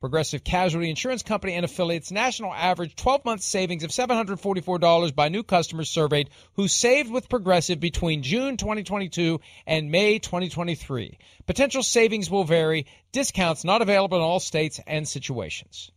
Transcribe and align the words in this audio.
Progressive 0.00 0.44
Casualty 0.44 0.90
Insurance 0.90 1.22
Company 1.22 1.54
and 1.54 1.64
affiliates 1.64 2.10
national 2.10 2.52
average 2.52 2.94
12 2.96 3.24
month 3.24 3.42
savings 3.42 3.82
of 3.82 3.90
$744 3.90 5.14
by 5.14 5.28
new 5.28 5.42
customers 5.42 5.88
surveyed 5.88 6.30
who 6.54 6.68
saved 6.68 7.10
with 7.10 7.28
Progressive 7.28 7.80
between 7.80 8.22
June 8.22 8.56
2022 8.56 9.40
and 9.66 9.90
May 9.90 10.18
2023. 10.18 11.18
Potential 11.46 11.82
savings 11.82 12.30
will 12.30 12.44
vary, 12.44 12.86
discounts 13.12 13.64
not 13.64 13.80
available 13.80 14.18
in 14.18 14.22
all 14.22 14.40
states 14.40 14.80
and 14.86 15.08
situations. 15.08 15.90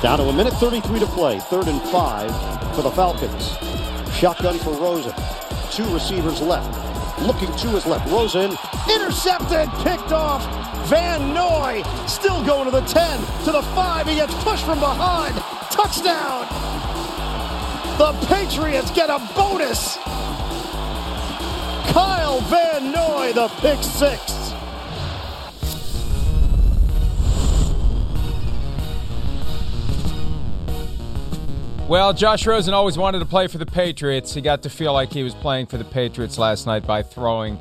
Down 0.00 0.18
to 0.18 0.24
a 0.24 0.32
minute 0.32 0.52
33 0.54 1.00
to 1.00 1.06
play, 1.06 1.40
third 1.40 1.66
and 1.66 1.80
five 1.82 2.30
for 2.76 2.82
the 2.82 2.90
Falcons. 2.90 3.56
Shotgun 4.14 4.58
for 4.58 4.70
Rosen. 4.74 5.14
Two 5.72 5.92
receivers 5.92 6.40
left. 6.40 6.83
Looking 7.24 7.56
to 7.56 7.68
his 7.68 7.86
left. 7.86 8.10
Rosen 8.10 8.54
intercepted, 8.92 9.70
picked 9.82 10.12
off. 10.12 10.44
Van 10.88 11.32
Noy 11.32 11.82
still 12.06 12.44
going 12.44 12.66
to 12.66 12.70
the 12.70 12.82
10, 12.82 13.18
to 13.44 13.52
the 13.52 13.62
5. 13.62 14.06
He 14.06 14.16
gets 14.16 14.34
pushed 14.44 14.64
from 14.66 14.78
behind. 14.78 15.34
Touchdown. 15.70 16.46
The 17.96 18.12
Patriots 18.26 18.90
get 18.90 19.08
a 19.08 19.18
bonus. 19.34 19.96
Kyle 21.94 22.40
Van 22.42 22.92
Noy, 22.92 23.32
the 23.32 23.48
pick 23.60 23.82
six. 23.82 24.43
Well, 31.86 32.14
Josh 32.14 32.46
Rosen 32.46 32.72
always 32.72 32.96
wanted 32.96 33.18
to 33.18 33.26
play 33.26 33.46
for 33.46 33.58
the 33.58 33.66
Patriots. 33.66 34.32
He 34.32 34.40
got 34.40 34.62
to 34.62 34.70
feel 34.70 34.94
like 34.94 35.12
he 35.12 35.22
was 35.22 35.34
playing 35.34 35.66
for 35.66 35.76
the 35.76 35.84
Patriots 35.84 36.38
last 36.38 36.66
night 36.66 36.86
by 36.86 37.02
throwing 37.02 37.58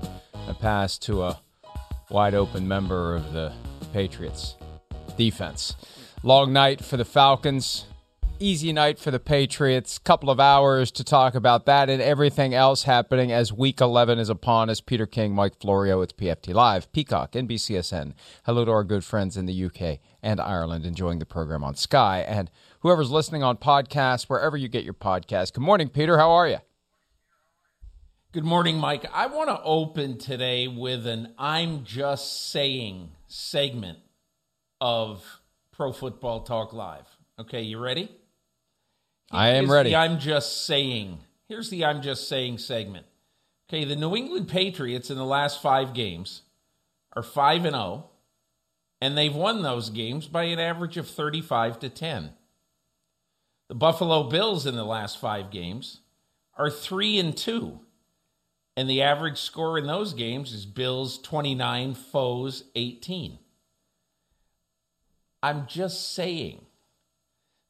a 0.48 0.54
pass 0.54 0.98
to 1.00 1.24
a 1.24 1.42
wide 2.10 2.34
open 2.34 2.66
member 2.66 3.18
of 3.18 3.34
the 3.34 3.52
Patriots 3.92 4.56
defense. 5.18 5.76
Long 6.24 6.54
night 6.54 6.82
for 6.82 6.96
the 6.96 7.04
Falcons. 7.04 7.86
Easy 8.40 8.72
night 8.72 8.98
for 8.98 9.12
the 9.12 9.20
Patriots. 9.20 10.00
Couple 10.00 10.30
of 10.30 10.40
hours 10.40 10.90
to 10.92 11.04
talk 11.04 11.36
about 11.36 11.66
that 11.66 11.90
and 11.90 12.02
everything 12.02 12.54
else 12.54 12.84
happening 12.84 13.30
as 13.32 13.52
Week 13.52 13.82
11 13.82 14.20
is 14.20 14.30
upon 14.30 14.70
us. 14.70 14.80
Peter 14.80 15.06
King, 15.06 15.36
Mike 15.36 15.60
Florio, 15.60 16.02
it's 16.02 16.14
PFT 16.14 16.54
Live, 16.54 16.90
Peacock, 16.94 17.34
NBCSN. 17.34 18.14
Hello 18.46 18.64
to 18.64 18.72
our 18.72 18.86
good 18.86 19.04
friends 19.04 19.36
in 19.36 19.46
the 19.48 19.66
UK 19.66 20.00
and 20.22 20.40
Ireland 20.40 20.86
enjoying 20.86 21.20
the 21.20 21.26
program 21.26 21.64
on 21.64 21.76
Sky 21.76 22.20
and 22.20 22.50
whoever's 22.84 23.10
listening 23.10 23.42
on 23.42 23.58
podcasts, 23.58 24.24
wherever 24.24 24.56
you 24.56 24.68
get 24.68 24.84
your 24.84 24.94
podcast. 24.94 25.54
Good 25.54 25.64
morning, 25.64 25.90
Peter. 25.90 26.18
How 26.18 26.32
are 26.32 26.48
you? 26.48 26.60
Good 28.34 28.44
morning, 28.44 28.78
Mike. 28.78 29.06
I 29.14 29.28
want 29.28 29.50
to 29.50 29.62
open 29.64 30.18
today 30.18 30.68
with 30.68 31.08
an 31.08 31.34
I'm 31.38 31.86
just 31.86 32.52
saying 32.52 33.12
segment 33.28 34.00
of 34.82 35.24
Pro 35.72 35.94
Football 35.94 36.42
Talk 36.42 36.74
Live. 36.74 37.08
Okay, 37.40 37.62
you 37.62 37.80
ready? 37.80 38.10
I 39.32 39.50
am 39.50 39.64
Here's 39.66 39.70
ready. 39.70 39.90
The 39.92 39.96
I'm 39.96 40.20
just 40.20 40.66
saying. 40.66 41.20
Here's 41.48 41.70
the 41.70 41.86
I'm 41.86 42.02
just 42.02 42.28
saying 42.28 42.58
segment. 42.58 43.06
Okay, 43.70 43.86
the 43.86 43.96
New 43.96 44.16
England 44.16 44.50
Patriots 44.50 45.10
in 45.10 45.18
the 45.18 45.26
last 45.26 45.62
five 45.62 45.94
games 45.94 46.42
are 47.16 47.24
5 47.24 47.66
and 47.66 47.76
0, 47.76 48.10
and 49.00 49.18
they've 49.18 49.34
won 49.34 49.62
those 49.62 49.90
games 49.90 50.28
by 50.28 50.44
an 50.44 50.60
average 50.60 50.98
of 50.98 51.08
35 51.08 51.80
to 51.80 51.90
10. 51.90 52.32
The 53.74 53.80
Buffalo 53.80 54.26
Bills 54.26 54.68
in 54.68 54.76
the 54.76 54.86
last 54.86 55.18
five 55.18 55.50
games 55.50 56.02
are 56.60 56.70
3 56.70 57.18
and 57.18 57.36
2. 57.36 57.80
And 58.78 58.88
the 58.88 59.02
average 59.02 59.40
score 59.40 59.80
in 59.80 59.88
those 59.88 60.14
games 60.14 60.54
is 60.54 60.68
Bills 60.68 61.18
29, 61.18 61.96
Foes 61.96 62.66
18. 62.76 63.40
I'm 65.42 65.66
just 65.66 66.14
saying 66.14 66.68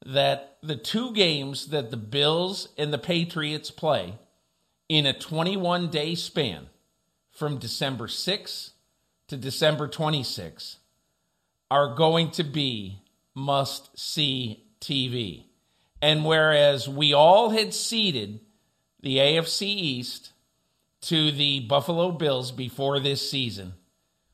that 0.05 0.57
the 0.61 0.75
two 0.75 1.13
games 1.13 1.67
that 1.67 1.89
the 1.89 1.95
Bills 1.95 2.67
and 2.77 2.91
the 2.91 2.97
Patriots 2.97 3.71
play 3.71 4.19
in 4.89 5.05
a 5.05 5.17
21 5.17 5.89
day 5.89 6.15
span 6.15 6.67
from 7.31 7.59
December 7.59 8.09
6 8.09 8.71
to 9.29 9.37
December 9.37 9.87
26 9.87 10.79
are 11.71 11.95
going 11.95 12.29
to 12.31 12.43
be 12.43 12.99
must 13.33 13.97
see 13.97 14.65
TV. 14.81 15.45
And 16.03 16.25
whereas 16.25 16.89
we 16.89 17.13
all 17.13 17.51
had 17.51 17.73
seeded 17.73 18.41
the 18.99 19.19
AFC 19.19 19.61
East 19.61 20.33
to 21.03 21.31
the 21.31 21.61
Buffalo 21.61 22.11
Bills 22.11 22.51
before 22.51 22.99
this 22.99 23.31
season, 23.31 23.75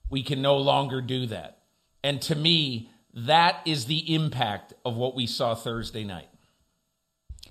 we 0.10 0.24
can 0.24 0.42
no 0.42 0.58
longer 0.58 1.00
do 1.00 1.28
that. 1.28 1.60
And 2.04 2.24
to 2.24 2.34
me, 2.34 2.90
that 3.14 3.62
is 3.66 3.86
the 3.86 4.16
impact 4.16 4.74
of 4.84 4.98
what 4.98 5.14
we 5.14 5.28
saw 5.28 5.54
Thursday 5.54 6.04
night. 6.04 6.30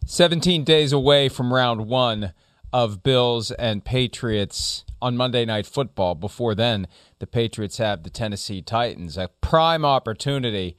17 0.05 0.65
days 0.65 0.93
away 0.93 1.29
from 1.29 1.55
round 1.55 1.87
one 1.87 2.33
of 2.73 3.05
Bills 3.05 3.53
and 3.53 3.85
Patriots 3.85 4.85
on 5.01 5.17
Monday 5.17 5.45
Night 5.45 5.65
Football. 5.65 6.17
Before 6.17 6.57
then, 6.57 6.89
the 7.21 7.29
Patriots 7.29 7.79
have 7.79 8.03
the 8.03 8.11
Tennessee 8.11 8.63
Titans, 8.63 9.17
a 9.17 9.29
prime 9.41 9.85
opportunity 9.85 10.77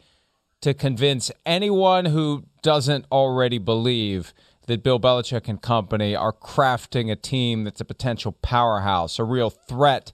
to 0.61 0.73
convince 0.73 1.31
anyone 1.45 2.05
who 2.05 2.45
doesn't 2.61 3.05
already 3.11 3.57
believe 3.57 4.33
that 4.67 4.83
Bill 4.83 4.99
Belichick 4.99 5.47
and 5.47 5.61
company 5.61 6.15
are 6.15 6.33
crafting 6.33 7.11
a 7.11 7.15
team 7.15 7.63
that's 7.63 7.81
a 7.81 7.85
potential 7.85 8.33
powerhouse, 8.41 9.17
a 9.17 9.23
real 9.23 9.49
threat 9.49 10.11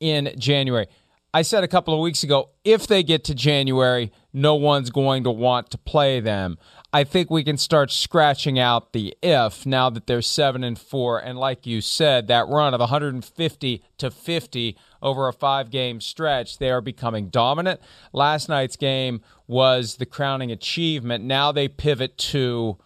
in 0.00 0.34
January. 0.38 0.86
I 1.32 1.42
said 1.42 1.64
a 1.64 1.68
couple 1.68 1.94
of 1.94 2.00
weeks 2.00 2.22
ago 2.22 2.50
if 2.64 2.86
they 2.86 3.02
get 3.02 3.24
to 3.24 3.34
January, 3.34 4.12
no 4.32 4.54
one's 4.54 4.90
going 4.90 5.24
to 5.24 5.30
want 5.30 5.70
to 5.70 5.78
play 5.78 6.20
them. 6.20 6.58
I 6.94 7.02
think 7.02 7.28
we 7.28 7.42
can 7.42 7.56
start 7.56 7.90
scratching 7.90 8.56
out 8.56 8.92
the 8.92 9.16
if 9.20 9.66
now 9.66 9.90
that 9.90 10.06
they're 10.06 10.22
7 10.22 10.62
and 10.62 10.78
4 10.78 11.18
and 11.18 11.36
like 11.36 11.66
you 11.66 11.80
said 11.80 12.28
that 12.28 12.46
run 12.46 12.72
of 12.72 12.78
150 12.78 13.82
to 13.98 14.10
50 14.12 14.76
over 15.02 15.26
a 15.26 15.32
5 15.32 15.70
game 15.70 16.00
stretch 16.00 16.58
they 16.58 16.70
are 16.70 16.80
becoming 16.80 17.30
dominant. 17.30 17.80
Last 18.12 18.48
night's 18.48 18.76
game 18.76 19.22
was 19.48 19.96
the 19.96 20.06
crowning 20.06 20.52
achievement. 20.52 21.24
Now 21.24 21.50
they 21.50 21.66
pivot 21.66 22.16
to 22.16 22.78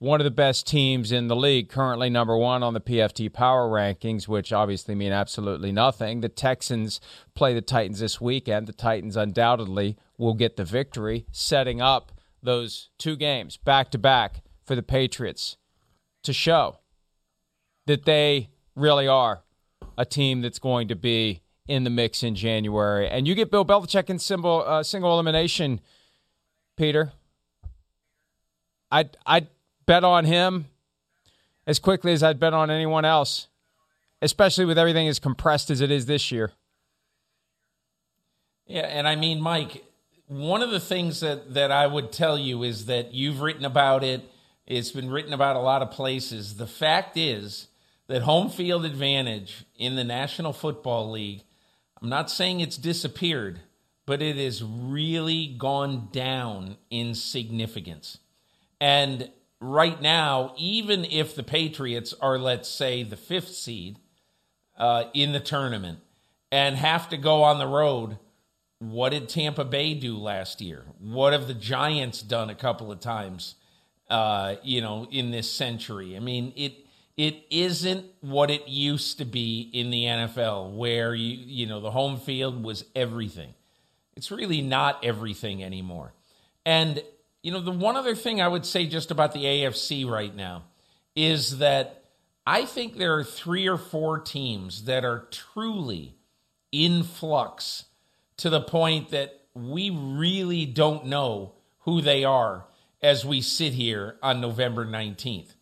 one 0.00 0.20
of 0.20 0.24
the 0.24 0.32
best 0.32 0.66
teams 0.66 1.12
in 1.12 1.28
the 1.28 1.36
league, 1.36 1.68
currently 1.68 2.10
number 2.10 2.36
one 2.36 2.64
on 2.64 2.74
the 2.74 2.80
PFT 2.80 3.32
power 3.32 3.68
rankings, 3.68 4.26
which 4.26 4.52
obviously 4.52 4.96
mean 4.96 5.12
absolutely 5.12 5.70
nothing. 5.70 6.20
The 6.20 6.28
Texans 6.28 7.00
play 7.36 7.54
the 7.54 7.62
Titans 7.62 8.00
this 8.00 8.20
weekend. 8.20 8.66
The 8.66 8.72
Titans 8.72 9.16
undoubtedly 9.16 9.96
will 10.18 10.34
get 10.34 10.56
the 10.56 10.64
victory, 10.64 11.26
setting 11.30 11.80
up 11.80 12.10
those 12.42 12.90
two 12.98 13.16
games 13.16 13.56
back 13.56 13.90
to 13.90 13.98
back 13.98 14.42
for 14.64 14.74
the 14.74 14.82
Patriots 14.82 15.56
to 16.22 16.32
show 16.32 16.78
that 17.86 18.04
they 18.04 18.50
really 18.74 19.08
are 19.08 19.42
a 19.96 20.04
team 20.04 20.42
that's 20.42 20.58
going 20.58 20.88
to 20.88 20.96
be 20.96 21.42
in 21.68 21.84
the 21.84 21.90
mix 21.90 22.22
in 22.22 22.34
January. 22.34 23.08
And 23.08 23.26
you 23.26 23.34
get 23.34 23.50
Bill 23.50 23.64
Belichick 23.64 24.10
in 24.10 24.18
single, 24.18 24.62
uh, 24.66 24.82
single 24.82 25.12
elimination, 25.12 25.80
Peter. 26.76 27.12
I'd, 28.90 29.16
I'd 29.26 29.48
bet 29.86 30.04
on 30.04 30.24
him 30.24 30.66
as 31.66 31.78
quickly 31.78 32.12
as 32.12 32.22
I'd 32.22 32.38
bet 32.38 32.54
on 32.54 32.70
anyone 32.70 33.04
else, 33.04 33.48
especially 34.22 34.64
with 34.64 34.78
everything 34.78 35.08
as 35.08 35.18
compressed 35.18 35.70
as 35.70 35.80
it 35.80 35.90
is 35.90 36.06
this 36.06 36.30
year. 36.30 36.52
Yeah, 38.66 38.82
and 38.82 39.06
I 39.06 39.16
mean, 39.16 39.40
Mike, 39.40 39.84
one 40.28 40.62
of 40.62 40.70
the 40.70 40.80
things 40.80 41.20
that, 41.20 41.54
that 41.54 41.70
I 41.70 41.86
would 41.86 42.12
tell 42.12 42.38
you 42.38 42.62
is 42.62 42.86
that 42.86 43.14
you've 43.14 43.40
written 43.40 43.64
about 43.64 44.02
it, 44.02 44.22
it's 44.66 44.90
been 44.90 45.10
written 45.10 45.32
about 45.32 45.56
a 45.56 45.60
lot 45.60 45.82
of 45.82 45.90
places. 45.90 46.56
The 46.56 46.66
fact 46.66 47.16
is 47.16 47.68
that 48.08 48.22
home 48.22 48.50
field 48.50 48.84
advantage 48.84 49.64
in 49.76 49.94
the 49.94 50.04
National 50.04 50.52
Football 50.52 51.10
League, 51.10 51.42
I'm 52.02 52.08
not 52.08 52.30
saying 52.30 52.60
it's 52.60 52.76
disappeared, 52.76 53.60
but 54.04 54.20
it 54.22 54.36
has 54.36 54.62
really 54.62 55.46
gone 55.46 56.08
down 56.12 56.76
in 56.90 57.14
significance. 57.14 58.18
And 58.80 59.30
right 59.60 60.00
now, 60.00 60.54
even 60.56 61.04
if 61.04 61.34
the 61.34 61.42
Patriots 61.42 62.14
are, 62.20 62.38
let's 62.38 62.68
say, 62.68 63.02
the 63.02 63.16
fifth 63.16 63.54
seed 63.54 63.98
uh, 64.76 65.04
in 65.14 65.32
the 65.32 65.40
tournament 65.40 66.00
and 66.52 66.76
have 66.76 67.08
to 67.10 67.16
go 67.16 67.42
on 67.42 67.58
the 67.58 67.66
road, 67.66 68.18
what 68.78 69.10
did 69.10 69.28
Tampa 69.28 69.64
Bay 69.64 69.94
do 69.94 70.16
last 70.16 70.60
year? 70.60 70.84
What 70.98 71.32
have 71.32 71.46
the 71.46 71.54
Giants 71.54 72.22
done 72.22 72.50
a 72.50 72.54
couple 72.54 72.92
of 72.92 73.00
times, 73.00 73.54
uh, 74.10 74.56
you 74.62 74.80
know, 74.80 75.06
in 75.10 75.30
this 75.30 75.50
century? 75.50 76.16
I 76.16 76.20
mean, 76.20 76.52
it 76.56 76.86
it 77.16 77.44
isn't 77.50 78.04
what 78.20 78.50
it 78.50 78.68
used 78.68 79.18
to 79.18 79.24
be 79.24 79.70
in 79.72 79.90
the 79.90 80.04
NFL, 80.04 80.76
where 80.76 81.14
you 81.14 81.36
you 81.36 81.66
know 81.66 81.80
the 81.80 81.90
home 81.90 82.18
field 82.18 82.62
was 82.62 82.84
everything. 82.94 83.54
It's 84.16 84.30
really 84.30 84.62
not 84.62 85.04
everything 85.04 85.62
anymore. 85.62 86.12
And 86.64 87.02
you 87.42 87.52
know, 87.52 87.60
the 87.60 87.70
one 87.70 87.96
other 87.96 88.14
thing 88.14 88.40
I 88.40 88.48
would 88.48 88.66
say 88.66 88.86
just 88.86 89.10
about 89.10 89.32
the 89.32 89.44
AFC 89.44 90.08
right 90.08 90.34
now 90.34 90.64
is 91.14 91.58
that 91.58 92.04
I 92.46 92.66
think 92.66 92.96
there 92.96 93.14
are 93.14 93.24
three 93.24 93.66
or 93.66 93.78
four 93.78 94.18
teams 94.18 94.84
that 94.84 95.04
are 95.04 95.26
truly 95.30 96.16
in 96.70 97.02
flux 97.02 97.85
to 98.38 98.50
the 98.50 98.60
point 98.60 99.10
that 99.10 99.40
we 99.54 99.90
really 99.90 100.66
don't 100.66 101.06
know 101.06 101.52
who 101.80 102.00
they 102.00 102.24
are 102.24 102.66
as 103.02 103.24
we 103.24 103.40
sit 103.40 103.72
here 103.72 104.16
on 104.22 104.40
November 104.40 104.84
19th. 104.84 105.54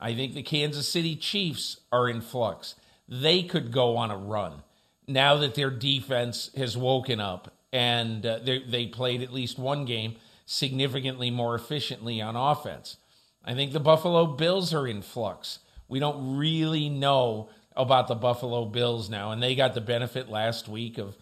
I 0.00 0.14
think 0.14 0.34
the 0.34 0.42
Kansas 0.42 0.88
City 0.88 1.16
Chiefs 1.16 1.80
are 1.90 2.08
in 2.08 2.20
flux. 2.20 2.74
They 3.08 3.42
could 3.42 3.72
go 3.72 3.96
on 3.96 4.10
a 4.10 4.16
run 4.16 4.62
now 5.06 5.36
that 5.36 5.54
their 5.54 5.70
defense 5.70 6.50
has 6.56 6.76
woken 6.76 7.20
up 7.20 7.52
and 7.72 8.24
uh, 8.24 8.38
they 8.42 8.86
played 8.86 9.22
at 9.22 9.32
least 9.32 9.58
one 9.58 9.84
game 9.84 10.16
significantly 10.46 11.30
more 11.30 11.54
efficiently 11.54 12.20
on 12.20 12.36
offense. 12.36 12.96
I 13.44 13.54
think 13.54 13.72
the 13.72 13.80
Buffalo 13.80 14.26
Bills 14.26 14.72
are 14.72 14.86
in 14.86 15.02
flux. 15.02 15.60
We 15.88 15.98
don't 15.98 16.36
really 16.36 16.88
know 16.88 17.48
about 17.76 18.08
the 18.08 18.14
Buffalo 18.14 18.64
Bills 18.64 19.10
now, 19.10 19.30
and 19.30 19.42
they 19.42 19.54
got 19.54 19.74
the 19.74 19.80
benefit 19.80 20.28
last 20.28 20.68
week 20.68 20.98
of 20.98 21.16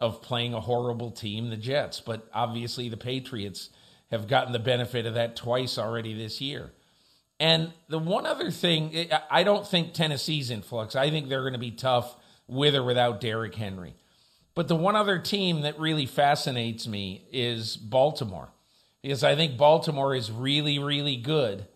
of 0.00 0.22
playing 0.22 0.54
a 0.54 0.60
horrible 0.60 1.10
team, 1.10 1.50
the 1.50 1.56
Jets. 1.56 2.00
But 2.00 2.28
obviously, 2.32 2.88
the 2.88 2.96
Patriots 2.96 3.70
have 4.10 4.28
gotten 4.28 4.52
the 4.52 4.58
benefit 4.58 5.06
of 5.06 5.14
that 5.14 5.36
twice 5.36 5.78
already 5.78 6.14
this 6.14 6.40
year. 6.40 6.72
And 7.40 7.72
the 7.88 7.98
one 7.98 8.26
other 8.26 8.50
thing, 8.50 9.08
I 9.30 9.42
don't 9.42 9.66
think 9.66 9.92
Tennessee's 9.92 10.50
in 10.50 10.62
flux. 10.62 10.94
I 10.94 11.10
think 11.10 11.28
they're 11.28 11.42
going 11.42 11.54
to 11.54 11.58
be 11.58 11.72
tough 11.72 12.16
with 12.46 12.74
or 12.74 12.82
without 12.82 13.20
Derrick 13.20 13.54
Henry. 13.54 13.94
But 14.54 14.68
the 14.68 14.76
one 14.76 14.94
other 14.94 15.18
team 15.18 15.62
that 15.62 15.80
really 15.80 16.06
fascinates 16.06 16.86
me 16.86 17.26
is 17.32 17.76
Baltimore 17.76 18.50
because 19.02 19.24
I 19.24 19.34
think 19.34 19.58
Baltimore 19.58 20.14
is 20.14 20.30
really, 20.30 20.78
really 20.78 21.16
good, 21.16 21.66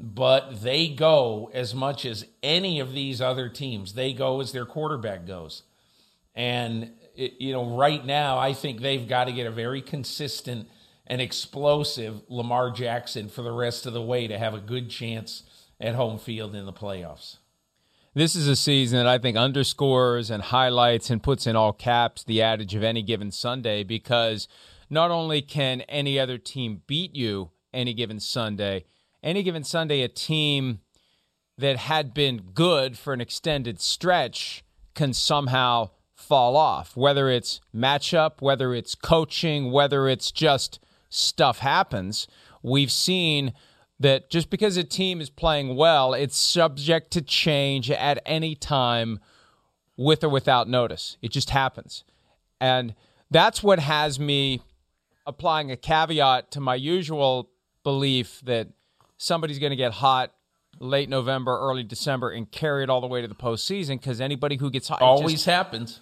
but 0.00 0.62
they 0.62 0.88
go 0.88 1.50
as 1.52 1.74
much 1.74 2.04
as 2.04 2.26
any 2.42 2.80
of 2.80 2.92
these 2.92 3.20
other 3.20 3.48
teams. 3.48 3.92
They 3.92 4.12
go 4.12 4.40
as 4.40 4.50
their 4.50 4.66
quarterback 4.66 5.26
goes. 5.26 5.62
And, 6.34 6.90
you 7.14 7.52
know, 7.52 7.76
right 7.76 8.04
now, 8.04 8.38
I 8.38 8.52
think 8.52 8.80
they've 8.80 9.06
got 9.06 9.24
to 9.24 9.32
get 9.32 9.46
a 9.46 9.50
very 9.50 9.82
consistent 9.82 10.68
and 11.06 11.20
explosive 11.20 12.22
Lamar 12.28 12.70
Jackson 12.70 13.28
for 13.28 13.42
the 13.42 13.52
rest 13.52 13.86
of 13.86 13.92
the 13.92 14.02
way 14.02 14.26
to 14.26 14.38
have 14.38 14.54
a 14.54 14.60
good 14.60 14.88
chance 14.88 15.42
at 15.80 15.94
home 15.94 16.18
field 16.18 16.54
in 16.54 16.64
the 16.64 16.72
playoffs. 16.72 17.38
This 18.14 18.34
is 18.36 18.46
a 18.46 18.56
season 18.56 18.98
that 18.98 19.06
I 19.06 19.18
think 19.18 19.36
underscores 19.36 20.30
and 20.30 20.42
highlights 20.42 21.10
and 21.10 21.22
puts 21.22 21.46
in 21.46 21.56
all 21.56 21.72
caps 21.72 22.22
the 22.22 22.42
adage 22.42 22.74
of 22.74 22.82
any 22.82 23.02
given 23.02 23.30
Sunday 23.30 23.82
because– 23.82 24.48
not 24.92 25.10
only 25.10 25.40
can 25.40 25.80
any 25.82 26.20
other 26.20 26.36
team 26.36 26.82
beat 26.86 27.16
you 27.16 27.50
any 27.72 27.94
given 27.94 28.20
Sunday, 28.20 28.84
any 29.22 29.42
given 29.42 29.64
Sunday, 29.64 30.02
a 30.02 30.08
team 30.08 30.80
that 31.56 31.78
had 31.78 32.12
been 32.12 32.50
good 32.52 32.98
for 32.98 33.14
an 33.14 33.20
extended 33.20 33.80
stretch 33.80 34.62
can 34.94 35.14
somehow 35.14 35.88
fall 36.22 36.56
off, 36.56 36.96
whether 36.96 37.28
it's 37.28 37.60
matchup, 37.74 38.40
whether 38.40 38.74
it's 38.74 38.94
coaching, 38.94 39.70
whether 39.70 40.08
it's 40.08 40.30
just 40.30 40.78
stuff 41.08 41.58
happens. 41.58 42.26
We've 42.62 42.92
seen 42.92 43.52
that 44.00 44.30
just 44.30 44.50
because 44.50 44.76
a 44.76 44.84
team 44.84 45.20
is 45.20 45.30
playing 45.30 45.76
well, 45.76 46.14
it's 46.14 46.36
subject 46.36 47.10
to 47.12 47.22
change 47.22 47.90
at 47.90 48.20
any 48.24 48.54
time 48.54 49.20
with 49.96 50.24
or 50.24 50.28
without 50.28 50.68
notice. 50.68 51.16
It 51.22 51.30
just 51.32 51.50
happens. 51.50 52.04
And 52.60 52.94
that's 53.30 53.62
what 53.62 53.78
has 53.78 54.18
me 54.18 54.62
applying 55.26 55.70
a 55.70 55.76
caveat 55.76 56.50
to 56.52 56.60
my 56.60 56.74
usual 56.74 57.50
belief 57.84 58.40
that 58.44 58.68
somebody's 59.18 59.58
going 59.58 59.70
to 59.70 59.76
get 59.76 59.92
hot 59.92 60.32
late 60.80 61.08
November, 61.08 61.58
early 61.58 61.82
December, 61.82 62.30
and 62.30 62.50
carry 62.50 62.82
it 62.82 62.90
all 62.90 63.00
the 63.00 63.06
way 63.06 63.20
to 63.20 63.28
the 63.28 63.34
postseason 63.34 64.00
because 64.00 64.20
anybody 64.20 64.56
who 64.56 64.70
gets 64.70 64.88
hot 64.88 65.00
always 65.00 65.32
just, 65.32 65.46
happens. 65.46 66.00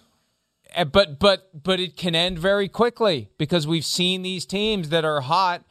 Eh, 0.73 0.83
but 0.83 1.19
but 1.19 1.63
but 1.63 1.79
it 1.79 1.97
can 1.97 2.15
end 2.15 2.39
very 2.39 2.67
quickly 2.67 3.29
because 3.37 3.67
we've 3.67 3.85
seen 3.85 4.21
these 4.21 4.45
teams 4.45 4.89
that 4.89 5.05
are 5.05 5.21
hot. 5.21 5.63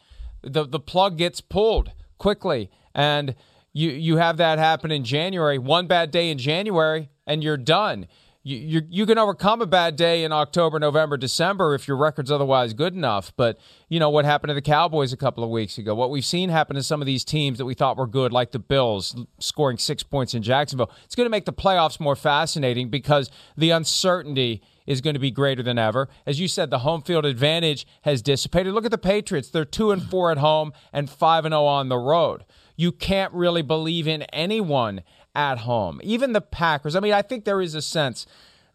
The 0.43 0.65
the 0.65 0.81
plug 0.81 1.19
gets 1.19 1.41
pulled 1.41 1.93
quickly, 2.19 2.71
and 2.95 3.35
you 3.73 3.91
you 3.91 4.17
have 4.17 4.37
that 4.39 4.59
happen 4.59 4.91
in 4.91 5.05
January. 5.05 5.59
One 5.59 5.87
bad 5.87 6.11
day 6.11 6.31
in 6.31 6.39
January, 6.39 7.11
and 7.27 7.43
you're 7.43 7.57
done 7.57 8.07
you, 8.43 8.57
you, 8.57 8.83
you 8.89 9.07
can 9.07 9.19
overcome 9.19 9.61
a 9.61 9.67
bad 9.67 9.97
day 9.97 10.25
in 10.25 10.33
October, 10.33 10.79
November, 10.79 11.19
December 11.19 11.75
if 11.75 11.87
your 11.87 11.99
record's 11.99 12.31
otherwise 12.31 12.73
good 12.73 12.95
enough. 12.95 13.33
But 13.37 13.59
you 13.89 14.01
know 14.01 14.09
what 14.09 14.25
happened 14.25 14.49
to 14.49 14.55
the 14.55 14.63
Cowboys 14.63 15.13
a 15.13 15.17
couple 15.17 15.45
of 15.45 15.51
weeks 15.51 15.77
ago. 15.77 15.95
What 15.95 16.11
we've 16.11 16.25
seen 16.25 16.49
happen 16.49 16.77
to 16.77 16.83
some 16.83 17.03
of 17.03 17.07
these 17.07 17.25
teams 17.25 17.59
that 17.59 17.67
we 17.67 17.75
thought 17.75 17.99
were 17.99 18.07
good, 18.07 18.33
like 18.33 18.53
the 18.53 18.59
Bills 18.59 19.15
scoring 19.39 19.77
six 19.77 20.03
points 20.03 20.33
in 20.33 20.43
Jacksonville. 20.43 20.91
It's 21.05 21.15
going 21.15 21.27
to 21.27 21.31
make 21.31 21.45
the 21.45 21.53
playoffs 21.53 22.01
more 22.01 22.17
fascinating 22.17 22.89
because 22.89 23.31
the 23.59 23.71
uncertainty 23.71 24.63
is 24.91 25.01
going 25.01 25.15
to 25.15 25.21
be 25.21 25.31
greater 25.31 25.63
than 25.63 25.79
ever. 25.79 26.09
As 26.27 26.41
you 26.41 26.49
said, 26.49 26.69
the 26.69 26.81
home 26.81 27.01
field 27.01 27.25
advantage 27.25 27.87
has 28.03 28.23
dissipated. 28.23 28.75
Look 28.75 28.85
at 28.85 28.91
the 28.91 28.99
Patriots; 28.99 29.49
they're 29.49 29.65
two 29.65 29.93
and 29.93 30.03
four 30.03 30.33
at 30.33 30.39
home 30.39 30.73
and 30.93 31.09
five 31.09 31.45
and 31.45 31.53
zero 31.53 31.63
oh 31.63 31.67
on 31.67 31.89
the 31.89 31.97
road. 31.97 32.45
You 32.77 32.91
can't 32.91 33.33
really 33.33 33.63
believe 33.63 34.09
in 34.09 34.23
anyone 34.33 35.03
at 35.33 35.59
home. 35.59 36.01
Even 36.03 36.33
the 36.33 36.41
Packers. 36.41 36.97
I 36.97 37.01
mean, 37.01 37.13
I 37.13 37.23
think 37.23 37.45
there 37.45 37.61
is 37.61 37.77
a 37.77 37.83
sense 37.83 38.27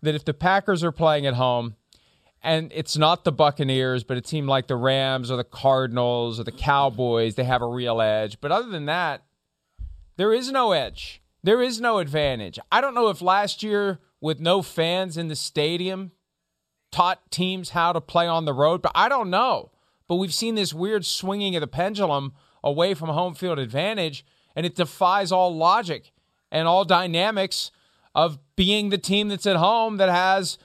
that 0.01 0.15
if 0.15 0.23
the 0.23 0.33
Packers 0.33 0.85
are 0.85 0.91
playing 0.93 1.25
at 1.25 1.33
home, 1.33 1.75
and 2.41 2.71
it's 2.73 2.95
not 2.95 3.25
the 3.25 3.33
Buccaneers, 3.33 4.05
but 4.05 4.15
a 4.15 4.21
team 4.21 4.47
like 4.47 4.67
the 4.67 4.77
Rams 4.77 5.29
or 5.29 5.35
the 5.35 5.43
Cardinals 5.43 6.39
or 6.39 6.45
the 6.45 6.51
Cowboys, 6.53 7.35
they 7.35 7.43
have 7.43 7.61
a 7.61 7.67
real 7.67 7.99
edge. 7.99 8.39
But 8.39 8.53
other 8.53 8.69
than 8.69 8.85
that, 8.85 9.23
there 10.15 10.31
is 10.31 10.49
no 10.49 10.71
edge. 10.71 11.21
There 11.43 11.61
is 11.61 11.81
no 11.81 11.97
advantage. 11.97 12.57
I 12.71 12.79
don't 12.79 12.95
know 12.95 13.09
if 13.09 13.21
last 13.21 13.63
year, 13.63 13.99
with 14.25 14.39
no 14.39 14.63
fans 14.63 15.17
in 15.17 15.27
the 15.27 15.35
stadium, 15.35 16.11
taught 16.91 17.29
teams 17.29 17.69
how 17.69 17.93
to 17.93 18.01
play 18.01 18.25
on 18.25 18.45
the 18.45 18.53
road, 18.53 18.81
but 18.81 18.91
I 18.95 19.07
don't 19.07 19.29
know. 19.29 19.69
But 20.07 20.15
we've 20.15 20.33
seen 20.33 20.55
this 20.55 20.73
weird 20.73 21.05
swinging 21.05 21.55
of 21.55 21.61
the 21.61 21.67
pendulum 21.67 22.33
away 22.63 22.95
from 22.95 23.09
home 23.09 23.35
field 23.35 23.59
advantage, 23.59 24.25
and 24.55 24.65
it 24.65 24.73
defies 24.73 25.31
all 25.31 25.55
logic 25.55 26.11
and 26.51 26.67
all 26.67 26.85
dynamics 26.85 27.69
of 28.15 28.39
being 28.55 28.89
the 28.89 28.97
team 28.97 29.27
that's 29.27 29.45
at 29.45 29.57
home 29.57 29.97
that 29.97 30.09
has 30.09 30.57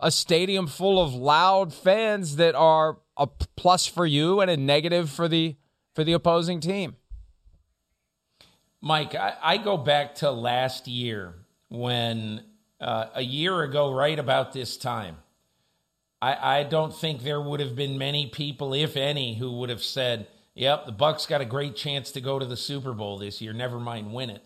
a 0.00 0.10
stadium 0.10 0.66
full 0.66 0.98
of 0.98 1.12
loud 1.12 1.74
fans 1.74 2.36
that 2.36 2.54
are 2.54 2.96
a 3.18 3.26
plus 3.26 3.84
for 3.84 4.06
you 4.06 4.40
and 4.40 4.50
a 4.50 4.56
negative 4.56 5.10
for 5.10 5.28
the 5.28 5.56
for 5.94 6.02
the 6.02 6.14
opposing 6.14 6.60
team. 6.60 6.96
Mike, 8.80 9.14
I, 9.14 9.34
I 9.42 9.56
go 9.58 9.76
back 9.76 10.14
to 10.16 10.30
last 10.30 10.88
year 10.88 11.34
when 11.68 12.44
uh, 12.82 13.06
a 13.14 13.22
year 13.22 13.62
ago, 13.62 13.92
right 13.92 14.18
about 14.18 14.52
this 14.52 14.76
time, 14.76 15.16
I, 16.20 16.58
I 16.58 16.62
don't 16.64 16.94
think 16.94 17.22
there 17.22 17.40
would 17.40 17.60
have 17.60 17.74
been 17.74 17.96
many 17.96 18.26
people, 18.26 18.74
if 18.74 18.96
any, 18.96 19.36
who 19.36 19.52
would 19.58 19.70
have 19.70 19.82
said, 19.82 20.26
"Yep, 20.54 20.86
the 20.86 20.92
Bucks 20.92 21.26
got 21.26 21.40
a 21.40 21.46
great 21.46 21.76
chance 21.76 22.12
to 22.12 22.20
go 22.20 22.38
to 22.38 22.44
the 22.44 22.56
Super 22.56 22.92
Bowl 22.92 23.18
this 23.18 23.40
year. 23.40 23.52
Never 23.52 23.80
mind 23.80 24.12
win 24.12 24.28
it." 24.28 24.42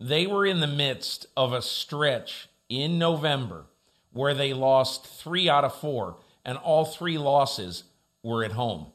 they 0.00 0.26
were 0.26 0.46
in 0.46 0.60
the 0.60 0.66
midst 0.66 1.26
of 1.36 1.52
a 1.52 1.62
stretch 1.62 2.48
in 2.68 2.98
November 2.98 3.66
where 4.12 4.34
they 4.34 4.54
lost 4.54 5.06
three 5.06 5.48
out 5.48 5.64
of 5.64 5.74
four, 5.74 6.16
and 6.44 6.56
all 6.58 6.84
three 6.84 7.18
losses 7.18 7.84
were 8.22 8.42
at 8.42 8.52
home. 8.52 8.86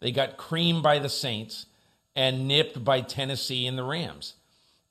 They 0.00 0.10
got 0.10 0.36
creamed 0.36 0.82
by 0.82 0.98
the 0.98 1.08
Saints 1.08 1.66
and 2.16 2.48
nipped 2.48 2.82
by 2.82 3.02
Tennessee 3.02 3.66
and 3.66 3.78
the 3.78 3.84
Rams. 3.84 4.34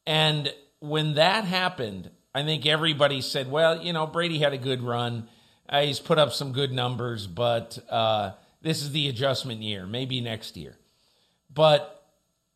And 0.06 0.54
when 0.80 1.16
that 1.16 1.44
happened, 1.44 2.12
I 2.36 2.44
think 2.44 2.66
everybody 2.66 3.22
said, 3.22 3.52
well, 3.52 3.82
you 3.82 3.94
know, 3.94 4.08
Brady 4.08 4.40
had 4.40 4.54
a 4.54 4.58
good 4.58 4.82
run. 4.82 5.28
Uh, 5.70 5.82
he's 5.82 6.00
put 6.00 6.18
up 6.18 6.34
some 6.34 6.52
good 6.52 6.72
numbers, 6.72 7.28
but 7.28 7.78
uh, 7.90 8.32
this 8.62 8.82
is 8.82 8.92
the 8.92 9.08
adjustment 9.08 9.62
year, 9.62 9.86
maybe 9.86 10.20
next 10.20 10.58
year. 10.58 10.78
But 11.54 12.04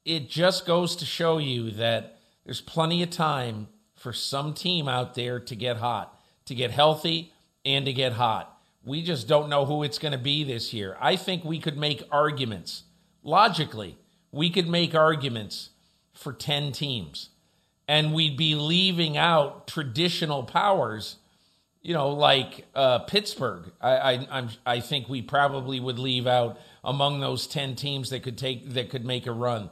it 0.03 0.29
just 0.29 0.65
goes 0.65 0.95
to 0.95 1.05
show 1.05 1.37
you 1.37 1.69
that 1.71 2.17
there's 2.43 2.61
plenty 2.61 3.03
of 3.03 3.11
time 3.11 3.67
for 3.93 4.13
some 4.13 4.53
team 4.53 4.87
out 4.87 5.13
there 5.13 5.39
to 5.39 5.55
get 5.55 5.77
hot, 5.77 6.19
to 6.45 6.55
get 6.55 6.71
healthy, 6.71 7.33
and 7.63 7.85
to 7.85 7.93
get 7.93 8.13
hot. 8.13 8.57
We 8.83 9.03
just 9.03 9.27
don't 9.27 9.49
know 9.49 9.65
who 9.65 9.83
it's 9.83 9.99
going 9.99 10.13
to 10.13 10.17
be 10.17 10.43
this 10.43 10.73
year. 10.73 10.97
I 10.99 11.17
think 11.17 11.43
we 11.43 11.59
could 11.59 11.77
make 11.77 12.03
arguments, 12.09 12.83
logically, 13.21 13.97
we 14.31 14.49
could 14.49 14.67
make 14.67 14.95
arguments 14.95 15.71
for 16.13 16.31
10 16.33 16.71
teams. 16.71 17.29
And 17.87 18.13
we'd 18.13 18.37
be 18.37 18.55
leaving 18.55 19.15
out 19.17 19.67
traditional 19.67 20.43
powers, 20.43 21.17
you 21.81 21.93
know, 21.93 22.09
like 22.09 22.65
uh, 22.75 22.99
Pittsburgh. 22.99 23.71
I, 23.79 23.91
I, 23.91 24.27
I'm, 24.29 24.49
I 24.65 24.79
think 24.81 25.07
we 25.07 25.21
probably 25.21 25.79
would 25.79 25.97
leave 25.97 26.27
out 26.27 26.59
among 26.83 27.19
those 27.19 27.47
10 27.47 27.75
teams 27.75 28.09
that 28.09 28.23
could 28.23 28.37
take 28.37 28.73
that 28.73 28.89
could 28.89 29.05
make 29.05 29.25
a 29.25 29.31
run. 29.31 29.69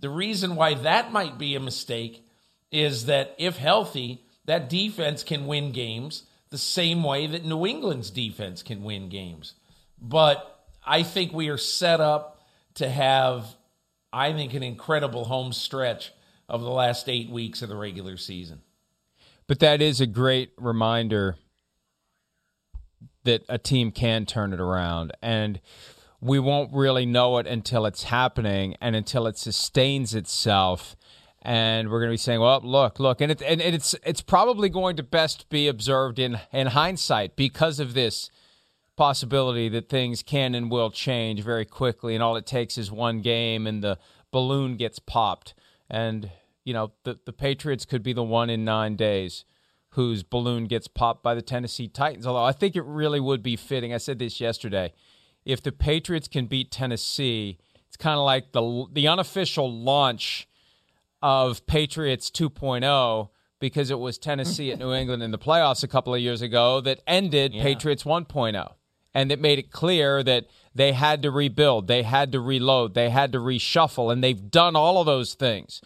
The 0.00 0.10
reason 0.10 0.56
why 0.56 0.74
that 0.74 1.12
might 1.12 1.38
be 1.38 1.54
a 1.54 1.60
mistake 1.60 2.26
is 2.70 3.06
that 3.06 3.34
if 3.38 3.56
healthy, 3.56 4.24
that 4.44 4.68
defense 4.68 5.22
can 5.22 5.46
win 5.46 5.72
games 5.72 6.24
the 6.50 6.58
same 6.58 7.02
way 7.02 7.26
that 7.26 7.44
New 7.44 7.66
England's 7.66 8.10
defense 8.10 8.62
can 8.62 8.82
win 8.82 9.08
games. 9.08 9.54
But 10.00 10.66
I 10.86 11.02
think 11.02 11.32
we 11.32 11.48
are 11.48 11.56
set 11.58 12.00
up 12.00 12.42
to 12.74 12.88
have, 12.88 13.46
I 14.12 14.32
think, 14.32 14.54
an 14.54 14.62
incredible 14.62 15.24
home 15.24 15.52
stretch 15.52 16.12
of 16.48 16.60
the 16.60 16.70
last 16.70 17.08
eight 17.08 17.30
weeks 17.30 17.62
of 17.62 17.68
the 17.68 17.76
regular 17.76 18.16
season. 18.16 18.62
But 19.46 19.60
that 19.60 19.82
is 19.82 20.00
a 20.00 20.06
great 20.06 20.52
reminder 20.56 21.36
that 23.24 23.44
a 23.48 23.58
team 23.58 23.90
can 23.90 24.26
turn 24.26 24.52
it 24.52 24.60
around. 24.60 25.12
And 25.22 25.60
we 26.20 26.38
won't 26.38 26.72
really 26.72 27.06
know 27.06 27.38
it 27.38 27.46
until 27.46 27.86
it's 27.86 28.04
happening 28.04 28.76
and 28.80 28.96
until 28.96 29.26
it 29.26 29.36
sustains 29.36 30.14
itself 30.14 30.96
and 31.44 31.90
we're 31.90 32.00
going 32.00 32.08
to 32.08 32.14
be 32.14 32.16
saying, 32.16 32.40
"Well, 32.40 32.60
look, 32.64 32.98
look," 32.98 33.20
and, 33.20 33.30
it, 33.30 33.42
and 33.42 33.60
it's 33.60 33.94
it's 34.04 34.22
probably 34.22 34.70
going 34.70 34.96
to 34.96 35.02
best 35.02 35.48
be 35.50 35.68
observed 35.68 36.18
in 36.18 36.40
in 36.52 36.68
hindsight 36.68 37.36
because 37.36 37.78
of 37.78 37.92
this 37.92 38.30
possibility 38.96 39.68
that 39.68 39.88
things 39.88 40.22
can 40.22 40.54
and 40.54 40.70
will 40.70 40.90
change 40.90 41.42
very 41.42 41.66
quickly, 41.66 42.14
and 42.14 42.22
all 42.22 42.36
it 42.36 42.46
takes 42.46 42.78
is 42.78 42.90
one 42.90 43.20
game, 43.20 43.66
and 43.66 43.84
the 43.84 43.98
balloon 44.30 44.76
gets 44.76 44.98
popped, 44.98 45.54
and 45.94 46.28
you 46.64 46.74
know 46.74 46.90
the 47.04 47.20
the 47.24 47.32
Patriots 47.32 47.84
could 47.84 48.02
be 48.02 48.12
the 48.12 48.22
one 48.24 48.50
in 48.50 48.64
nine 48.64 48.96
days 48.96 49.44
whose 49.90 50.24
balloon 50.24 50.64
gets 50.64 50.88
popped 50.88 51.22
by 51.22 51.36
the 51.36 51.42
Tennessee 51.42 51.86
Titans. 51.86 52.26
Although 52.26 52.42
I 52.42 52.50
think 52.50 52.74
it 52.74 52.84
really 52.84 53.20
would 53.20 53.44
be 53.44 53.54
fitting. 53.54 53.94
I 53.94 53.98
said 53.98 54.18
this 54.18 54.40
yesterday. 54.40 54.92
If 55.44 55.62
the 55.62 55.70
Patriots 55.70 56.26
can 56.26 56.46
beat 56.46 56.72
Tennessee, 56.72 57.58
it's 57.86 57.96
kind 57.96 58.18
of 58.18 58.24
like 58.24 58.50
the 58.50 58.86
the 58.92 59.06
unofficial 59.06 59.72
launch 59.72 60.48
of 61.22 61.64
Patriots 61.66 62.28
2.0 62.28 63.28
because 63.60 63.90
it 63.90 63.98
was 63.98 64.18
Tennessee 64.18 64.72
at 64.72 64.78
New 64.80 64.92
England 64.92 65.22
in 65.22 65.30
the 65.30 65.38
playoffs 65.38 65.84
a 65.84 65.88
couple 65.88 66.12
of 66.12 66.20
years 66.20 66.42
ago 66.42 66.80
that 66.80 67.00
ended 67.06 67.54
yeah. 67.54 67.62
Patriots 67.62 68.02
1.0. 68.02 68.72
And 69.14 69.30
it 69.30 69.40
made 69.40 69.58
it 69.58 69.70
clear 69.70 70.22
that 70.22 70.46
they 70.74 70.92
had 70.92 71.22
to 71.22 71.30
rebuild, 71.30 71.86
they 71.86 72.02
had 72.02 72.32
to 72.32 72.40
reload, 72.40 72.94
they 72.94 73.10
had 73.10 73.30
to 73.32 73.38
reshuffle, 73.38 74.12
and 74.12 74.24
they've 74.24 74.50
done 74.50 74.74
all 74.74 74.98
of 74.98 75.06
those 75.06 75.34
things. 75.34 75.80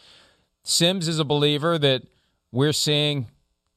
Sims 0.63 1.09
is 1.09 1.19
a 1.19 1.25
believer 1.25 1.79
that 1.79 2.03
we're 2.51 2.73
seeing 2.73 3.27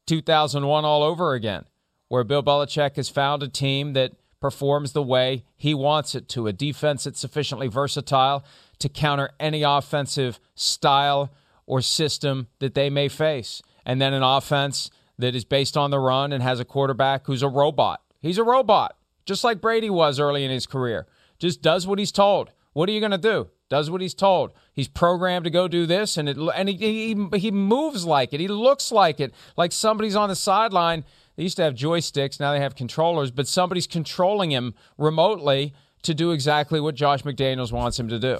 2001 0.07 0.85
all 0.85 1.03
over 1.03 1.33
again, 1.33 1.65
where 2.07 2.23
Bill 2.23 2.43
Belichick 2.43 2.95
has 2.95 3.09
found 3.09 3.43
a 3.43 3.49
team 3.49 3.93
that 3.93 4.13
performs 4.39 4.93
the 4.93 5.03
way 5.03 5.43
he 5.55 5.73
wants 5.73 6.15
it 6.15 6.27
to, 6.29 6.47
a 6.47 6.53
defense 6.53 7.03
that's 7.03 7.19
sufficiently 7.19 7.67
versatile 7.67 8.43
to 8.79 8.89
counter 8.89 9.31
any 9.39 9.63
offensive 9.63 10.39
style 10.55 11.31
or 11.65 11.81
system 11.81 12.47
that 12.59 12.73
they 12.73 12.89
may 12.89 13.07
face. 13.07 13.61
And 13.85 14.01
then 14.01 14.13
an 14.13 14.23
offense 14.23 14.89
that 15.17 15.35
is 15.35 15.45
based 15.45 15.77
on 15.77 15.91
the 15.91 15.99
run 15.99 16.33
and 16.33 16.41
has 16.41 16.59
a 16.59 16.65
quarterback 16.65 17.27
who's 17.27 17.43
a 17.43 17.47
robot. 17.47 18.01
He's 18.19 18.37
a 18.37 18.43
robot, 18.43 18.95
just 19.25 19.43
like 19.43 19.61
Brady 19.61 19.89
was 19.89 20.19
early 20.19 20.43
in 20.43 20.51
his 20.51 20.65
career. 20.65 21.07
Just 21.39 21.61
does 21.61 21.87
what 21.87 21.99
he's 21.99 22.11
told. 22.11 22.51
What 22.73 22.87
are 22.89 22.91
you 22.91 22.99
going 22.99 23.11
to 23.11 23.17
do? 23.17 23.49
Does 23.69 23.89
what 23.89 24.01
he's 24.01 24.13
told. 24.13 24.51
He's 24.73 24.87
programmed 24.87 25.45
to 25.45 25.49
go 25.49 25.67
do 25.67 25.85
this, 25.85 26.17
and 26.17 26.27
it 26.27 26.37
and 26.37 26.67
he, 26.67 26.75
he 26.75 27.39
he 27.39 27.51
moves 27.51 28.05
like 28.05 28.33
it. 28.33 28.41
He 28.41 28.49
looks 28.49 28.91
like 28.91 29.21
it, 29.21 29.33
like 29.55 29.71
somebody's 29.71 30.15
on 30.15 30.27
the 30.27 30.35
sideline. 30.35 31.05
They 31.37 31.43
used 31.43 31.55
to 31.57 31.63
have 31.63 31.73
joysticks, 31.73 32.39
now 32.39 32.51
they 32.51 32.59
have 32.59 32.75
controllers, 32.75 33.31
but 33.31 33.47
somebody's 33.47 33.87
controlling 33.87 34.51
him 34.51 34.73
remotely 34.97 35.73
to 36.03 36.13
do 36.13 36.31
exactly 36.31 36.81
what 36.81 36.95
Josh 36.95 37.23
McDaniels 37.23 37.71
wants 37.71 37.99
him 37.99 38.09
to 38.09 38.19
do. 38.19 38.39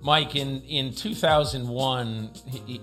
Mike, 0.00 0.34
in, 0.34 0.62
in 0.62 0.92
2001, 0.92 2.30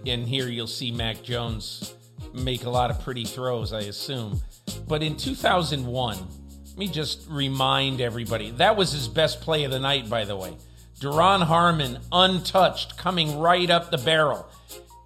and 0.07 0.27
here 0.27 0.47
you'll 0.47 0.67
see 0.67 0.91
Mac 0.91 1.21
Jones 1.21 1.93
make 2.33 2.63
a 2.63 2.69
lot 2.69 2.91
of 2.91 3.01
pretty 3.01 3.25
throws, 3.25 3.73
I 3.73 3.81
assume. 3.81 4.41
But 4.73 5.03
in 5.03 5.17
2001, 5.17 6.17
let 6.17 6.77
me 6.77 6.87
just 6.87 7.27
remind 7.29 8.01
everybody 8.01 8.51
that 8.51 8.77
was 8.77 8.91
his 8.91 9.07
best 9.07 9.41
play 9.41 9.63
of 9.63 9.71
the 9.71 9.79
night, 9.79 10.09
by 10.09 10.25
the 10.25 10.35
way. 10.35 10.55
Duron 10.99 11.43
Harmon, 11.43 11.99
untouched, 12.11 12.97
coming 12.97 13.39
right 13.39 13.69
up 13.69 13.89
the 13.89 13.97
barrel. 13.97 14.47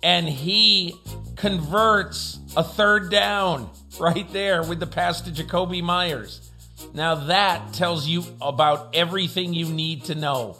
And 0.01 0.27
he 0.27 0.96
converts 1.36 2.39
a 2.58 2.63
third 2.63 3.10
down 3.10 3.70
right 4.00 4.32
there 4.34 4.63
with 4.63 4.79
the 4.79 4.88
pass 4.88 5.22
to 5.22 5.32
Jakobi 5.32 5.82
Meyers. 5.82 6.51
Now, 6.93 7.15
that 7.15 7.74
tells 7.74 8.08
you 8.08 8.24
about 8.41 8.96
everything 8.96 9.53
you 9.53 9.67
need 9.67 10.05
to 10.05 10.15
know 10.15 10.58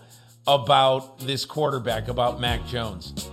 about 0.48 1.20
this 1.20 1.46
quarterback, 1.46 2.08
about 2.08 2.40
Mac 2.40 2.66
Jones. 2.68 3.30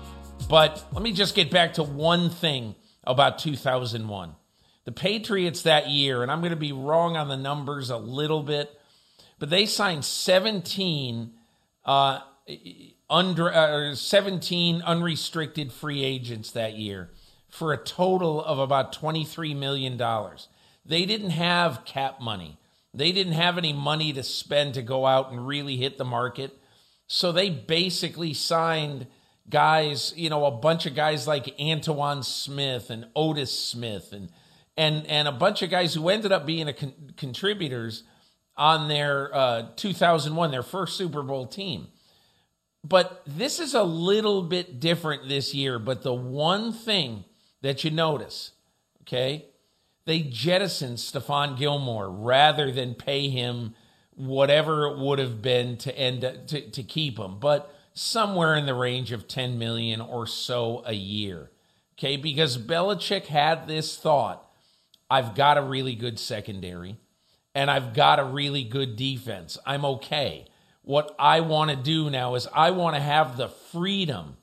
But 0.49 0.85
let 0.93 1.03
me 1.03 1.13
just 1.13 1.35
get 1.35 1.51
back 1.51 1.75
to 1.75 1.83
one 1.83 2.31
thing 2.31 2.75
about 3.05 3.39
2001. 3.39 4.35
The 4.85 4.93
Patriots 4.93 5.63
that 5.63 5.89
year, 5.89 6.23
and 6.23 6.31
I'm 6.31 6.41
going 6.41 6.51
to 6.51 6.57
be 6.57 6.73
wrong 6.73 7.17
on 7.17 7.29
the 7.29 7.37
numbers 7.37 7.91
a 7.91 7.97
little 7.97 8.43
bit, 8.43 8.71
but 9.39 9.51
they 9.51 9.67
signed 9.67 10.05
17 10.05 11.33
uh, 11.85 12.21
under 13.09 13.53
uh, 13.53 13.95
17 13.95 14.83
unrestricted 14.83 15.73
free 15.73 16.03
agents 16.03 16.51
that 16.53 16.75
year 16.75 17.11
for 17.49 17.73
a 17.73 17.77
total 17.77 18.43
of 18.43 18.59
about 18.59 18.93
23 18.93 19.55
million 19.55 19.97
dollars. 19.97 20.49
They 20.85 21.05
didn't 21.05 21.31
have 21.31 21.85
cap 21.85 22.21
money. 22.21 22.57
They 22.95 23.13
didn't 23.13 23.35
have 23.35 23.59
any 23.59 23.73
money 23.73 24.13
to 24.13 24.23
spend 24.23 24.75
to 24.75 24.83
go 24.83 25.07
out 25.07 25.31
and 25.31 25.47
really 25.47 25.77
hit 25.77 25.99
the 25.99 26.05
market. 26.05 26.57
So 27.07 27.33
they 27.33 27.51
basically 27.51 28.35
signed 28.35 29.07
guys, 29.49 30.13
you 30.17 30.31
know, 30.31 30.45
a 30.45 30.51
bunch 30.51 30.87
of 30.87 30.95
guys 30.95 31.27
like 31.27 31.57
Antowain 31.59 32.25
Smith 32.25 32.91
and 32.91 33.07
Otis 33.15 33.57
Smith 33.57 34.13
and 34.13 34.31
and 34.81 35.07
and 35.09 35.29
a 35.29 35.33
bunch 35.33 35.61
of 35.61 35.69
guys 35.69 35.93
who 35.93 36.09
ended 36.09 36.33
up 36.33 36.47
being 36.47 36.73
con- 36.73 37.13
contributors 37.19 38.03
on 38.57 38.89
their 38.89 39.35
uh, 39.35 39.67
2001, 39.77 40.51
their 40.51 40.63
first 40.63 40.97
Super 40.97 41.23
Bowl 41.23 41.47
team. 41.47 41.89
But 42.83 43.23
this 43.27 43.61
is 43.61 43.75
a 43.75 43.83
little 43.83 44.43
bit 44.43 44.81
different 44.81 45.29
this 45.29 45.55
year. 45.55 45.79
But 45.79 46.03
the 46.03 46.15
one 46.15 46.73
thing 46.73 47.25
that 47.61 47.85
you 47.85 47.91
notice, 47.91 48.53
okay, 49.03 49.45
they 50.07 50.21
jettisoned 50.21 50.97
Stephon 50.97 51.59
Gilmore 51.59 52.11
rather 52.11 52.73
than 52.73 52.95
pay 52.95 53.29
him 53.29 53.75
whatever 54.15 54.87
it 54.87 54.99
would 54.99 55.19
have 55.19 55.43
been 55.43 55.77
to 55.79 55.97
end 55.97 56.23
to, 56.23 56.71
to 56.71 56.83
keep 56.83 57.19
him, 57.19 57.39
but 57.39 57.75
somewhere 57.93 58.57
in 58.57 58.65
the 58.65 58.75
range 58.75 59.13
of 59.13 59.29
10 59.29 59.59
million 59.59 60.01
or 60.01 60.27
so 60.27 60.83
a 60.87 60.95
year. 60.95 61.51
Okay, 61.99 62.17
because 62.17 62.57
Belichick 62.57 63.27
had 63.27 63.69
this 63.69 63.99
thought 63.99 64.50
I've 65.11 65.35
got 65.35 65.59
a 65.59 65.63
really 65.63 65.95
good 65.95 66.19
secondary 66.19 66.97
and 67.55 67.71
I've 67.71 67.95
got 67.95 68.21
a 68.21 68.25
really 68.25 68.65
good 68.65 68.97
defense. 68.97 69.59
I'm 69.67 69.85
okay. 69.85 70.47
What 70.83 71.15
I 71.19 71.41
want 71.41 71.71
to 71.71 71.77
do 71.77 72.11
now 72.11 72.35
is 72.37 72.47
I 72.55 72.71
want 72.71 72.97
to 72.97 73.03
have 73.03 73.37
the 73.37 73.49
freedom 73.49 74.37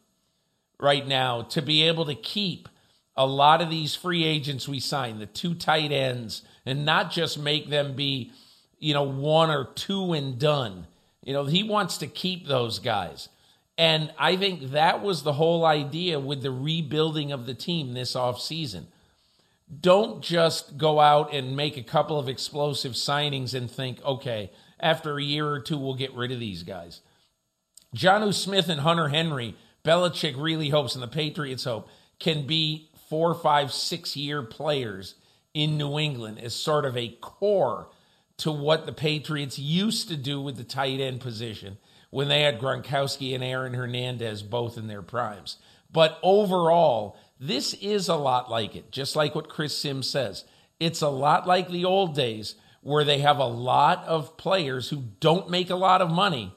right 0.79 1.07
now 1.07 1.43
to 1.43 1.61
be 1.61 1.83
able 1.83 2.05
to 2.05 2.15
keep 2.15 2.67
a 3.15 3.25
lot 3.25 3.61
of 3.61 3.69
these 3.69 3.95
free 3.95 4.23
agents 4.23 4.67
we 4.67 4.79
sign, 4.79 5.17
the 5.17 5.25
two 5.25 5.55
tight 5.55 5.91
ends, 5.91 6.43
and 6.65 6.85
not 6.85 7.09
just 7.09 7.39
make 7.39 7.69
them 7.69 7.95
be 7.95 8.31
you 8.79 8.93
know, 8.93 9.03
one 9.03 9.49
or 9.49 9.65
two 9.65 10.13
and 10.13 10.37
done. 10.37 10.87
You 11.23 11.33
know, 11.33 11.45
he 11.45 11.63
wants 11.63 11.97
to 11.99 12.07
keep 12.07 12.47
those 12.47 12.79
guys. 12.79 13.29
And 13.77 14.13
I 14.17 14.35
think 14.35 14.71
that 14.71 15.01
was 15.01 15.23
the 15.23 15.33
whole 15.33 15.65
idea 15.65 16.19
with 16.19 16.41
the 16.41 16.51
rebuilding 16.51 17.31
of 17.31 17.45
the 17.45 17.53
team 17.53 17.93
this 17.93 18.13
offseason. 18.13 18.85
Don't 19.79 20.23
just 20.23 20.77
go 20.77 20.99
out 20.99 21.33
and 21.33 21.57
make 21.57 21.75
a 21.75 21.83
couple 21.83 22.17
of 22.17 22.29
explosive 22.29 22.93
signings 22.93 23.53
and 23.53 23.69
think, 23.69 24.03
okay, 24.03 24.51
after 24.79 25.17
a 25.17 25.23
year 25.23 25.47
or 25.47 25.59
two, 25.59 25.77
we'll 25.77 25.95
get 25.95 26.13
rid 26.13 26.31
of 26.31 26.39
these 26.39 26.63
guys. 26.63 27.01
Jonnu 27.95 28.33
Smith 28.33 28.69
and 28.69 28.81
Hunter 28.81 29.09
Henry, 29.09 29.55
Belichick 29.83 30.35
really 30.37 30.69
hopes, 30.69 30.93
and 30.93 31.03
the 31.03 31.07
Patriots 31.07 31.65
hope, 31.65 31.89
can 32.19 32.47
be 32.47 32.89
four, 33.09 33.33
five, 33.33 33.71
six 33.71 34.15
year 34.15 34.41
players 34.41 35.15
in 35.53 35.77
New 35.77 35.97
England 35.97 36.39
as 36.39 36.53
sort 36.53 36.85
of 36.85 36.95
a 36.95 37.17
core 37.21 37.89
to 38.37 38.51
what 38.51 38.85
the 38.85 38.93
Patriots 38.93 39.57
used 39.57 40.07
to 40.09 40.15
do 40.15 40.41
with 40.41 40.57
the 40.57 40.63
tight 40.63 40.99
end 40.99 41.19
position 41.19 41.77
when 42.09 42.27
they 42.27 42.41
had 42.41 42.59
Gronkowski 42.59 43.33
and 43.33 43.43
Aaron 43.43 43.73
Hernandez 43.73 44.43
both 44.43 44.77
in 44.77 44.87
their 44.87 45.01
primes. 45.01 45.57
But 45.91 46.19
overall, 46.21 47.17
this 47.39 47.73
is 47.75 48.09
a 48.09 48.15
lot 48.15 48.49
like 48.49 48.75
it, 48.75 48.91
just 48.91 49.15
like 49.15 49.35
what 49.35 49.49
Chris 49.49 49.77
Sims 49.77 50.09
says. 50.09 50.45
It's 50.79 51.01
a 51.01 51.09
lot 51.09 51.47
like 51.47 51.69
the 51.69 51.85
old 51.85 52.15
days 52.15 52.55
where 52.81 53.03
they 53.03 53.19
have 53.19 53.39
a 53.39 53.45
lot 53.45 54.03
of 54.05 54.37
players 54.37 54.89
who 54.89 55.03
don't 55.19 55.49
make 55.49 55.69
a 55.69 55.75
lot 55.75 56.01
of 56.01 56.09
money, 56.09 56.55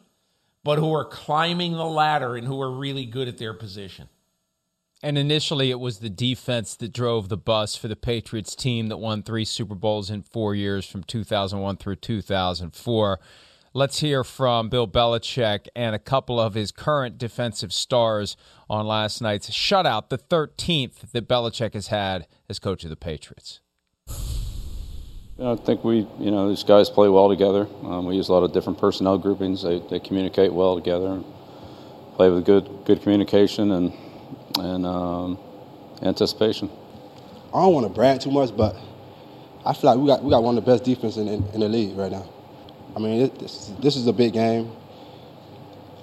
but 0.63 0.79
who 0.79 0.93
are 0.93 1.05
climbing 1.05 1.73
the 1.73 1.85
ladder 1.85 2.37
and 2.37 2.47
who 2.47 2.61
are 2.61 2.71
really 2.71 3.05
good 3.05 3.29
at 3.29 3.39
their 3.39 3.55
position. 3.55 4.09
And 5.03 5.17
initially, 5.17 5.71
it 5.71 5.81
was 5.81 5.99
the 5.99 6.11
defense 6.11 6.77
that 6.77 6.93
drove 6.93 7.31
the 7.31 7.37
bus 7.39 7.75
for 7.75 7.89
the 7.89 7.97
Patriots 7.97 8.55
team 8.55 8.89
that 8.89 8.99
won 8.99 9.23
three 9.23 9.47
Super 9.47 9.75
Bowls 9.75 10.11
in 10.11 10.23
four 10.23 10.55
years 10.55 10.87
from 10.87 11.03
2001 11.03 11.79
through 11.79 11.97
2004. 11.97 13.21
Let's 13.73 14.01
hear 14.01 14.25
from 14.25 14.69
Bill 14.69 14.89
Belichick 14.89 15.69
and 15.77 15.95
a 15.95 15.99
couple 16.01 16.41
of 16.41 16.55
his 16.55 16.73
current 16.73 17.19
defensive 17.19 17.73
stars 17.73 18.37
on 18.69 18.85
last 18.85 19.23
night's 19.23 19.49
shutout, 19.49 20.09
the 20.09 20.19
13th 20.19 21.13
that 21.13 21.29
Belichick 21.29 21.75
has 21.75 21.87
had 21.87 22.27
as 22.49 22.59
coach 22.59 22.83
of 22.83 22.91
the 22.91 22.97
Patriots. 22.97 23.61
I 24.09 25.55
think 25.55 25.85
we, 25.85 25.99
you 26.19 26.33
know, 26.33 26.49
these 26.49 26.65
guys 26.65 26.91
play 26.91 27.09
well 27.09 27.29
together. 27.29 27.69
Um, 27.85 28.07
we 28.07 28.17
use 28.17 28.29
a 28.29 28.33
lot 28.33 28.43
of 28.43 28.53
different 28.53 28.77
personnel 28.81 29.19
groupings. 29.19 29.63
They, 29.63 29.79
they 29.89 30.01
communicate 30.01 30.53
well 30.53 30.75
together, 30.75 31.23
play 32.17 32.29
with 32.29 32.45
good 32.45 32.69
good 32.85 33.01
communication 33.03 33.71
and 33.71 33.93
and 34.59 34.85
um, 34.85 35.39
anticipation. 36.03 36.69
I 37.55 37.63
don't 37.63 37.73
want 37.73 37.87
to 37.87 37.93
brag 37.93 38.21
too 38.21 38.33
much, 38.33 38.55
but 38.57 38.75
I 39.65 39.75
feel 39.75 39.91
like 39.91 39.99
we 40.01 40.09
got 40.09 40.25
we 40.25 40.31
got 40.31 40.43
one 40.43 40.59
of 40.59 40.65
the 40.65 40.73
best 40.73 40.83
defense 40.83 41.17
in, 41.17 41.29
in, 41.29 41.47
in 41.55 41.61
the 41.61 41.69
league 41.69 41.97
right 41.97 42.11
now. 42.11 42.29
I 42.95 42.99
mean, 42.99 43.31
this 43.39 43.73
this 43.81 43.97
is 43.97 44.07
a 44.07 44.13
big 44.13 44.33
game. 44.33 44.73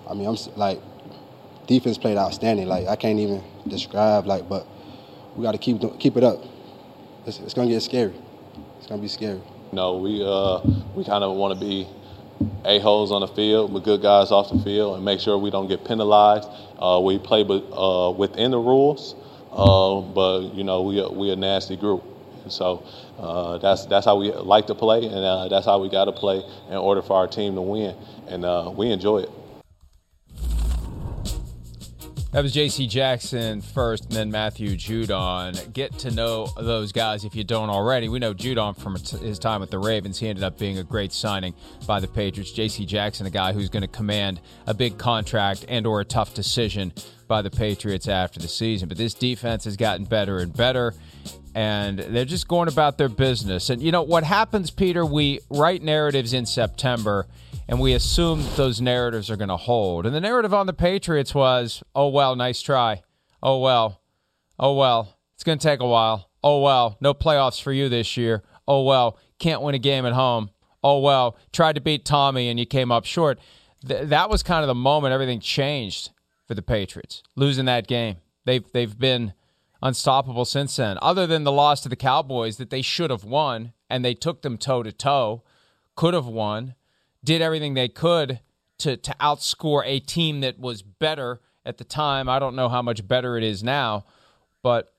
I 0.09 0.13
mean, 0.13 0.27
I'm 0.27 0.37
like 0.55 0.79
defense 1.67 1.97
played 1.97 2.17
outstanding. 2.17 2.67
Like 2.67 2.87
I 2.87 2.95
can't 2.95 3.19
even 3.19 3.43
describe 3.67 4.25
like, 4.25 4.47
but 4.47 4.65
we 5.35 5.43
got 5.43 5.51
to 5.51 5.57
keep 5.57 5.81
keep 5.99 6.17
it 6.17 6.23
up. 6.23 6.43
It's, 7.25 7.39
it's 7.39 7.53
gonna 7.53 7.69
get 7.69 7.81
scary. 7.81 8.13
It's 8.77 8.87
gonna 8.87 9.01
be 9.01 9.07
scary. 9.07 9.41
No, 9.71 9.97
we 9.97 10.23
uh, 10.23 10.61
we 10.95 11.03
kind 11.03 11.23
of 11.23 11.35
want 11.35 11.59
to 11.59 11.65
be 11.65 11.87
a 12.65 12.79
holes 12.79 13.11
on 13.11 13.21
the 13.21 13.27
field, 13.27 13.73
but 13.73 13.83
good 13.83 14.01
guys 14.01 14.31
off 14.31 14.49
the 14.49 14.59
field, 14.59 14.95
and 14.95 15.03
make 15.03 15.19
sure 15.19 15.37
we 15.37 15.49
don't 15.49 15.67
get 15.67 15.83
penalized. 15.85 16.47
Uh, 16.79 17.01
we 17.03 17.17
play 17.19 17.43
but, 17.43 17.63
uh, 17.73 18.11
within 18.11 18.51
the 18.51 18.57
rules, 18.57 19.15
uh, 19.51 19.99
but 20.01 20.53
you 20.53 20.63
know 20.63 20.83
we 20.83 21.05
we 21.09 21.31
a 21.31 21.35
nasty 21.35 21.75
group, 21.75 22.03
so 22.51 22.85
uh, 23.17 23.57
that's 23.57 23.85
that's 23.85 24.05
how 24.05 24.17
we 24.17 24.31
like 24.31 24.67
to 24.67 24.75
play, 24.75 25.05
and 25.05 25.15
uh, 25.15 25.47
that's 25.47 25.65
how 25.65 25.79
we 25.79 25.89
got 25.89 26.05
to 26.05 26.11
play 26.11 26.41
in 26.69 26.75
order 26.75 27.01
for 27.01 27.17
our 27.17 27.27
team 27.27 27.55
to 27.55 27.61
win, 27.61 27.95
and 28.27 28.45
uh, 28.45 28.71
we 28.75 28.91
enjoy 28.91 29.19
it. 29.19 29.29
That 32.37 32.43
was 32.43 32.53
J.C. 32.53 32.87
Jackson 32.87 33.61
first, 33.61 34.03
and 34.03 34.13
then 34.13 34.29
Matthew 34.29 34.75
Judon. 34.75 35.73
Get 35.73 35.97
to 35.99 36.11
know 36.11 36.47
those 36.57 36.91
guys 36.91 37.23
if 37.23 37.33
you 37.33 37.43
don't 37.43 37.69
already. 37.69 38.09
We 38.09 38.19
know 38.19 38.33
Judon 38.33 38.77
from 38.77 38.95
his 38.95 39.39
time 39.39 39.61
with 39.61 39.71
the 39.71 39.79
Ravens. 39.79 40.19
He 40.19 40.27
ended 40.27 40.43
up 40.43 40.59
being 40.59 40.77
a 40.77 40.83
great 40.83 41.13
signing 41.13 41.55
by 41.87 41.99
the 41.99 42.07
Patriots. 42.07 42.51
J.C. 42.51 42.85
Jackson, 42.85 43.25
a 43.25 43.31
guy 43.31 43.53
who's 43.53 43.69
going 43.69 43.81
to 43.81 43.87
command 43.87 44.41
a 44.67 44.73
big 44.73 44.97
contract 44.97 45.65
and 45.69 45.87
or 45.87 46.01
a 46.01 46.05
tough 46.05 46.33
decision 46.33 46.93
by 47.27 47.41
the 47.41 47.49
Patriots 47.49 48.07
after 48.07 48.39
the 48.39 48.47
season. 48.47 48.87
But 48.87 48.97
this 48.97 49.13
defense 49.13 49.63
has 49.63 49.77
gotten 49.77 50.05
better 50.05 50.37
and 50.37 50.55
better, 50.55 50.93
and 51.55 51.99
they're 51.99 52.25
just 52.25 52.47
going 52.47 52.67
about 52.67 52.97
their 52.97 53.09
business. 53.09 53.69
And 53.69 53.81
you 53.81 53.91
know 53.91 54.03
what 54.03 54.23
happens, 54.23 54.71
Peter? 54.71 55.05
We 55.05 55.39
write 55.49 55.81
narratives 55.81 56.33
in 56.33 56.45
September– 56.45 57.27
and 57.67 57.79
we 57.79 57.93
assume 57.93 58.43
those 58.55 58.79
narratives 58.79 59.29
are 59.29 59.35
going 59.35 59.49
to 59.49 59.57
hold. 59.57 60.05
And 60.05 60.15
the 60.15 60.21
narrative 60.21 60.53
on 60.53 60.67
the 60.67 60.73
Patriots 60.73 61.35
was, 61.35 61.83
oh, 61.93 62.07
well, 62.07 62.35
nice 62.35 62.61
try. 62.61 63.01
Oh, 63.43 63.59
well. 63.59 64.01
Oh, 64.57 64.73
well. 64.75 65.17
It's 65.35 65.43
going 65.43 65.59
to 65.59 65.67
take 65.67 65.81
a 65.81 65.87
while. 65.87 66.29
Oh, 66.43 66.61
well. 66.61 66.97
No 67.01 67.13
playoffs 67.13 67.61
for 67.61 67.73
you 67.73 67.89
this 67.89 68.15
year. 68.15 68.43
Oh, 68.67 68.83
well. 68.83 69.17
Can't 69.39 69.61
win 69.61 69.75
a 69.75 69.79
game 69.79 70.05
at 70.05 70.13
home. 70.13 70.49
Oh, 70.81 70.99
well. 70.99 71.37
Tried 71.51 71.75
to 71.75 71.81
beat 71.81 72.05
Tommy 72.05 72.47
and 72.47 72.57
you 72.57 72.65
came 72.65 72.91
up 72.91 73.05
short. 73.05 73.37
Th- 73.85 74.07
that 74.07 74.29
was 74.29 74.43
kind 74.43 74.63
of 74.63 74.67
the 74.67 74.75
moment 74.75 75.13
everything 75.13 75.41
changed 75.41 76.11
for 76.47 76.53
the 76.53 76.61
Patriots, 76.61 77.21
losing 77.35 77.65
that 77.65 77.87
game. 77.87 78.15
They've, 78.45 78.63
they've 78.71 78.97
been 78.97 79.33
unstoppable 79.81 80.45
since 80.45 80.75
then, 80.75 80.97
other 81.01 81.27
than 81.27 81.43
the 81.43 81.51
loss 81.51 81.81
to 81.81 81.89
the 81.89 81.95
Cowboys 81.95 82.57
that 82.57 82.69
they 82.69 82.81
should 82.81 83.09
have 83.09 83.23
won 83.23 83.73
and 83.89 84.03
they 84.03 84.13
took 84.13 84.41
them 84.41 84.57
toe 84.57 84.83
to 84.83 84.91
toe, 84.91 85.43
could 85.95 86.13
have 86.13 86.27
won 86.27 86.75
did 87.23 87.41
everything 87.41 87.73
they 87.73 87.89
could 87.89 88.39
to 88.77 88.95
to 88.97 89.11
outscore 89.19 89.83
a 89.85 89.99
team 89.99 90.41
that 90.41 90.59
was 90.59 90.81
better 90.81 91.41
at 91.65 91.77
the 91.77 91.83
time. 91.83 92.29
I 92.29 92.39
don't 92.39 92.55
know 92.55 92.69
how 92.69 92.81
much 92.81 93.07
better 93.07 93.37
it 93.37 93.43
is 93.43 93.63
now, 93.63 94.05
but 94.63 94.93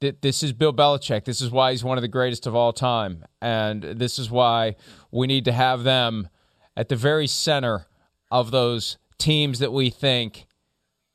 th- 0.00 0.16
this 0.20 0.42
is 0.42 0.52
Bill 0.52 0.72
Belichick. 0.72 1.24
This 1.24 1.40
is 1.40 1.50
why 1.50 1.72
he's 1.72 1.82
one 1.82 1.98
of 1.98 2.02
the 2.02 2.08
greatest 2.08 2.46
of 2.46 2.54
all 2.54 2.72
time, 2.72 3.24
and 3.40 3.82
this 3.82 4.18
is 4.18 4.30
why 4.30 4.76
we 5.10 5.26
need 5.26 5.44
to 5.46 5.52
have 5.52 5.82
them 5.82 6.28
at 6.76 6.88
the 6.88 6.96
very 6.96 7.26
center 7.26 7.86
of 8.30 8.50
those 8.50 8.98
teams 9.18 9.58
that 9.58 9.72
we 9.72 9.90
think 9.90 10.46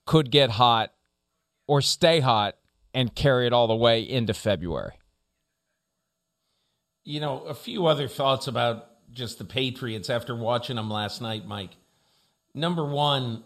could 0.06 0.32
get 0.32 0.52
hot 0.52 0.94
or 1.68 1.82
stay 1.82 2.22
hot 2.22 2.56
and 2.94 3.14
carry 3.14 3.46
it 3.46 3.54
all 3.54 3.68
the 3.68 3.76
way 3.76 4.02
into 4.02 4.34
February. 4.34 4.94
You 7.04 7.20
know, 7.20 7.42
a 7.42 7.54
few 7.54 7.86
other 7.86 8.08
thoughts 8.08 8.48
about 8.48 8.90
just 9.14 9.38
the 9.38 9.46
Patriots 9.46 10.10
after 10.10 10.36
watching 10.36 10.76
them 10.76 10.90
last 10.90 11.22
night, 11.22 11.46
Mike. 11.46 11.72
Number 12.54 12.86
one, 12.86 13.44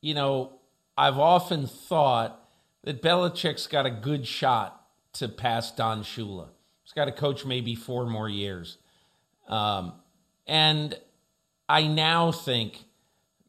you 0.00 0.14
know, 0.14 0.58
I've 0.96 1.18
often 1.18 1.66
thought 1.66 2.38
that 2.84 3.02
Belichick's 3.02 3.66
got 3.66 3.86
a 3.86 3.90
good 3.90 4.26
shot 4.26 4.84
to 5.14 5.28
pass 5.28 5.72
Don 5.72 6.02
Shula. 6.02 6.48
He's 6.82 6.92
got 6.92 7.06
to 7.06 7.12
coach 7.12 7.44
maybe 7.44 7.74
four 7.74 8.06
more 8.06 8.28
years. 8.28 8.78
Um, 9.48 9.94
and 10.46 10.94
I 11.68 11.86
now 11.86 12.32
think, 12.32 12.84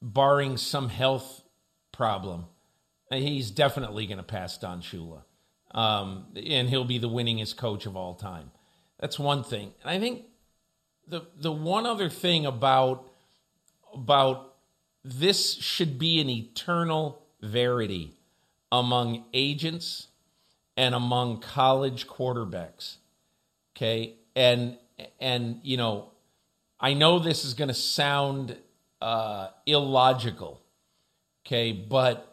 barring 0.02 0.58
some 0.58 0.90
health 0.90 1.44
problem, 1.92 2.46
he's 3.22 3.52
definitely 3.52 4.06
going 4.08 4.18
to 4.18 4.24
pass 4.24 4.58
Don 4.58 4.82
Shula. 4.82 5.24
Um, 5.72 6.28
and 6.36 6.70
he'll 6.70 6.86
be 6.86 7.00
the 7.00 7.10
winningest 7.10 7.58
coach 7.58 7.86
of 7.86 7.96
all 7.96 8.14
time. 8.14 8.52
That's 9.00 9.18
one 9.18 9.44
thing. 9.44 9.74
And 9.82 9.90
I 9.90 10.00
think 10.00 10.24
the 11.08 11.22
the 11.38 11.52
one 11.52 11.86
other 11.86 12.10
thing 12.10 12.46
about 12.46 13.10
about 13.94 14.54
this 15.04 15.56
should 15.56 16.00
be 16.00 16.22
an 16.22 16.30
eternal 16.30 17.24
verity 17.42 18.14
among 18.72 19.26
agents 19.34 20.08
and 20.78 20.96
among 20.96 21.42
college 21.42 22.08
quarterbacks. 22.08 22.98
Okay? 23.76 24.14
And 24.36 24.78
and 25.20 25.60
you 25.64 25.78
know, 25.78 26.12
I 26.80 26.94
know 26.94 27.20
this 27.20 27.46
is 27.46 27.54
going 27.54 27.70
to 27.70 27.74
sound 27.74 28.58
uh, 29.02 29.48
illogical. 29.66 30.62
Okay, 31.46 31.74
but 31.74 32.33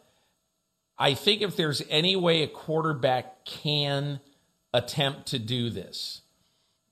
I 1.01 1.15
think 1.15 1.43
if 1.43 1.57
there's 1.57 1.83
any 1.91 2.15
way 2.15 2.43
a 2.43 2.47
quarterback 2.47 3.45
can 3.45 4.21
attempt 4.73 5.27
to 5.29 5.41
do 5.41 5.71
this, 5.71 6.21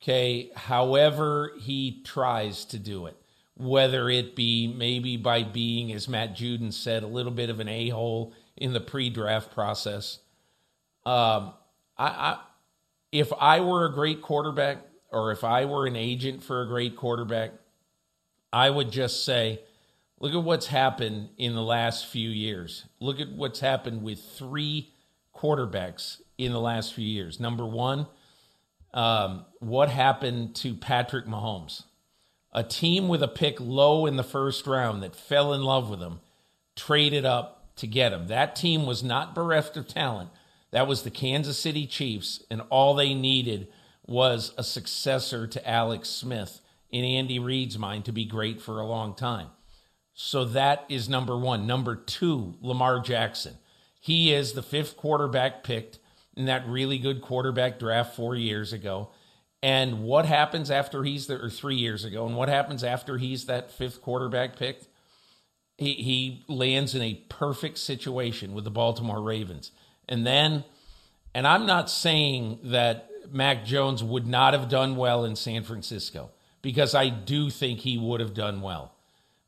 Okay, 0.01 0.51
however 0.55 1.53
he 1.59 2.03
tries 2.05 2.65
to 2.67 2.79
do 2.79 3.07
it, 3.07 3.17
whether 3.57 4.09
it 4.09 4.37
be 4.37 4.69
maybe 4.69 5.17
by 5.17 5.43
being, 5.43 5.93
as 5.93 6.09
Matt 6.09 6.37
Judon 6.37 6.73
said, 6.73 7.03
a 7.03 7.09
little 7.09 7.33
bit 7.33 7.51
of 7.51 7.59
an 7.59 7.69
a 7.69 7.89
hole 7.89 8.33
in 8.57 8.73
the 8.73 8.81
pre 8.81 9.11
draft 9.11 9.53
process. 9.53 10.21
Um, 11.05 11.53
I, 11.97 12.07
I, 12.07 12.39
if 13.11 13.33
I 13.41 13.61
were 13.61 13.87
a 13.87 13.93
great 13.93 14.23
quarterback, 14.23 14.79
or 15.11 15.33
if 15.33 15.43
I 15.43 15.65
were 15.65 15.87
an 15.87 15.97
agent 15.97 16.45
for 16.45 16.63
a 16.63 16.67
great 16.67 16.97
quarterback, 16.97 17.53
I 18.53 18.71
would 18.71 18.93
just 18.93 19.25
say, 19.25 19.61
look 20.21 20.35
at 20.35 20.43
what's 20.43 20.67
happened 20.67 21.31
in 21.37 21.55
the 21.55 21.63
last 21.63 22.07
few 22.07 22.29
years. 22.29 22.85
Look 23.01 23.21
at 23.21 23.33
what's 23.33 23.61
happened 23.61 24.03
with 24.03 24.21
three 24.21 24.93
quarterbacks 25.35 26.21
in 26.37 26.53
the 26.53 26.61
last 26.61 26.95
few 26.95 27.07
years. 27.07 27.39
Number 27.39 27.67
one, 27.67 28.07
um, 28.93 29.45
what 29.61 29.89
happened 29.89 30.55
to 30.57 30.75
Patrick 30.75 31.27
Mahomes. 31.27 31.85
A 32.53 32.65
team 32.65 33.09
with 33.09 33.23
a 33.23 33.29
pick 33.29 33.61
low 33.61 34.07
in 34.07 34.17
the 34.17 34.25
first 34.25 34.67
round 34.67 35.03
that 35.03 35.15
fell 35.15 35.53
in 35.53 35.63
love 35.63 35.91
with 35.91 36.01
him 36.01 36.21
traded 36.75 37.25
up 37.25 37.75
to 37.77 37.87
get 37.87 38.13
him. 38.13 38.29
That 38.29 38.57
team 38.57 38.87
was 38.87 39.03
not 39.03 39.35
bereft 39.35 39.77
of 39.77 39.87
talent. 39.87 40.31
That 40.71 40.87
was 40.87 41.03
the 41.03 41.11
Kansas 41.11 41.59
City 41.59 41.87
Chiefs, 41.87 42.43
and 42.51 42.63
all 42.71 42.95
they 42.95 43.15
needed 43.15 43.69
was 44.07 44.53
a 44.57 44.65
successor 44.65 45.47
to 45.47 45.69
Alex 45.69 46.09
Smith 46.09 46.61
in 46.91 47.05
Andy 47.05 47.39
Reid's 47.39 47.79
mind 47.79 48.05
to 48.07 48.13
be 48.13 48.25
great 48.25 48.61
for 48.61 48.81
a 48.81 48.87
long 48.87 49.15
time. 49.15 49.49
So 50.21 50.45
that 50.47 50.85
is 50.89 51.09
number 51.09 51.39
one. 51.39 51.65
Number 51.65 51.95
two, 51.95 52.57
Lamar 52.61 52.99
Jackson. 52.99 53.57
He 54.01 54.33
is 54.33 54.53
the 54.53 54.65
fifth 54.65 54.97
quarterback 54.97 55.63
picked 55.63 56.01
in 56.37 56.47
that 56.47 56.67
really 56.67 56.99
good 56.99 57.23
quarterback 57.23 57.79
draft 57.79 58.17
four 58.17 58.35
years 58.35 58.73
ago. 58.73 59.11
And 59.63 60.03
what 60.03 60.27
happens 60.27 60.73
after 60.73 61.05
he's 61.05 61.29
there, 61.29 61.41
or 61.41 61.49
three 61.49 61.77
years 61.77 62.05
ago, 62.05 62.27
and 62.27 62.37
what 62.37 62.49
happens 62.49 62.83
after 62.83 63.17
he's 63.17 63.47
that 63.47 63.71
fifth 63.71 64.03
quarterback 64.03 64.57
picked? 64.57 64.89
He, 65.77 65.95
he 65.95 66.45
lands 66.49 66.97
in 66.97 67.03
a 67.03 67.23
perfect 67.29 67.79
situation 67.79 68.55
with 68.55 68.65
the 68.65 68.73
Baltimore 68.73 69.23
Ravens. 69.23 69.71
And 70.09 70.27
then, 70.27 70.65
and 71.33 71.47
I'm 71.47 71.65
not 71.65 71.89
saying 71.89 72.59
that 72.65 73.09
Mac 73.31 73.65
Jones 73.65 74.03
would 74.03 74.27
not 74.27 74.53
have 74.53 74.69
done 74.69 74.97
well 74.97 75.25
in 75.25 75.37
San 75.37 75.63
Francisco 75.63 76.33
because 76.61 76.93
I 76.93 77.09
do 77.09 77.51
think 77.51 77.79
he 77.81 77.99
would 77.99 78.19
have 78.19 78.35
done 78.35 78.63
well. 78.63 78.98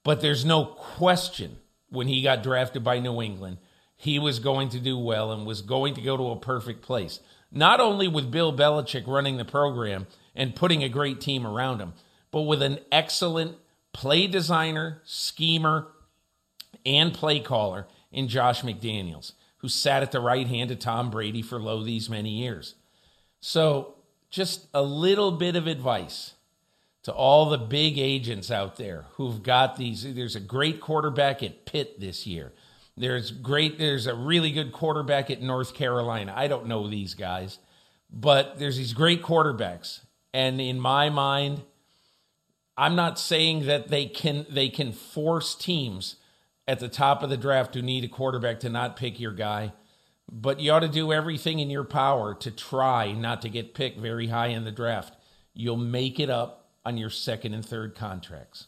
But 0.02 0.20
there's 0.20 0.44
no 0.44 0.64
question 0.64 1.58
when 1.90 2.08
he 2.08 2.22
got 2.22 2.42
drafted 2.42 2.84
by 2.84 2.98
New 2.98 3.20
England, 3.20 3.58
he 3.96 4.18
was 4.18 4.38
going 4.38 4.70
to 4.70 4.80
do 4.80 4.96
well 4.96 5.32
and 5.32 5.44
was 5.44 5.60
going 5.60 5.94
to 5.94 6.00
go 6.00 6.16
to 6.16 6.30
a 6.30 6.36
perfect 6.36 6.82
place. 6.82 7.20
Not 7.52 7.80
only 7.80 8.08
with 8.08 8.30
Bill 8.30 8.56
Belichick 8.56 9.06
running 9.06 9.36
the 9.36 9.44
program 9.44 10.06
and 10.34 10.56
putting 10.56 10.82
a 10.82 10.88
great 10.88 11.20
team 11.20 11.46
around 11.46 11.80
him, 11.80 11.92
but 12.30 12.42
with 12.42 12.62
an 12.62 12.78
excellent 12.90 13.56
play 13.92 14.26
designer, 14.26 15.02
schemer, 15.04 15.88
and 16.86 17.12
play 17.12 17.40
caller 17.40 17.86
in 18.12 18.28
Josh 18.28 18.62
McDaniels, 18.62 19.32
who 19.58 19.68
sat 19.68 20.02
at 20.02 20.12
the 20.12 20.20
right 20.20 20.46
hand 20.46 20.70
of 20.70 20.78
Tom 20.78 21.10
Brady 21.10 21.42
for 21.42 21.58
lo 21.58 21.82
these 21.82 22.08
many 22.08 22.30
years. 22.30 22.76
So, 23.40 23.96
just 24.30 24.68
a 24.72 24.82
little 24.82 25.32
bit 25.32 25.56
of 25.56 25.66
advice 25.66 26.34
to 27.02 27.12
all 27.12 27.48
the 27.48 27.58
big 27.58 27.98
agents 27.98 28.50
out 28.50 28.76
there 28.76 29.06
who've 29.12 29.42
got 29.42 29.76
these. 29.76 30.14
There's 30.14 30.36
a 30.36 30.40
great 30.40 30.80
quarterback 30.80 31.42
at 31.42 31.64
Pitt 31.64 31.98
this 32.00 32.26
year. 32.26 32.52
There's 32.96 33.30
great. 33.30 33.78
There's 33.78 34.06
a 34.06 34.14
really 34.14 34.52
good 34.52 34.72
quarterback 34.72 35.30
at 35.30 35.40
North 35.40 35.74
Carolina. 35.74 36.34
I 36.36 36.48
don't 36.48 36.66
know 36.66 36.88
these 36.88 37.14
guys, 37.14 37.58
but 38.10 38.58
there's 38.58 38.76
these 38.76 38.92
great 38.92 39.22
quarterbacks, 39.22 40.00
and 40.34 40.60
in 40.60 40.78
my 40.78 41.08
mind, 41.08 41.62
I'm 42.76 42.96
not 42.96 43.18
saying 43.18 43.66
that 43.66 43.88
they 43.88 44.06
can 44.06 44.44
they 44.50 44.68
can 44.68 44.92
force 44.92 45.54
teams 45.54 46.16
at 46.68 46.78
the 46.78 46.88
top 46.88 47.22
of 47.22 47.30
the 47.30 47.36
draft 47.36 47.74
who 47.74 47.82
need 47.82 48.04
a 48.04 48.08
quarterback 48.08 48.60
to 48.60 48.68
not 48.68 48.96
pick 48.96 49.18
your 49.18 49.32
guy, 49.32 49.72
but 50.30 50.60
you 50.60 50.70
ought 50.72 50.80
to 50.80 50.88
do 50.88 51.12
everything 51.12 51.58
in 51.58 51.70
your 51.70 51.84
power 51.84 52.34
to 52.34 52.50
try 52.50 53.12
not 53.12 53.42
to 53.42 53.48
get 53.48 53.74
picked 53.74 53.98
very 53.98 54.26
high 54.26 54.48
in 54.48 54.64
the 54.64 54.70
draft. 54.70 55.16
You'll 55.54 55.76
make 55.76 56.20
it 56.20 56.30
up 56.30 56.59
on 56.84 56.96
your 56.96 57.10
second 57.10 57.54
and 57.54 57.64
third 57.64 57.94
contracts. 57.94 58.66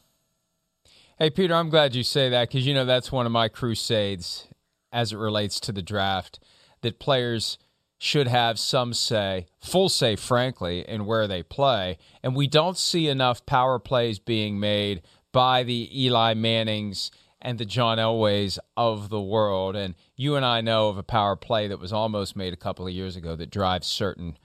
Hey, 1.18 1.30
Peter, 1.30 1.54
I'm 1.54 1.70
glad 1.70 1.94
you 1.94 2.02
say 2.02 2.28
that 2.30 2.48
because, 2.48 2.66
you 2.66 2.74
know, 2.74 2.84
that's 2.84 3.12
one 3.12 3.26
of 3.26 3.32
my 3.32 3.48
crusades 3.48 4.48
as 4.92 5.12
it 5.12 5.16
relates 5.16 5.60
to 5.60 5.72
the 5.72 5.82
draft 5.82 6.38
that 6.82 6.98
players 6.98 7.58
should 7.98 8.26
have 8.26 8.58
some 8.58 8.92
say, 8.92 9.46
full 9.60 9.88
say, 9.88 10.16
frankly, 10.16 10.80
in 10.88 11.06
where 11.06 11.28
they 11.28 11.42
play. 11.42 11.96
And 12.22 12.34
we 12.34 12.48
don't 12.48 12.76
see 12.76 13.08
enough 13.08 13.46
power 13.46 13.78
plays 13.78 14.18
being 14.18 14.58
made 14.58 15.02
by 15.30 15.62
the 15.62 15.88
Eli 16.04 16.34
Mannings 16.34 17.12
and 17.40 17.58
the 17.58 17.64
John 17.64 17.98
Elways 17.98 18.58
of 18.76 19.08
the 19.08 19.20
world. 19.20 19.76
And 19.76 19.94
you 20.16 20.34
and 20.34 20.44
I 20.44 20.60
know 20.60 20.88
of 20.88 20.98
a 20.98 21.04
power 21.04 21.36
play 21.36 21.68
that 21.68 21.78
was 21.78 21.92
almost 21.92 22.34
made 22.34 22.52
a 22.52 22.56
couple 22.56 22.86
of 22.86 22.92
years 22.92 23.14
ago 23.14 23.36
that 23.36 23.50
drives 23.50 23.86
certain 23.86 24.36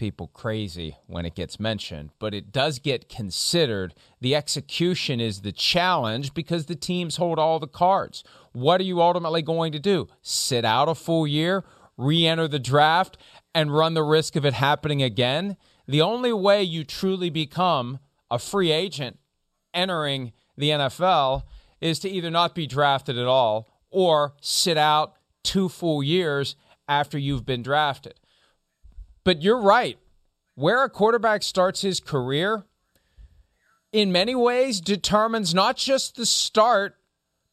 people 0.00 0.28
crazy 0.28 0.96
when 1.06 1.26
it 1.26 1.34
gets 1.34 1.60
mentioned, 1.60 2.08
but 2.18 2.32
it 2.32 2.50
does 2.50 2.78
get 2.78 3.10
considered. 3.10 3.92
The 4.22 4.34
execution 4.34 5.20
is 5.20 5.42
the 5.42 5.52
challenge 5.52 6.32
because 6.32 6.64
the 6.64 6.74
teams 6.74 7.18
hold 7.18 7.38
all 7.38 7.58
the 7.58 7.68
cards. 7.68 8.24
What 8.52 8.80
are 8.80 8.84
you 8.84 9.02
ultimately 9.02 9.42
going 9.42 9.72
to 9.72 9.78
do? 9.78 10.08
Sit 10.22 10.64
out 10.64 10.88
a 10.88 10.94
full 10.94 11.26
year, 11.26 11.64
re 11.98 12.26
enter 12.26 12.48
the 12.48 12.58
draft, 12.58 13.18
and 13.54 13.76
run 13.76 13.92
the 13.92 14.02
risk 14.02 14.36
of 14.36 14.46
it 14.46 14.54
happening 14.54 15.02
again? 15.02 15.58
The 15.86 16.00
only 16.00 16.32
way 16.32 16.62
you 16.62 16.82
truly 16.82 17.28
become 17.28 17.98
a 18.30 18.38
free 18.38 18.72
agent 18.72 19.18
entering 19.74 20.32
the 20.56 20.70
NFL 20.70 21.42
is 21.82 21.98
to 21.98 22.08
either 22.08 22.30
not 22.30 22.54
be 22.54 22.66
drafted 22.66 23.18
at 23.18 23.26
all 23.26 23.68
or 23.90 24.32
sit 24.40 24.78
out 24.78 25.16
two 25.44 25.68
full 25.68 26.02
years 26.02 26.56
after 26.88 27.18
you've 27.18 27.44
been 27.44 27.62
drafted. 27.62 28.14
But 29.24 29.42
you're 29.42 29.60
right. 29.60 29.98
Where 30.54 30.84
a 30.84 30.90
quarterback 30.90 31.42
starts 31.42 31.82
his 31.82 32.00
career, 32.00 32.64
in 33.92 34.12
many 34.12 34.34
ways, 34.34 34.80
determines 34.80 35.54
not 35.54 35.76
just 35.76 36.16
the 36.16 36.26
start, 36.26 36.96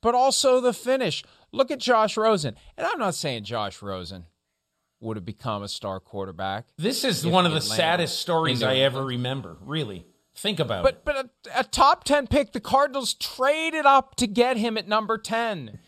but 0.02 0.14
also 0.14 0.62
the 0.62 0.74
finish. 0.74 1.24
Look 1.52 1.72
at 1.72 1.80
Josh 1.80 2.18
Rosen. 2.18 2.56
And 2.78 2.86
I'm 2.86 3.00
not 3.00 3.16
saying 3.16 3.46
Josh 3.46 3.82
Rosen 3.82 4.26
would 5.00 5.18
have 5.18 5.26
become 5.26 5.64
a 5.64 5.68
star 5.68 6.00
quarterback. 6.00 6.68
This 6.78 7.04
is 7.04 7.26
one 7.26 7.46
of 7.46 7.54
the 7.54 7.62
saddest 7.62 8.20
stories 8.20 8.64
I 8.64 8.78
ever 8.78 9.04
remember, 9.04 9.58
really. 9.62 10.06
Think 10.36 10.60
about 10.60 10.84
but, 10.84 10.94
it. 10.94 11.06
But 11.06 11.16
a, 11.16 11.60
a 11.62 11.64
top 11.64 12.04
10 12.04 12.28
pick, 12.28 12.54
the 12.54 12.60
Cardinals 12.60 13.16
traded 13.16 13.86
up 13.86 14.16
to 14.16 14.28
get 14.28 14.58
him 14.58 14.78
at 14.78 14.88
number 14.88 15.18
10. 15.18 15.80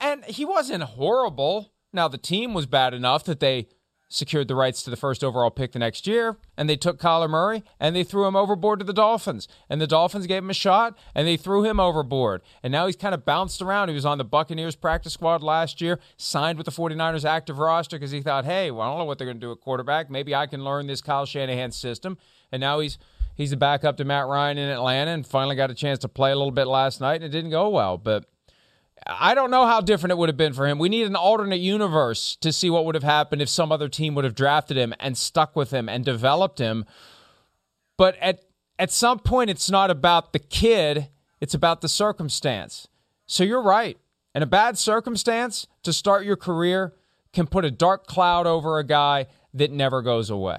And 0.00 0.24
he 0.26 0.44
wasn't 0.44 0.84
horrible. 0.84 1.72
Now, 1.92 2.06
the 2.06 2.18
team 2.18 2.54
was 2.54 2.66
bad 2.66 2.94
enough 2.94 3.24
that 3.24 3.40
they 3.40 3.66
secured 4.08 4.48
the 4.48 4.54
rights 4.54 4.82
to 4.82 4.90
the 4.90 4.96
first 4.96 5.22
overall 5.22 5.50
pick 5.50 5.72
the 5.72 5.78
next 5.78 6.06
year, 6.06 6.38
and 6.56 6.68
they 6.68 6.76
took 6.76 6.98
Kyler 6.98 7.28
Murray 7.28 7.62
and 7.78 7.94
they 7.94 8.02
threw 8.02 8.26
him 8.26 8.34
overboard 8.34 8.78
to 8.78 8.84
the 8.84 8.92
Dolphins. 8.92 9.46
And 9.68 9.80
the 9.80 9.86
Dolphins 9.86 10.26
gave 10.26 10.42
him 10.42 10.50
a 10.50 10.54
shot 10.54 10.96
and 11.14 11.26
they 11.28 11.36
threw 11.36 11.62
him 11.62 11.78
overboard. 11.78 12.42
And 12.62 12.72
now 12.72 12.86
he's 12.86 12.96
kind 12.96 13.14
of 13.14 13.24
bounced 13.24 13.60
around. 13.60 13.88
He 13.88 13.94
was 13.94 14.06
on 14.06 14.18
the 14.18 14.24
Buccaneers 14.24 14.76
practice 14.76 15.12
squad 15.12 15.42
last 15.42 15.80
year, 15.80 16.00
signed 16.16 16.58
with 16.58 16.64
the 16.64 16.72
49ers 16.72 17.24
active 17.24 17.58
roster 17.58 17.98
because 17.98 18.10
he 18.10 18.22
thought, 18.22 18.44
hey, 18.44 18.70
well, 18.70 18.82
I 18.82 18.90
don't 18.90 18.98
know 18.98 19.04
what 19.04 19.18
they're 19.18 19.26
going 19.26 19.40
to 19.40 19.46
do 19.46 19.52
at 19.52 19.60
quarterback. 19.60 20.10
Maybe 20.10 20.34
I 20.34 20.46
can 20.46 20.64
learn 20.64 20.86
this 20.86 21.02
Kyle 21.02 21.26
Shanahan 21.26 21.72
system. 21.72 22.16
And 22.50 22.60
now 22.60 22.80
he's 22.80 22.98
he's 23.34 23.52
a 23.52 23.56
backup 23.56 23.98
to 23.98 24.04
Matt 24.04 24.26
Ryan 24.26 24.58
in 24.58 24.70
Atlanta 24.70 25.10
and 25.10 25.26
finally 25.26 25.54
got 25.54 25.70
a 25.70 25.74
chance 25.74 25.98
to 26.00 26.08
play 26.08 26.32
a 26.32 26.36
little 26.36 26.50
bit 26.50 26.66
last 26.66 27.00
night 27.00 27.16
and 27.16 27.24
it 27.24 27.28
didn't 27.28 27.50
go 27.50 27.68
well. 27.68 27.98
But 27.98 28.24
I 29.06 29.34
don't 29.34 29.50
know 29.50 29.66
how 29.66 29.80
different 29.80 30.12
it 30.12 30.18
would 30.18 30.28
have 30.28 30.36
been 30.36 30.52
for 30.52 30.66
him. 30.66 30.78
We 30.78 30.88
need 30.88 31.06
an 31.06 31.16
alternate 31.16 31.60
universe 31.60 32.36
to 32.40 32.52
see 32.52 32.70
what 32.70 32.84
would 32.84 32.94
have 32.94 33.04
happened 33.04 33.42
if 33.42 33.48
some 33.48 33.72
other 33.72 33.88
team 33.88 34.14
would 34.14 34.24
have 34.24 34.34
drafted 34.34 34.76
him 34.76 34.94
and 34.98 35.16
stuck 35.16 35.56
with 35.56 35.70
him 35.70 35.88
and 35.88 36.04
developed 36.04 36.58
him. 36.58 36.84
But 37.96 38.16
at 38.20 38.44
at 38.78 38.90
some 38.90 39.18
point 39.18 39.50
it's 39.50 39.70
not 39.70 39.90
about 39.90 40.32
the 40.32 40.38
kid, 40.38 41.08
it's 41.40 41.54
about 41.54 41.80
the 41.80 41.88
circumstance. 41.88 42.88
So 43.26 43.44
you're 43.44 43.62
right. 43.62 43.98
And 44.34 44.44
a 44.44 44.46
bad 44.46 44.78
circumstance 44.78 45.66
to 45.82 45.92
start 45.92 46.24
your 46.24 46.36
career 46.36 46.94
can 47.32 47.46
put 47.46 47.64
a 47.64 47.70
dark 47.70 48.06
cloud 48.06 48.46
over 48.46 48.78
a 48.78 48.84
guy 48.84 49.26
that 49.54 49.72
never 49.72 50.00
goes 50.02 50.30
away. 50.30 50.58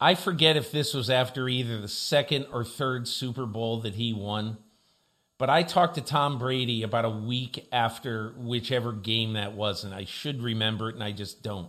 I 0.00 0.14
forget 0.14 0.56
if 0.56 0.70
this 0.70 0.94
was 0.94 1.10
after 1.10 1.48
either 1.48 1.80
the 1.80 1.88
second 1.88 2.46
or 2.52 2.64
third 2.64 3.08
Super 3.08 3.46
Bowl 3.46 3.80
that 3.80 3.94
he 3.94 4.12
won 4.12 4.58
but 5.38 5.48
I 5.48 5.62
talked 5.62 5.94
to 5.94 6.00
Tom 6.00 6.38
Brady 6.38 6.82
about 6.82 7.04
a 7.04 7.10
week 7.10 7.66
after 7.70 8.34
whichever 8.36 8.92
game 8.92 9.34
that 9.34 9.52
was, 9.52 9.84
and 9.84 9.94
I 9.94 10.04
should 10.04 10.42
remember 10.42 10.90
it, 10.90 10.96
and 10.96 11.04
I 11.04 11.12
just 11.12 11.44
don't. 11.44 11.68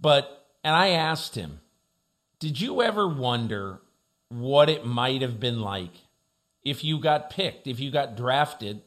But, 0.00 0.46
and 0.64 0.74
I 0.74 0.88
asked 0.88 1.34
him, 1.34 1.60
Did 2.38 2.58
you 2.58 2.80
ever 2.80 3.06
wonder 3.06 3.82
what 4.30 4.70
it 4.70 4.86
might 4.86 5.20
have 5.20 5.38
been 5.38 5.60
like 5.60 5.92
if 6.64 6.82
you 6.82 6.98
got 6.98 7.28
picked, 7.28 7.66
if 7.66 7.78
you 7.80 7.90
got 7.90 8.16
drafted 8.16 8.80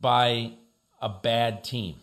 by 0.00 0.54
a 1.00 1.08
bad 1.08 1.62
team? 1.62 1.96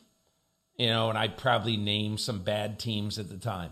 You 0.77 0.87
know, 0.87 1.09
and 1.09 1.17
I 1.17 1.27
probably 1.27 1.75
named 1.75 2.21
some 2.21 2.39
bad 2.39 2.79
teams 2.79 3.19
at 3.19 3.29
the 3.29 3.37
time. 3.37 3.71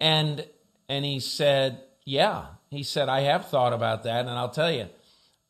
And 0.00 0.46
and 0.88 1.04
he 1.04 1.20
said, 1.20 1.82
"Yeah." 2.04 2.46
He 2.68 2.82
said, 2.82 3.08
"I 3.08 3.20
have 3.20 3.48
thought 3.48 3.72
about 3.72 4.02
that, 4.02 4.20
and 4.20 4.30
I'll 4.30 4.50
tell 4.50 4.70
you, 4.72 4.88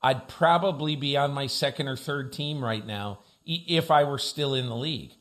I'd 0.06 0.28
probably 0.28 0.94
be 0.94 1.16
on 1.16 1.32
my 1.32 1.48
second 1.48 1.88
or 1.88 1.96
third 1.96 2.32
team 2.32 2.62
right 2.62 2.86
now 2.86 3.18
if 3.44 3.90
I 3.90 4.04
were 4.04 4.18
still 4.18 4.54
in 4.54 4.68
the 4.68 4.76
league. 4.76 5.14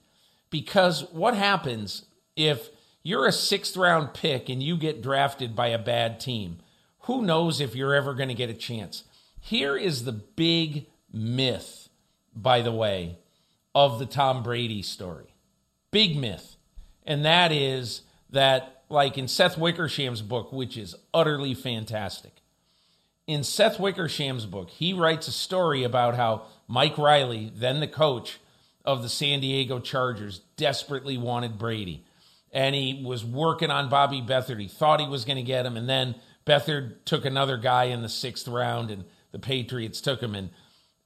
Because 0.51 1.11
what 1.11 1.35
happens 1.35 2.05
if 2.35 2.69
you're 3.01 3.25
a 3.25 3.31
sixth 3.31 3.75
round 3.75 4.13
pick 4.13 4.47
and 4.47 4.61
you 4.61 4.77
get 4.77 5.01
drafted 5.01 5.55
by 5.55 5.69
a 5.69 5.79
bad 5.79 6.19
team? 6.19 6.59
Who 6.99 7.23
knows 7.23 7.59
if 7.59 7.75
you're 7.75 7.95
ever 7.95 8.13
going 8.13 8.29
to 8.29 8.35
get 8.35 8.51
a 8.51 8.53
chance? 8.53 9.05
Here 9.39 9.75
is 9.75 10.03
the 10.03 10.11
big 10.11 10.85
myth, 11.11 11.89
by 12.35 12.61
the 12.61 12.71
way, 12.71 13.17
of 13.73 13.97
the 13.97 14.05
Tom 14.05 14.43
Brady 14.43 14.83
story. 14.83 15.33
Big 15.89 16.15
myth. 16.15 16.57
And 17.07 17.25
that 17.25 17.51
is 17.51 18.03
that, 18.29 18.83
like 18.89 19.17
in 19.17 19.27
Seth 19.27 19.57
Wickersham's 19.57 20.21
book, 20.21 20.53
which 20.53 20.77
is 20.77 20.93
utterly 21.11 21.55
fantastic, 21.55 22.34
in 23.27 23.43
Seth 23.43 23.77
Wickersham's 23.77 24.45
book, 24.45 24.69
he 24.69 24.93
writes 24.93 25.27
a 25.27 25.31
story 25.31 25.83
about 25.83 26.15
how 26.15 26.43
Mike 26.67 26.97
Riley, 26.97 27.51
then 27.55 27.79
the 27.79 27.87
coach 27.87 28.39
of 28.83 29.01
the 29.01 29.09
San 29.09 29.39
Diego 29.39 29.79
Chargers, 29.79 30.41
desperately 30.57 31.17
wanted 31.17 31.57
Brady. 31.57 32.05
And 32.51 32.75
he 32.75 33.01
was 33.03 33.25
working 33.25 33.71
on 33.71 33.89
Bobby 33.89 34.21
Beathard. 34.21 34.61
He 34.61 34.67
thought 34.67 35.01
he 35.01 35.07
was 35.07 35.25
going 35.25 35.37
to 35.37 35.43
get 35.43 35.65
him. 35.65 35.75
And 35.75 35.89
then 35.89 36.15
Beathard 36.45 37.03
took 37.03 37.25
another 37.25 37.57
guy 37.57 37.85
in 37.85 38.01
the 38.01 38.09
sixth 38.09 38.47
round, 38.47 38.91
and 38.91 39.05
the 39.31 39.39
Patriots 39.39 39.99
took 39.99 40.21
him. 40.21 40.35
And, 40.35 40.51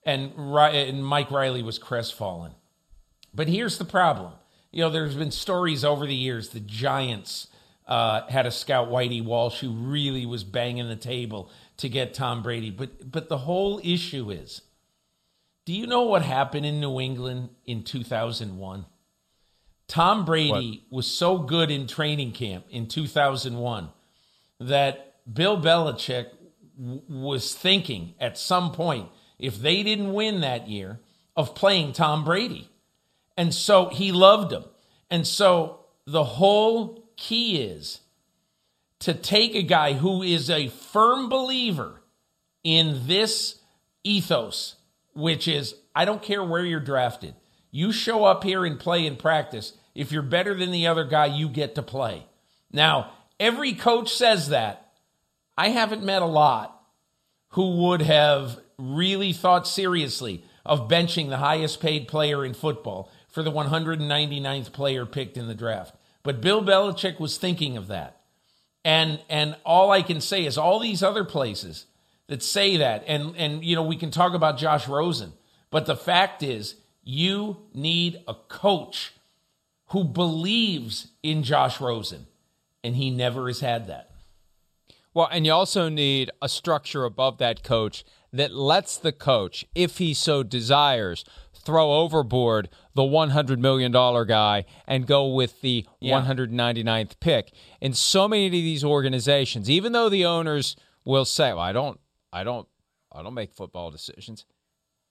and, 0.05 0.33
and 0.35 1.05
Mike 1.05 1.31
Riley 1.31 1.63
was 1.63 1.79
crestfallen. 1.79 2.51
But 3.33 3.47
here's 3.47 3.77
the 3.77 3.85
problem. 3.85 4.33
You 4.71 4.81
know, 4.81 4.89
there's 4.89 5.15
been 5.15 5.31
stories 5.31 5.85
over 5.85 6.05
the 6.05 6.15
years. 6.15 6.49
The 6.49 6.59
Giants 6.59 7.47
uh, 7.87 8.27
had 8.27 8.45
a 8.45 8.51
scout, 8.51 8.89
Whitey 8.89 9.23
Walsh, 9.23 9.61
who 9.61 9.71
really 9.71 10.25
was 10.25 10.43
banging 10.43 10.87
the 10.87 10.95
table 10.95 11.49
to 11.79 11.89
get 11.89 12.13
Tom 12.13 12.43
Brady. 12.43 12.69
But 12.69 13.11
but 13.11 13.29
the 13.29 13.39
whole 13.39 13.81
issue 13.83 14.29
is, 14.29 14.61
do 15.65 15.73
you 15.73 15.87
know 15.87 16.03
what 16.03 16.21
happened 16.21 16.65
in 16.65 16.79
New 16.79 16.99
England 16.99 17.49
in 17.65 17.83
2001? 17.83 18.85
Tom 19.87 20.23
Brady 20.23 20.83
what? 20.89 20.95
was 20.97 21.07
so 21.07 21.39
good 21.39 21.71
in 21.71 21.87
training 21.87 22.31
camp 22.31 22.65
in 22.69 22.87
2001 22.87 23.89
that 24.59 25.15
Bill 25.31 25.59
Belichick 25.59 26.27
w- 26.77 27.01
was 27.09 27.55
thinking 27.55 28.13
at 28.19 28.37
some 28.37 28.71
point, 28.71 29.09
if 29.39 29.57
they 29.59 29.81
didn't 29.81 30.13
win 30.13 30.41
that 30.41 30.67
year, 30.67 30.99
of 31.35 31.55
playing 31.55 31.93
Tom 31.93 32.23
Brady. 32.23 32.69
And 33.35 33.53
so 33.53 33.87
he 33.87 34.11
loved 34.11 34.51
him. 34.51 34.65
And 35.09 35.25
so 35.25 35.85
the 36.05 36.23
whole 36.23 37.09
key 37.15 37.61
is 37.61 38.01
to 38.99 39.13
take 39.13 39.55
a 39.55 39.63
guy 39.63 39.93
who 39.93 40.21
is 40.21 40.49
a 40.49 40.67
firm 40.67 41.29
believer 41.29 42.01
in 42.63 43.07
this 43.07 43.59
ethos, 44.03 44.75
which 45.13 45.47
is 45.47 45.75
I 45.95 46.05
don't 46.05 46.21
care 46.21 46.43
where 46.43 46.65
you're 46.65 46.79
drafted. 46.79 47.35
You 47.71 47.91
show 47.91 48.25
up 48.25 48.43
here 48.43 48.65
and 48.65 48.79
play 48.79 49.05
in 49.05 49.15
practice. 49.15 49.73
If 49.95 50.11
you're 50.11 50.21
better 50.21 50.53
than 50.53 50.71
the 50.71 50.87
other 50.87 51.03
guy, 51.03 51.27
you 51.27 51.49
get 51.49 51.75
to 51.75 51.83
play. 51.83 52.25
Now, 52.71 53.11
every 53.39 53.73
coach 53.73 54.13
says 54.13 54.49
that. 54.49 54.91
I 55.57 55.69
haven't 55.69 56.03
met 56.03 56.21
a 56.21 56.25
lot 56.25 56.81
who 57.49 57.77
would 57.83 58.01
have 58.01 58.59
really 58.77 59.33
thought 59.33 59.67
seriously 59.67 60.43
of 60.65 60.87
benching 60.87 61.29
the 61.29 61.37
highest 61.37 61.81
paid 61.81 62.07
player 62.07 62.45
in 62.45 62.53
football 62.53 63.11
for 63.27 63.43
the 63.43 63.51
199th 63.51 64.71
player 64.71 65.05
picked 65.05 65.37
in 65.37 65.47
the 65.47 65.55
draft. 65.55 65.95
But 66.23 66.41
Bill 66.41 66.63
Belichick 66.63 67.19
was 67.19 67.37
thinking 67.37 67.75
of 67.75 67.87
that. 67.87 68.18
And 68.85 69.19
and 69.29 69.55
all 69.65 69.91
I 69.91 70.01
can 70.01 70.21
say 70.21 70.45
is 70.45 70.57
all 70.57 70.79
these 70.79 71.03
other 71.03 71.23
places 71.23 71.85
that 72.27 72.41
say 72.41 72.77
that 72.77 73.03
and 73.07 73.35
and 73.35 73.63
you 73.63 73.75
know 73.75 73.83
we 73.83 73.97
can 73.97 74.11
talk 74.11 74.33
about 74.33 74.57
Josh 74.57 74.87
Rosen, 74.87 75.33
but 75.69 75.85
the 75.85 75.95
fact 75.95 76.43
is 76.43 76.75
you 77.03 77.57
need 77.73 78.21
a 78.27 78.33
coach 78.33 79.13
who 79.87 80.03
believes 80.03 81.07
in 81.23 81.43
Josh 81.43 81.81
Rosen 81.81 82.27
and 82.83 82.95
he 82.95 83.09
never 83.09 83.47
has 83.47 83.59
had 83.59 83.87
that. 83.87 84.11
Well, 85.13 85.27
and 85.31 85.45
you 85.45 85.51
also 85.51 85.89
need 85.89 86.31
a 86.41 86.47
structure 86.47 87.03
above 87.03 87.39
that 87.39 87.63
coach 87.63 88.05
that 88.31 88.53
lets 88.53 88.95
the 88.97 89.11
coach, 89.11 89.65
if 89.73 89.97
he 89.97 90.13
so 90.13 90.43
desires, 90.43 91.25
throw 91.63 91.91
overboard 91.91 92.69
the 92.95 93.01
$100 93.03 93.59
million 93.59 93.91
guy 93.91 94.65
and 94.87 95.05
go 95.05 95.27
with 95.27 95.61
the 95.61 95.85
yeah. 95.99 96.21
199th 96.21 97.19
pick. 97.19 97.51
In 97.81 97.93
so 97.93 98.27
many 98.27 98.47
of 98.47 98.51
these 98.51 98.83
organizations, 98.83 99.69
even 99.69 99.91
though 99.91 100.09
the 100.09 100.25
owners 100.25 100.75
will 101.05 101.25
say, 101.25 101.53
well, 101.53 101.59
I 101.59 101.71
don't, 101.71 101.99
I 102.31 102.43
don't, 102.43 102.67
I 103.11 103.23
don't 103.23 103.33
make 103.33 103.53
football 103.53 103.91
decisions. 103.91 104.45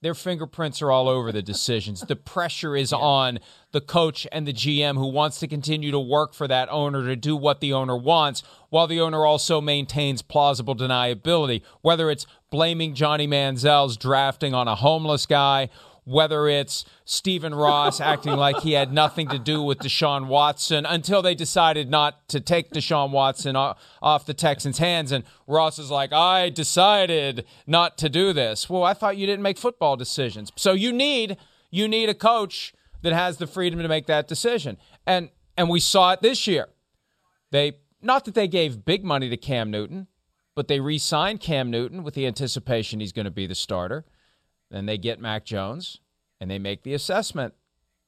Their 0.01 0.15
fingerprints 0.15 0.81
are 0.81 0.91
all 0.91 1.09
over 1.09 1.33
the 1.33 1.41
decisions. 1.41 2.01
The 2.01 2.15
pressure 2.15 2.73
is 2.75 2.91
yeah. 2.93 2.99
on 2.99 3.39
the 3.71 3.81
coach 3.81 4.25
and 4.31 4.47
the 4.47 4.53
GM 4.53 4.95
who 4.95 5.07
wants 5.07 5.39
to 5.39 5.47
continue 5.47 5.91
to 5.91 5.99
work 5.99 6.33
for 6.33 6.47
that 6.47 6.69
owner 6.69 7.05
to 7.05 7.17
do 7.17 7.35
what 7.35 7.59
the 7.59 7.73
owner 7.73 7.97
wants, 7.97 8.41
while 8.69 8.87
the 8.87 9.01
owner 9.01 9.25
also 9.25 9.59
maintains 9.59 10.21
plausible 10.21 10.75
deniability. 10.75 11.61
Whether 11.81 12.09
it's 12.09 12.25
blaming 12.49 12.95
Johnny 12.95 13.27
Manziel's 13.27 13.97
drafting 13.97 14.53
on 14.53 14.69
a 14.69 14.75
homeless 14.75 15.25
guy 15.25 15.69
whether 16.09 16.47
it's 16.47 16.85
Stephen 17.05 17.53
Ross 17.53 18.01
acting 18.01 18.33
like 18.33 18.57
he 18.61 18.73
had 18.73 18.91
nothing 18.91 19.27
to 19.27 19.37
do 19.37 19.61
with 19.61 19.77
Deshaun 19.77 20.25
Watson 20.25 20.85
until 20.85 21.21
they 21.21 21.35
decided 21.35 21.87
not 21.87 22.27
to 22.29 22.39
take 22.39 22.71
Deshaun 22.71 23.11
Watson 23.11 23.55
off 23.55 24.25
the 24.25 24.33
Texans' 24.33 24.79
hands. 24.79 25.11
And 25.11 25.23
Ross 25.45 25.77
is 25.77 25.91
like, 25.91 26.11
I 26.11 26.49
decided 26.49 27.45
not 27.67 27.97
to 27.99 28.09
do 28.09 28.33
this. 28.33 28.67
Well, 28.67 28.83
I 28.83 28.95
thought 28.95 29.17
you 29.17 29.27
didn't 29.27 29.43
make 29.43 29.59
football 29.59 29.95
decisions. 29.95 30.51
So 30.55 30.73
you 30.73 30.91
need 30.91 31.37
you 31.71 31.87
need 31.87 32.09
a 32.09 32.15
coach 32.15 32.73
that 33.03 33.13
has 33.13 33.37
the 33.37 33.45
freedom 33.45 33.79
to 33.79 33.87
make 33.87 34.07
that 34.07 34.27
decision. 34.27 34.77
And 35.05 35.29
and 35.55 35.69
we 35.69 35.79
saw 35.79 36.13
it 36.13 36.21
this 36.21 36.47
year. 36.47 36.69
They 37.51 37.73
not 38.01 38.25
that 38.25 38.33
they 38.33 38.47
gave 38.47 38.83
big 38.83 39.03
money 39.03 39.29
to 39.29 39.37
Cam 39.37 39.69
Newton, 39.69 40.07
but 40.55 40.67
they 40.67 40.79
re-signed 40.79 41.39
Cam 41.39 41.69
Newton 41.69 42.01
with 42.01 42.15
the 42.15 42.25
anticipation 42.25 42.99
he's 42.99 43.11
going 43.11 43.25
to 43.25 43.31
be 43.31 43.45
the 43.45 43.53
starter. 43.53 44.05
Then 44.71 44.85
they 44.85 44.97
get 44.97 45.19
Mac 45.19 45.45
Jones 45.45 45.99
and 46.39 46.49
they 46.49 46.59
make 46.59 46.83
the 46.83 46.93
assessment 46.93 47.53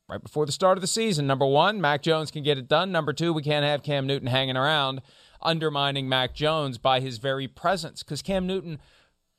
right 0.08 0.22
before 0.22 0.46
the 0.46 0.52
start 0.52 0.78
of 0.78 0.82
the 0.82 0.88
season. 0.88 1.26
Number 1.26 1.46
one, 1.46 1.82
Mac 1.82 2.02
Jones 2.02 2.32
can 2.32 2.44
get 2.44 2.58
it 2.58 2.68
done. 2.68 2.92
Number 2.92 3.14
two, 3.14 3.34
we 3.34 3.42
can't 3.42 3.66
have 3.66 3.84
Cam 3.84 4.06
Newton 4.06 4.28
hanging 4.28 4.58
around 4.58 5.02
undermining 5.42 6.08
Mac 6.08 6.34
Jones 6.34 6.78
by 6.78 7.00
his 7.00 7.18
very 7.18 7.48
presence 7.48 8.04
because 8.04 8.22
Cam 8.22 8.46
Newton. 8.46 8.80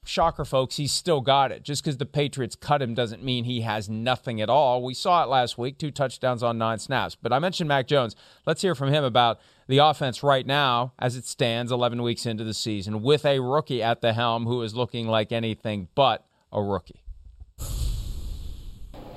Shocker, 0.04 0.44
folks, 0.44 0.78
he's 0.78 0.90
still 0.90 1.20
got 1.20 1.52
it. 1.52 1.62
Just 1.62 1.84
because 1.84 1.98
the 1.98 2.04
Patriots 2.04 2.56
cut 2.56 2.82
him 2.82 2.92
doesn't 2.92 3.22
mean 3.22 3.44
he 3.44 3.60
has 3.60 3.88
nothing 3.88 4.40
at 4.40 4.50
all. 4.50 4.82
We 4.82 4.94
saw 4.94 5.22
it 5.22 5.28
last 5.28 5.56
week, 5.56 5.78
two 5.78 5.92
touchdowns 5.92 6.42
on 6.42 6.58
nine 6.58 6.80
snaps. 6.80 7.14
But 7.14 7.32
I 7.32 7.38
mentioned 7.38 7.68
Mac 7.68 7.86
Jones. 7.86 8.16
Let's 8.44 8.62
hear 8.62 8.74
from 8.74 8.92
him 8.92 9.04
about 9.04 9.38
the 9.68 9.78
offense 9.78 10.24
right 10.24 10.44
now 10.44 10.92
as 10.98 11.14
it 11.14 11.24
stands 11.24 11.70
11 11.70 12.02
weeks 12.02 12.26
into 12.26 12.42
the 12.42 12.52
season 12.52 13.00
with 13.00 13.24
a 13.24 13.38
rookie 13.38 13.80
at 13.80 14.00
the 14.00 14.12
helm 14.12 14.44
who 14.44 14.62
is 14.62 14.74
looking 14.74 15.06
like 15.06 15.30
anything 15.30 15.86
but 15.94 16.26
a 16.50 16.60
rookie 16.60 17.01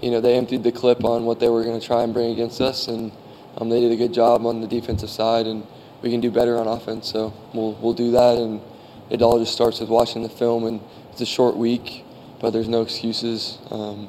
you 0.06 0.12
know, 0.12 0.22
they 0.22 0.36
emptied 0.36 0.62
the 0.62 0.72
clip 0.72 1.04
on 1.04 1.26
what 1.26 1.39
they 1.39 1.50
were 1.50 1.63
going 1.63 1.80
to 1.80 1.86
try 1.86 2.04
and 2.04 2.13
bring 2.13 2.32
against 2.32 2.62
us, 2.62 2.88
and 2.88 3.12
um, 3.58 3.70
they 3.70 3.80
did 3.80 3.91
a 3.91 3.96
good 3.96 4.13
job 4.13 4.46
on 4.46 4.62
the 4.62 4.68
defensive 4.68 5.10
side, 5.10 5.48
and 5.48 5.65
we 6.04 6.12
can 6.12 6.22
do 6.22 6.30
better 6.30 6.60
on 6.60 6.68
offense. 6.68 7.12
So 7.12 7.34
we'll 7.56 7.74
we'll 7.82 7.96
do 7.96 8.12
that, 8.12 8.38
and 8.38 8.62
it 9.10 9.24
all 9.24 9.39
just 9.39 9.54
starts 9.54 9.80
with 9.80 9.89
watching 9.89 10.22
the 10.22 10.30
film. 10.30 10.65
And 10.65 10.80
it's 11.12 11.22
a 11.22 11.26
short 11.26 11.58
week, 11.58 12.06
but 12.39 12.52
there's 12.52 12.68
no 12.68 12.84
excuses. 12.84 13.58
Um, 13.72 14.08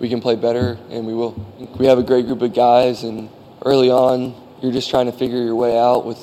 we 0.00 0.08
can 0.08 0.20
play 0.20 0.34
better, 0.34 0.76
and 0.90 1.06
we 1.06 1.14
will. 1.14 1.36
We 1.78 1.86
have 1.86 1.98
a 1.98 2.02
great 2.02 2.26
group 2.26 2.42
of 2.42 2.52
guys, 2.52 3.04
and 3.04 3.28
early 3.64 3.92
on, 3.92 4.34
you're 4.60 4.72
just 4.72 4.90
trying 4.90 5.06
to 5.06 5.12
figure 5.12 5.38
your 5.38 5.54
way 5.54 5.78
out 5.78 6.04
with, 6.04 6.18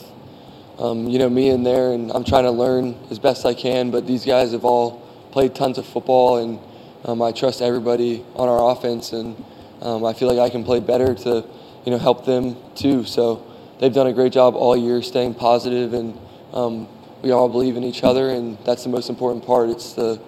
um, 0.77 1.07
you 1.07 1.19
know, 1.19 1.29
me 1.29 1.51
in 1.51 1.63
there, 1.63 1.93
and 1.93 2.11
I'm 2.11 2.25
trying 2.25 2.43
to 2.43 2.51
learn 2.51 2.97
as 3.09 3.19
best 3.19 3.45
I 3.45 3.53
can. 3.53 3.91
But 3.91 4.07
these 4.07 4.25
guys 4.25 4.51
have 4.51 4.65
all 4.65 4.99
played 5.31 5.55
tons 5.55 5.77
of 5.77 5.85
football 5.85 6.39
and 6.39 6.59
um, 7.05 7.21
I 7.21 7.31
trust 7.31 7.61
everybody 7.61 8.25
on 8.35 8.49
our 8.49 8.71
offense, 8.71 9.13
and 9.13 9.41
um, 9.81 10.03
I 10.03 10.13
feel 10.13 10.27
like 10.27 10.39
I 10.39 10.49
can 10.49 10.63
play 10.63 10.79
better 10.79 11.13
to, 11.13 11.45
you 11.85 11.91
know, 11.91 11.99
help 11.99 12.25
them 12.25 12.57
too. 12.75 13.05
So 13.05 13.45
they've 13.79 13.93
done 13.93 14.07
a 14.07 14.13
great 14.13 14.33
job 14.33 14.55
all 14.55 14.75
year, 14.75 15.01
staying 15.03 15.35
positive, 15.35 15.93
and 15.93 16.17
um, 16.51 16.87
we 17.21 17.31
all 17.31 17.47
believe 17.47 17.77
in 17.77 17.83
each 17.83 18.03
other, 18.03 18.29
and 18.29 18.57
that's 18.65 18.83
the 18.83 18.89
most 18.89 19.09
important 19.09 19.45
part. 19.45 19.69
It's 19.69 19.93
the 19.93 20.19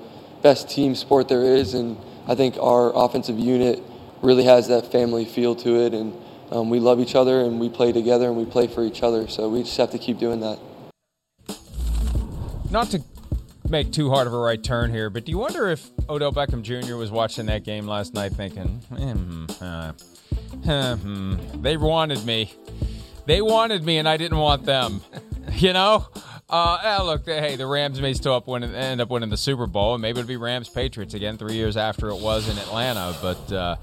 best 0.43 0.69
team 0.69 0.93
sport 0.93 1.27
there 1.27 1.43
is, 1.43 1.73
and 1.73 1.97
I 2.27 2.35
think 2.35 2.57
our 2.61 2.91
offensive 2.95 3.39
unit 3.39 3.81
really 4.21 4.43
has 4.43 4.67
that 4.67 4.91
family 4.91 5.25
feel 5.25 5.55
to 5.55 5.81
it, 5.81 5.95
and 5.95 6.13
um, 6.51 6.69
we 6.69 6.79
love 6.79 6.99
each 6.99 7.15
other, 7.15 7.41
and 7.41 7.59
we 7.59 7.69
play 7.69 7.91
together, 7.91 8.27
and 8.27 8.37
we 8.37 8.45
play 8.45 8.67
for 8.67 8.83
each 8.83 9.01
other. 9.01 9.27
So 9.27 9.49
we 9.49 9.63
just 9.63 9.77
have 9.77 9.91
to 9.91 9.97
keep 9.97 10.19
doing 10.19 10.41
that. 10.41 10.59
Not 12.69 12.91
to 12.91 13.01
make 13.69 13.91
too 13.91 14.09
hard 14.09 14.27
of 14.27 14.33
a 14.33 14.37
right 14.37 14.61
turn 14.61 14.91
here, 14.91 15.09
but 15.09 15.25
do 15.25 15.31
you 15.31 15.37
wonder 15.37 15.67
if 15.69 15.89
Odell 16.09 16.31
Beckham 16.31 16.61
Jr. 16.61 16.95
was 16.95 17.11
watching 17.11 17.45
that 17.47 17.63
game 17.63 17.87
last 17.87 18.13
night 18.13 18.33
thinking, 18.33 18.67
hmm, 18.67 19.45
uh, 19.61 19.91
hmm, 20.95 21.61
they 21.61 21.77
wanted 21.77 22.25
me. 22.25 22.53
They 23.25 23.41
wanted 23.41 23.83
me 23.83 23.97
and 23.97 24.07
I 24.07 24.17
didn't 24.17 24.37
want 24.37 24.65
them. 24.65 25.01
you 25.53 25.73
know? 25.73 26.07
Uh, 26.49 27.01
look, 27.03 27.25
hey, 27.25 27.57
the 27.57 27.67
Rams 27.67 27.99
may 27.99 28.13
still 28.13 28.33
up 28.33 28.47
winning, 28.47 28.73
end 28.73 29.01
up 29.01 29.09
winning 29.09 29.29
the 29.29 29.37
Super 29.37 29.67
Bowl, 29.67 29.95
and 29.95 30.01
maybe 30.01 30.19
it'll 30.19 30.27
be 30.27 30.37
Rams 30.37 30.69
Patriots 30.69 31.13
again 31.13 31.37
three 31.37 31.55
years 31.55 31.75
after 31.75 32.07
it 32.07 32.21
was 32.21 32.47
in 32.47 32.57
Atlanta. 32.57 33.13
But 33.21 33.51
uh, 33.51 33.75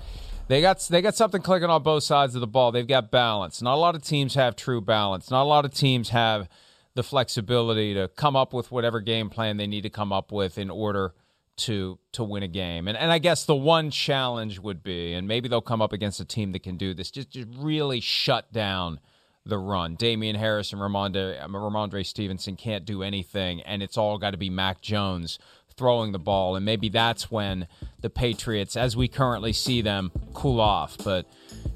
they 0.49 0.63
got 0.63 0.81
they 0.91 1.03
got 1.03 1.15
something 1.15 1.43
clicking 1.43 1.69
on 1.69 1.83
both 1.83 2.05
sides 2.05 2.35
of 2.35 2.41
the 2.41 2.47
ball. 2.47 2.73
They've 2.73 2.87
got 2.87 3.11
balance. 3.11 3.61
Not 3.61 3.75
a 3.75 3.77
lot 3.77 3.95
of 3.95 4.03
teams 4.03 4.35
have 4.35 4.57
true 4.57 4.81
balance. 4.81 5.31
Not 5.31 5.43
a 5.43 5.45
lot 5.45 5.67
of 5.67 5.75
teams 5.75 6.09
have 6.09 6.49
the 6.95 7.03
flexibility 7.03 7.95
to 7.95 8.09
come 8.09 8.37
up 8.37 8.53
with 8.53 8.71
whatever 8.71 9.01
game 9.01 9.31
plan 9.31 9.57
they 9.57 9.67
need 9.67 9.83
to 9.83 9.91
come 9.91 10.13
up 10.13 10.33
with 10.33 10.59
in 10.59 10.71
order 10.71 11.15
to 11.57 11.99
to 12.13 12.25
win 12.25 12.43
a 12.43 12.49
game. 12.49 12.89
And 12.89 12.97
and 12.97 13.13
I 13.13 13.19
guess 13.19 13.45
the 13.45 13.55
one 13.55 13.91
challenge 13.91 14.59
would 14.59 14.83
be, 14.83 15.13
and 15.13 15.29
maybe 15.29 15.49
they'll 15.49 15.61
come 15.61 15.83
up 15.83 15.93
against 15.93 16.21
a 16.21 16.25
team 16.25 16.53
that 16.53 16.63
can 16.63 16.77
do 16.77 16.95
this, 16.95 17.11
just 17.11 17.31
just 17.31 17.49
really 17.57 18.01
shut 18.01 18.53
down 18.53 19.01
the 19.47 19.59
run. 19.59 19.95
Damien 19.95 20.37
Harris 20.37 20.73
and 20.73 20.81
um, 20.81 20.91
Ramondre, 20.91 21.39
Rhamondre 21.49 22.07
Stevenson 22.07 22.57
can't 22.57 22.85
do 22.85 23.03
anything, 23.03 23.61
and 23.63 23.83
it's 23.83 23.99
all 23.99 24.19
got 24.19 24.31
to 24.31 24.37
be 24.39 24.51
Mac 24.51 24.81
Jones 24.81 25.39
throwing 25.77 26.13
the 26.13 26.19
ball. 26.19 26.57
And 26.57 26.65
maybe 26.65 26.89
that's 26.89 27.31
when 27.31 27.67
the 28.01 28.11
Patriots, 28.11 28.77
as 28.77 28.97
we 28.97 29.09
currently 29.09 29.53
see 29.53 29.83
them, 29.83 30.13
cool 30.33 30.61
off. 30.61 30.97
But 31.03 31.27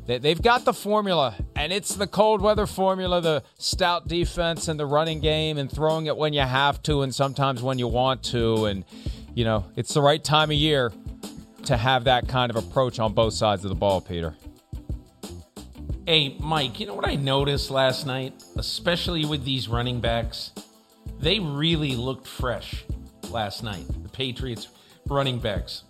they've 0.09 0.41
got 0.41 0.65
the 0.65 0.73
formula, 0.73 1.37
and 1.55 1.73
it's 1.73 1.95
the 1.95 2.07
cold 2.07 2.41
weather 2.41 2.67
formula 2.67 3.21
the 3.21 3.43
stout 3.59 4.09
defense 4.09 4.67
and 4.67 4.81
the 4.81 4.87
running 4.87 5.21
game, 5.21 5.59
and 5.59 5.71
throwing 5.71 6.07
it 6.07 6.17
when 6.17 6.33
you 6.33 6.41
have 6.41 6.83
to 6.85 7.03
and 7.03 7.15
sometimes 7.15 7.63
when 7.63 7.79
you 7.79 7.87
want 7.87 8.23
to. 8.25 8.65
And, 8.65 8.85
you 9.35 9.45
know, 9.45 9.67
it's 9.77 9.93
the 9.93 10.01
right 10.01 10.23
time 10.23 10.51
of 10.51 10.57
year 10.57 10.93
to 11.65 11.77
have 11.77 12.05
that 12.05 12.27
kind 12.27 12.51
of 12.51 12.57
approach 12.57 12.99
on 12.99 13.13
both 13.13 13.35
sides 13.35 13.65
of 13.65 13.69
the 13.69 13.75
ball, 13.75 14.01
Peter. 14.01 14.35
Hey, 16.07 16.37
Mike, 16.41 16.81
you 16.81 16.87
know 16.87 16.95
what 16.95 17.07
I 17.07 17.17
noticed 17.17 17.71
last 17.71 18.07
night, 18.07 18.33
especially 18.57 19.27
with 19.27 19.45
these 19.45 19.69
running 19.69 20.01
backs? 20.01 20.53
They 21.21 21.39
really 21.39 21.97
looked 21.97 22.27
fresh 22.27 22.85
last 23.31 23.63
night, 23.63 23.85
the 24.03 24.09
Patriots 24.09 24.69
running 25.07 25.39
backs. 25.39 25.83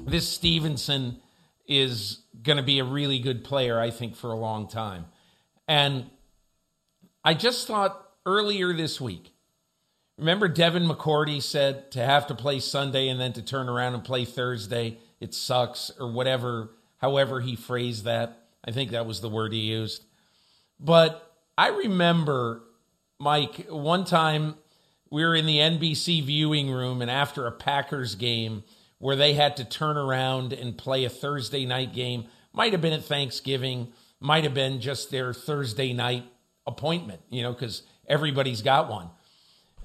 This 0.00 0.28
Stevenson 0.28 1.20
is 1.68 2.22
going 2.46 2.56
to 2.56 2.62
be 2.62 2.78
a 2.78 2.84
really 2.84 3.18
good 3.18 3.44
player, 3.44 3.78
I 3.78 3.90
think, 3.90 4.16
for 4.16 4.32
a 4.32 4.36
long 4.36 4.68
time. 4.68 5.06
And 5.68 6.10
I 7.24 7.34
just 7.34 7.66
thought 7.66 8.08
earlier 8.24 8.72
this 8.72 9.00
week, 9.00 9.34
remember 10.16 10.48
Devin 10.48 10.84
McCourty 10.84 11.42
said 11.42 11.90
to 11.90 12.04
have 12.04 12.26
to 12.28 12.34
play 12.34 12.60
Sunday 12.60 13.08
and 13.08 13.20
then 13.20 13.32
to 13.34 13.42
turn 13.42 13.68
around 13.68 13.94
and 13.94 14.04
play 14.04 14.24
Thursday, 14.24 14.98
it 15.20 15.34
sucks, 15.34 15.90
or 15.98 16.10
whatever, 16.10 16.70
however 16.98 17.40
he 17.40 17.56
phrased 17.56 18.04
that. 18.04 18.44
I 18.64 18.70
think 18.70 18.92
that 18.92 19.06
was 19.06 19.20
the 19.20 19.28
word 19.28 19.52
he 19.52 19.60
used. 19.60 20.04
But 20.80 21.34
I 21.58 21.68
remember, 21.68 22.62
Mike, 23.18 23.66
one 23.68 24.04
time 24.04 24.56
we 25.10 25.24
were 25.24 25.34
in 25.34 25.46
the 25.46 25.58
NBC 25.58 26.22
viewing 26.24 26.70
room, 26.70 27.02
and 27.02 27.10
after 27.10 27.46
a 27.46 27.52
Packers 27.52 28.14
game 28.14 28.64
where 28.98 29.16
they 29.16 29.34
had 29.34 29.56
to 29.56 29.64
turn 29.64 29.96
around 29.96 30.52
and 30.52 30.76
play 30.76 31.04
a 31.04 31.10
Thursday 31.10 31.66
night 31.66 31.92
game, 31.92 32.26
might 32.56 32.72
have 32.72 32.80
been 32.80 32.94
at 32.94 33.04
Thanksgiving, 33.04 33.92
might 34.18 34.44
have 34.44 34.54
been 34.54 34.80
just 34.80 35.10
their 35.10 35.32
Thursday 35.32 35.92
night 35.92 36.24
appointment, 36.66 37.20
you 37.30 37.42
know, 37.42 37.52
because 37.52 37.82
everybody's 38.08 38.62
got 38.62 38.88
one. 38.88 39.10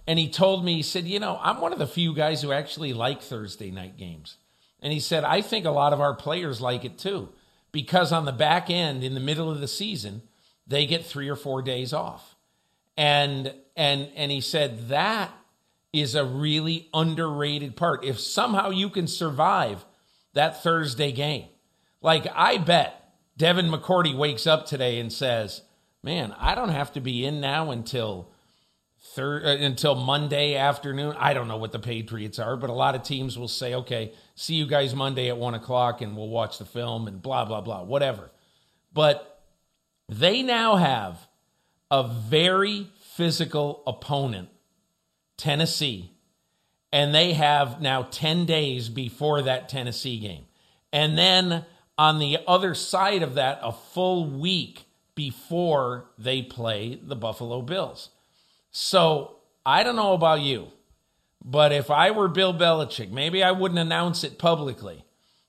And 0.07 0.17
he 0.17 0.29
told 0.29 0.65
me, 0.65 0.77
he 0.77 0.81
said, 0.81 1.05
You 1.05 1.19
know, 1.19 1.37
I'm 1.41 1.61
one 1.61 1.73
of 1.73 1.79
the 1.79 1.85
few 1.85 2.15
guys 2.15 2.41
who 2.41 2.51
actually 2.51 2.93
like 2.93 3.21
Thursday 3.21 3.69
night 3.69 3.97
games. 3.97 4.37
And 4.81 4.91
he 4.91 4.99
said, 4.99 5.23
I 5.23 5.41
think 5.41 5.65
a 5.65 5.71
lot 5.71 5.93
of 5.93 6.01
our 6.01 6.15
players 6.15 6.59
like 6.59 6.85
it 6.85 6.97
too 6.97 7.29
because 7.71 8.11
on 8.11 8.25
the 8.25 8.31
back 8.31 8.69
end 8.69 9.03
in 9.03 9.13
the 9.13 9.19
middle 9.19 9.51
of 9.51 9.61
the 9.61 9.67
season 9.67 10.23
they 10.65 10.85
get 10.85 11.05
3 11.05 11.29
or 11.29 11.35
4 11.35 11.61
days 11.61 11.93
off. 11.93 12.35
And 12.97 13.53
and 13.75 14.09
and 14.15 14.31
he 14.31 14.41
said 14.41 14.89
that 14.89 15.31
is 15.93 16.15
a 16.15 16.25
really 16.25 16.89
underrated 16.93 17.75
part. 17.75 18.05
If 18.05 18.19
somehow 18.19 18.69
you 18.69 18.89
can 18.89 19.07
survive 19.07 19.85
that 20.33 20.63
Thursday 20.63 21.11
game. 21.11 21.47
Like 22.01 22.27
I 22.33 22.57
bet 22.57 23.13
Devin 23.37 23.69
McCourty 23.69 24.15
wakes 24.15 24.47
up 24.47 24.65
today 24.65 24.99
and 24.99 25.11
says, 25.11 25.61
"Man, 26.03 26.33
I 26.37 26.55
don't 26.55 26.69
have 26.69 26.93
to 26.93 27.01
be 27.01 27.25
in 27.25 27.39
now 27.41 27.71
until 27.71 28.31
third 29.01 29.43
uh, 29.45 29.63
until 29.63 29.95
Monday 29.95 30.55
afternoon. 30.55 31.15
I 31.17 31.33
don't 31.33 31.47
know 31.47 31.57
what 31.57 31.71
the 31.71 31.79
Patriots 31.79 32.39
are, 32.39 32.55
but 32.55 32.69
a 32.69 32.73
lot 32.73 32.95
of 32.95 33.03
teams 33.03 33.37
will 33.37 33.47
say, 33.47 33.73
okay, 33.75 34.13
see 34.35 34.55
you 34.55 34.67
guys 34.67 34.95
Monday 34.95 35.29
at 35.29 35.37
one 35.37 35.53
o'clock 35.53 36.01
and 36.01 36.15
we'll 36.15 36.29
watch 36.29 36.57
the 36.57 36.65
film 36.65 37.07
and 37.07 37.21
blah, 37.21 37.45
blah, 37.45 37.61
blah, 37.61 37.83
whatever. 37.83 38.31
But 38.93 39.41
they 40.07 40.43
now 40.43 40.75
have 40.75 41.27
a 41.89 42.07
very 42.07 42.87
physical 43.15 43.83
opponent, 43.87 44.49
Tennessee, 45.37 46.11
and 46.93 47.13
they 47.13 47.33
have 47.33 47.81
now 47.81 48.03
10 48.03 48.45
days 48.45 48.89
before 48.89 49.41
that 49.43 49.69
Tennessee 49.69 50.19
game. 50.19 50.45
And 50.93 51.17
then 51.17 51.65
on 51.97 52.19
the 52.19 52.39
other 52.47 52.73
side 52.73 53.23
of 53.23 53.35
that, 53.35 53.59
a 53.61 53.71
full 53.71 54.25
week 54.25 54.85
before 55.15 56.09
they 56.17 56.41
play 56.41 56.99
the 57.01 57.15
Buffalo 57.15 57.61
Bills. 57.61 58.09
So 58.71 59.37
I 59.65 59.83
don't 59.83 59.95
know 59.95 60.13
about 60.13 60.41
you, 60.41 60.67
but 61.43 61.71
if 61.71 61.91
I 61.91 62.11
were 62.11 62.27
Bill 62.27 62.53
Belichick, 62.53 63.11
maybe 63.11 63.43
I 63.43 63.51
wouldn't 63.51 63.79
announce 63.79 64.23
it 64.23 64.39
publicly, 64.39 65.03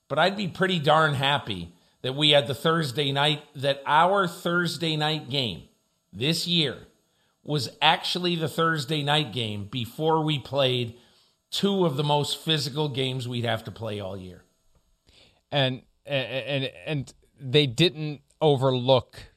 but 0.07 0.19
I'd 0.19 0.37
be 0.37 0.47
pretty 0.47 0.79
darn 0.79 1.13
happy 1.13 1.73
that 2.01 2.15
we 2.15 2.31
had 2.31 2.47
the 2.47 2.55
Thursday 2.55 3.11
night, 3.11 3.43
that 3.55 3.81
our 3.85 4.27
Thursday 4.27 4.95
night 4.95 5.29
game 5.29 5.63
this 6.11 6.45
year 6.45 6.87
was 7.43 7.69
actually 7.81 8.35
the 8.35 8.47
Thursday 8.47 9.03
night 9.03 9.33
game 9.33 9.65
before 9.65 10.23
we 10.23 10.37
played 10.37 10.95
two 11.49 11.85
of 11.85 11.97
the 11.97 12.03
most 12.03 12.37
physical 12.39 12.89
games 12.89 13.27
we'd 13.27 13.45
have 13.45 13.63
to 13.63 13.71
play 13.71 13.99
all 13.99 14.17
year. 14.17 14.43
And 15.51 15.83
and 16.05 16.71
and 16.85 17.13
they 17.39 17.65
didn't 17.65 18.21
overlook 18.41 19.31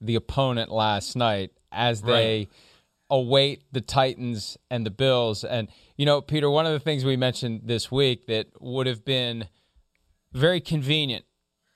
the 0.00 0.14
opponent 0.14 0.70
last 0.70 1.16
night 1.16 1.52
as 1.72 2.02
they 2.02 2.38
right 2.38 2.48
await 3.10 3.64
the 3.72 3.80
Titans 3.80 4.56
and 4.70 4.86
the 4.86 4.90
Bills. 4.90 5.42
And, 5.44 5.68
you 5.96 6.06
know, 6.06 6.20
Peter, 6.20 6.48
one 6.48 6.64
of 6.64 6.72
the 6.72 6.78
things 6.78 7.04
we 7.04 7.16
mentioned 7.16 7.62
this 7.64 7.90
week 7.90 8.26
that 8.26 8.46
would 8.60 8.86
have 8.86 9.04
been 9.04 9.48
very 10.32 10.60
convenient 10.60 11.24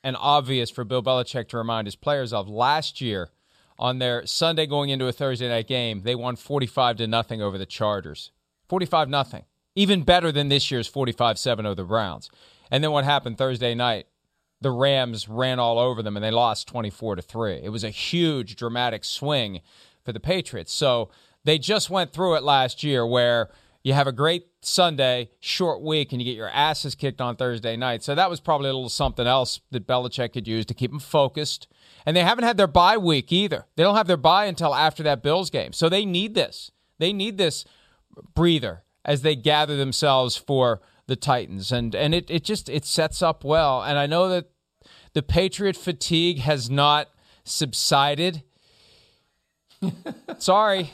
and 0.05 0.17
obvious 0.19 0.71
for 0.71 0.85
Bill 0.85 1.03
Belichick 1.03 1.49
to 1.49 1.57
remind 1.57 1.87
his 1.87 1.97
players 1.97 2.33
of 2.33 2.49
last 2.49 3.01
year 3.01 3.31
on 3.79 3.99
their 3.99 4.25
Sunday 4.25 4.67
going 4.67 4.91
into 4.91 5.09
a 5.09 5.13
Thursday 5.13 5.49
night 5.49 5.67
game, 5.67 6.03
they 6.03 6.15
won 6.15 6.37
45 6.37 6.97
to 6.99 7.07
nothing 7.09 7.43
over 7.43 7.59
the 7.59 7.67
Chargers. 7.67 8.31
45 8.69 9.09
nothing. 9.09 9.45
Even 9.75 10.05
better 10.05 10.31
than 10.31 10.49
this 10.49 10.71
year's 10.71 10.89
45-7 10.89 11.65
over 11.65 11.75
the 11.75 11.83
Browns. 11.83 12.31
And 12.71 12.85
then 12.85 12.93
what 12.93 13.05
happened 13.05 13.37
Thursday 13.37 13.75
night? 13.75 14.07
The 14.65 14.71
Rams 14.71 15.29
ran 15.29 15.59
all 15.59 15.79
over 15.79 16.03
them 16.03 16.17
and 16.17 16.25
they 16.25 16.31
lost 16.31 16.67
24 16.69 17.17
to 17.17 17.23
3. 17.23 17.61
It 17.63 17.69
was 17.69 17.85
a 17.85 17.91
huge 17.91 18.57
dramatic 18.57 19.05
swing 19.05 19.61
for 20.03 20.11
the 20.11 20.19
Patriots. 20.19 20.73
So 20.73 21.11
they 21.45 21.59
just 21.59 21.91
went 21.91 22.15
through 22.15 22.37
it 22.37 22.43
last 22.43 22.83
year 22.83 23.07
where 23.07 23.51
you 23.83 23.93
have 23.93 24.07
a 24.07 24.13
great 24.13 24.47
Sunday, 24.63 25.29
short 25.39 25.83
week, 25.83 26.13
and 26.13 26.23
you 26.23 26.25
get 26.25 26.39
your 26.39 26.49
asses 26.49 26.95
kicked 26.95 27.21
on 27.21 27.37
Thursday 27.37 27.77
night. 27.77 28.03
So 28.03 28.15
that 28.15 28.31
was 28.31 28.41
probably 28.41 28.71
a 28.71 28.73
little 28.73 28.89
something 28.89 29.27
else 29.27 29.61
that 29.71 29.87
Belichick 29.87 30.33
could 30.33 30.49
use 30.49 30.65
to 30.65 30.73
keep 30.73 30.91
them 30.91 30.99
focused. 30.99 31.69
And 32.07 32.17
they 32.17 32.23
haven't 32.23 32.45
had 32.45 32.57
their 32.57 32.67
bye 32.67 32.97
week 32.97 33.31
either. 33.31 33.67
They 33.77 33.83
don't 33.83 33.97
have 33.97 34.07
their 34.07 34.17
bye 34.17 34.47
until 34.47 34.75
after 34.75 35.03
that 35.03 35.23
Bills 35.23 35.51
game. 35.51 35.75
So 35.75 35.91
they 35.91 36.07
need 36.07 36.35
this. 36.35 36.71
They 36.99 37.13
need 37.13 37.37
this 37.37 37.67
breather 38.35 38.83
as 39.05 39.21
they 39.21 39.37
gather 39.37 39.77
themselves 39.77 40.39
for 40.39 40.81
the 41.07 41.17
Titans. 41.17 41.71
And 41.71 41.95
and 41.95 42.15
it, 42.15 42.31
it 42.31 42.45
just 42.45 42.71
it 42.71 42.87
sets 42.87 43.21
up 43.21 43.45
well. 43.45 43.83
And 43.83 43.99
I 43.99 44.07
know 44.07 44.31
that 44.31 44.47
the 45.15 45.23
Patriot 45.23 45.77
fatigue 45.77 46.41
has 46.41 46.69
not 46.69 47.09
subsided. 47.45 48.43
Sorry. 50.39 50.93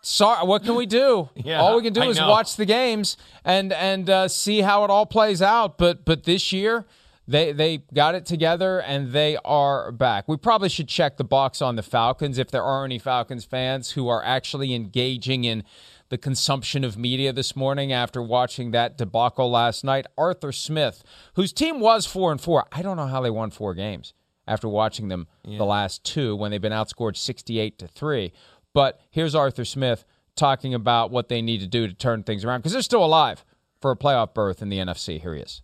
Sorry, 0.00 0.46
what 0.46 0.64
can 0.64 0.74
we 0.74 0.86
do? 0.86 1.28
Yeah, 1.34 1.60
all 1.60 1.76
we 1.76 1.82
can 1.82 1.92
do 1.92 2.02
I 2.02 2.06
is 2.06 2.16
know. 2.18 2.30
watch 2.30 2.56
the 2.56 2.64
games 2.64 3.16
and 3.44 3.72
and 3.72 4.08
uh, 4.08 4.28
see 4.28 4.62
how 4.62 4.84
it 4.84 4.90
all 4.90 5.04
plays 5.06 5.42
out. 5.42 5.76
But 5.76 6.06
but 6.06 6.24
this 6.24 6.50
year 6.50 6.86
they 7.26 7.52
they 7.52 7.78
got 7.92 8.14
it 8.14 8.24
together 8.24 8.80
and 8.80 9.12
they 9.12 9.36
are 9.44 9.92
back. 9.92 10.26
We 10.26 10.38
probably 10.38 10.70
should 10.70 10.88
check 10.88 11.18
the 11.18 11.24
box 11.24 11.60
on 11.60 11.76
the 11.76 11.82
Falcons 11.82 12.38
if 12.38 12.50
there 12.50 12.62
are 12.62 12.86
any 12.86 12.98
Falcons 12.98 13.44
fans 13.44 13.90
who 13.90 14.08
are 14.08 14.24
actually 14.24 14.72
engaging 14.74 15.44
in 15.44 15.62
the 16.08 16.18
consumption 16.18 16.84
of 16.84 16.96
media 16.96 17.32
this 17.32 17.54
morning 17.54 17.92
after 17.92 18.22
watching 18.22 18.70
that 18.70 18.96
debacle 18.96 19.50
last 19.50 19.84
night. 19.84 20.06
Arthur 20.16 20.52
Smith, 20.52 21.02
whose 21.34 21.52
team 21.52 21.80
was 21.80 22.06
four 22.06 22.32
and 22.32 22.40
four, 22.40 22.64
I 22.72 22.82
don't 22.82 22.96
know 22.96 23.06
how 23.06 23.20
they 23.20 23.30
won 23.30 23.50
four 23.50 23.74
games 23.74 24.14
after 24.46 24.68
watching 24.68 25.08
them 25.08 25.28
yeah. 25.44 25.58
the 25.58 25.64
last 25.64 26.04
two 26.04 26.34
when 26.34 26.50
they've 26.50 26.60
been 26.60 26.72
outscored 26.72 27.16
68 27.16 27.78
to 27.78 27.86
3. 27.86 28.32
But 28.72 29.00
here's 29.10 29.34
Arthur 29.34 29.64
Smith 29.64 30.04
talking 30.34 30.72
about 30.72 31.10
what 31.10 31.28
they 31.28 31.42
need 31.42 31.60
to 31.60 31.66
do 31.66 31.86
to 31.86 31.94
turn 31.94 32.22
things 32.22 32.44
around 32.44 32.60
because 32.60 32.72
they're 32.72 32.82
still 32.82 33.04
alive 33.04 33.44
for 33.80 33.90
a 33.90 33.96
playoff 33.96 34.34
berth 34.34 34.62
in 34.62 34.68
the 34.68 34.78
NFC. 34.78 35.20
Here 35.20 35.34
he 35.34 35.42
is. 35.42 35.62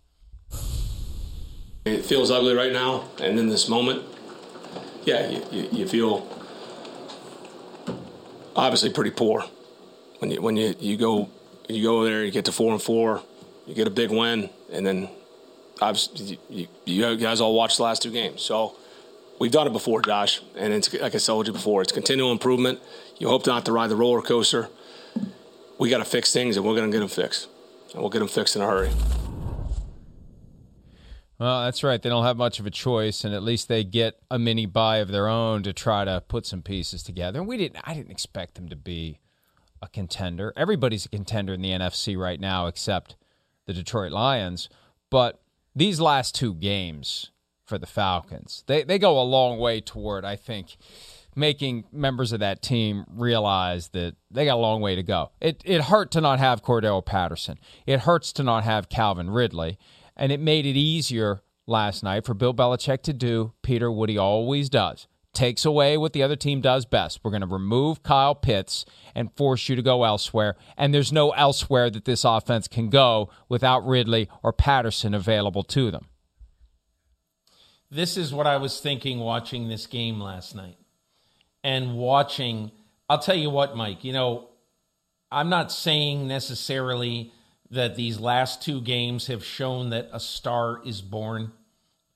It 1.85 2.03
feels 2.03 2.31
ugly 2.31 2.55
right 2.55 2.73
now, 2.73 3.05
and 3.21 3.37
in 3.37 3.47
this 3.49 3.69
moment, 3.69 4.03
yeah, 5.03 5.29
you, 5.29 5.43
you, 5.51 5.69
you 5.71 5.87
feel 5.87 6.27
obviously 8.55 8.89
pretty 8.91 9.11
poor 9.11 9.45
when 10.25 10.31
you 10.31 10.41
when 10.41 10.57
you, 10.57 10.75
you 10.79 10.97
go 10.97 11.29
you 11.69 11.83
go 11.83 12.03
there, 12.03 12.23
you 12.23 12.31
get 12.31 12.45
to 12.45 12.51
four 12.51 12.71
and 12.71 12.81
four, 12.81 13.21
you 13.67 13.73
get 13.73 13.87
a 13.87 13.91
big 13.91 14.11
win, 14.11 14.49
and 14.71 14.85
then 14.85 15.09
obviously 15.81 16.39
you, 16.49 16.67
you 16.85 17.15
guys 17.17 17.41
all 17.41 17.55
watched 17.55 17.77
the 17.77 17.83
last 17.83 18.01
two 18.01 18.11
games, 18.11 18.41
so 18.41 18.75
we've 19.39 19.51
done 19.51 19.67
it 19.67 19.73
before, 19.73 20.01
Josh, 20.01 20.41
and 20.55 20.73
it's 20.73 20.93
like 20.93 21.15
I 21.15 21.17
told 21.17 21.47
you 21.47 21.53
before, 21.53 21.81
it's 21.81 21.91
continual 21.91 22.31
improvement. 22.31 22.79
You 23.17 23.29
hope 23.29 23.45
not 23.47 23.65
to 23.65 23.71
ride 23.71 23.89
the 23.89 23.95
roller 23.95 24.21
coaster. 24.21 24.69
We 25.79 25.89
got 25.89 25.97
to 25.99 26.05
fix 26.05 26.31
things, 26.31 26.55
and 26.57 26.65
we're 26.65 26.75
going 26.75 26.89
to 26.89 26.95
get 26.95 26.99
them 26.99 27.09
fixed, 27.09 27.49
and 27.93 28.01
we'll 28.01 28.09
get 28.09 28.19
them 28.19 28.27
fixed 28.27 28.55
in 28.55 28.61
a 28.61 28.65
hurry. 28.65 28.89
Well, 31.37 31.65
that's 31.65 31.83
right. 31.83 32.01
They 32.01 32.09
don't 32.09 32.23
have 32.23 32.37
much 32.37 32.59
of 32.59 32.65
a 32.65 32.71
choice, 32.71 33.25
and 33.25 33.33
at 33.33 33.43
least 33.43 33.67
they 33.67 33.83
get 33.83 34.17
a 34.31 34.39
mini 34.39 34.65
bye 34.65 34.97
of 34.97 35.09
their 35.09 35.27
own 35.27 35.63
to 35.63 35.73
try 35.73 36.05
to 36.05 36.23
put 36.25 36.45
some 36.45 36.61
pieces 36.61 37.03
together. 37.03 37.39
And 37.39 37.47
we 37.47 37.57
didn't. 37.57 37.81
I 37.83 37.93
didn't 37.93 38.11
expect 38.11 38.55
them 38.55 38.69
to 38.69 38.75
be 38.77 39.19
a 39.85 39.89
contender. 39.89 40.51
Everybody's 40.57 41.05
a 41.05 41.09
contender 41.09 41.53
in 41.53 41.61
the 41.61 41.69
NFC 41.69 42.17
right 42.17 42.39
now 42.39 42.67
except 42.67 43.15
the 43.65 43.73
Detroit 43.73 44.11
Lions. 44.11 44.69
But 45.09 45.41
these 45.75 46.01
last 46.01 46.35
two 46.35 46.53
games 46.53 47.31
for 47.63 47.77
the 47.77 47.87
Falcons, 47.87 48.63
they, 48.67 48.83
they 48.83 48.99
go 48.99 49.19
a 49.19 49.23
long 49.23 49.57
way 49.57 49.79
toward, 49.79 50.25
I 50.25 50.35
think, 50.35 50.77
making 51.35 51.85
members 51.91 52.31
of 52.31 52.39
that 52.39 52.61
team 52.61 53.05
realize 53.09 53.89
that 53.89 54.15
they 54.31 54.45
got 54.45 54.55
a 54.55 54.57
long 54.57 54.81
way 54.81 54.95
to 54.95 55.03
go. 55.03 55.31
It, 55.39 55.61
it 55.65 55.83
hurt 55.83 56.11
to 56.11 56.21
not 56.21 56.39
have 56.39 56.63
Cordarrelle 56.63 57.05
Patterson. 57.05 57.57
It 57.85 58.01
hurts 58.01 58.33
to 58.33 58.43
not 58.43 58.63
have 58.63 58.89
Calvin 58.89 59.29
Ridley. 59.29 59.77
And 60.17 60.31
it 60.31 60.39
made 60.39 60.65
it 60.65 60.77
easier 60.77 61.41
last 61.67 62.03
night 62.03 62.25
for 62.25 62.33
Bill 62.33 62.53
Belichick 62.53 63.01
to 63.03 63.13
do 63.13 63.53
Peter 63.61 63.91
what 63.91 64.09
he 64.09 64.17
always 64.17 64.69
does 64.69 65.07
takes 65.35 65.65
away 65.65 65.97
what 65.97 66.13
the 66.13 66.23
other 66.23 66.35
team 66.35 66.61
does 66.61 66.85
best. 66.85 67.19
We're 67.23 67.31
going 67.31 67.41
to 67.41 67.47
remove 67.47 68.03
Kyle 68.03 68.35
Pitts 68.35 68.85
and 69.13 69.31
force 69.35 69.69
you 69.69 69.75
to 69.75 69.81
go 69.81 70.03
elsewhere. 70.03 70.55
And 70.77 70.93
there's 70.93 71.11
no 71.11 71.31
elsewhere 71.31 71.89
that 71.89 72.05
this 72.05 72.23
offense 72.23 72.67
can 72.67 72.89
go 72.89 73.29
without 73.47 73.85
Ridley 73.85 74.29
or 74.41 74.53
Patterson 74.53 75.13
available 75.13 75.63
to 75.63 75.91
them. 75.91 76.07
This 77.91 78.17
is 78.17 78.33
what 78.33 78.47
I 78.47 78.57
was 78.57 78.79
thinking 78.79 79.19
watching 79.19 79.67
this 79.67 79.85
game 79.85 80.19
last 80.19 80.55
night. 80.55 80.77
And 81.63 81.95
watching, 81.95 82.71
I'll 83.09 83.19
tell 83.19 83.37
you 83.37 83.49
what, 83.49 83.75
Mike, 83.75 84.03
you 84.03 84.13
know, 84.13 84.49
I'm 85.31 85.49
not 85.49 85.71
saying 85.71 86.27
necessarily 86.27 87.31
that 87.71 87.95
these 87.95 88.19
last 88.19 88.61
two 88.61 88.81
games 88.81 89.27
have 89.27 89.43
shown 89.43 89.89
that 89.89 90.09
a 90.11 90.19
star 90.19 90.81
is 90.85 91.01
born, 91.01 91.51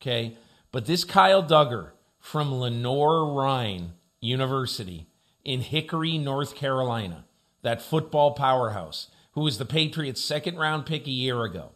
okay? 0.02 0.38
But 0.72 0.86
this 0.86 1.04
Kyle 1.04 1.44
Dugger, 1.44 1.92
from 2.30 2.54
Lenoir-Rhyne 2.54 3.94
University 4.22 5.08
in 5.44 5.62
Hickory, 5.62 6.20
North 6.20 6.54
Carolina, 6.54 7.26
that 7.64 7.82
football 7.82 8.34
powerhouse, 8.36 9.10
who 9.32 9.42
was 9.42 9.58
the 9.58 9.66
Patriots' 9.66 10.24
second 10.24 10.56
round 10.56 10.86
pick 10.86 11.08
a 11.08 11.12
year 11.12 11.44
ago. 11.44 11.72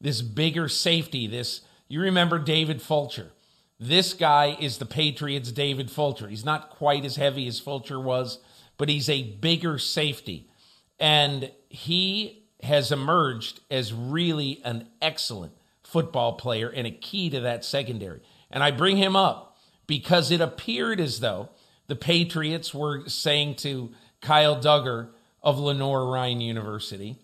This 0.00 0.20
bigger 0.20 0.68
safety, 0.68 1.28
this, 1.28 1.60
you 1.86 2.00
remember 2.00 2.40
David 2.40 2.82
Fulcher. 2.82 3.30
This 3.78 4.14
guy 4.14 4.56
is 4.58 4.78
the 4.78 4.84
Patriots' 4.84 5.52
David 5.52 5.92
Fulcher. 5.92 6.26
He's 6.26 6.44
not 6.44 6.70
quite 6.70 7.04
as 7.04 7.14
heavy 7.14 7.46
as 7.46 7.60
Fulcher 7.60 8.00
was, 8.00 8.40
but 8.76 8.88
he's 8.88 9.08
a 9.08 9.22
bigger 9.22 9.78
safety. 9.78 10.50
And 10.98 11.52
he 11.68 12.48
has 12.64 12.90
emerged 12.90 13.60
as 13.70 13.92
really 13.92 14.60
an 14.64 14.88
excellent 15.00 15.52
football 15.84 16.32
player 16.32 16.68
and 16.68 16.84
a 16.84 16.90
key 16.90 17.30
to 17.30 17.38
that 17.38 17.64
secondary. 17.64 18.22
And 18.50 18.64
I 18.64 18.72
bring 18.72 18.96
him 18.96 19.14
up 19.14 19.52
because 19.86 20.30
it 20.30 20.40
appeared 20.40 21.00
as 21.00 21.20
though 21.20 21.50
the 21.86 21.96
Patriots 21.96 22.72
were 22.72 23.08
saying 23.08 23.56
to 23.56 23.92
Kyle 24.20 24.56
Dugger 24.56 25.10
of 25.42 25.58
Lenoir-Rhyne 25.58 26.40
University, 26.40 27.18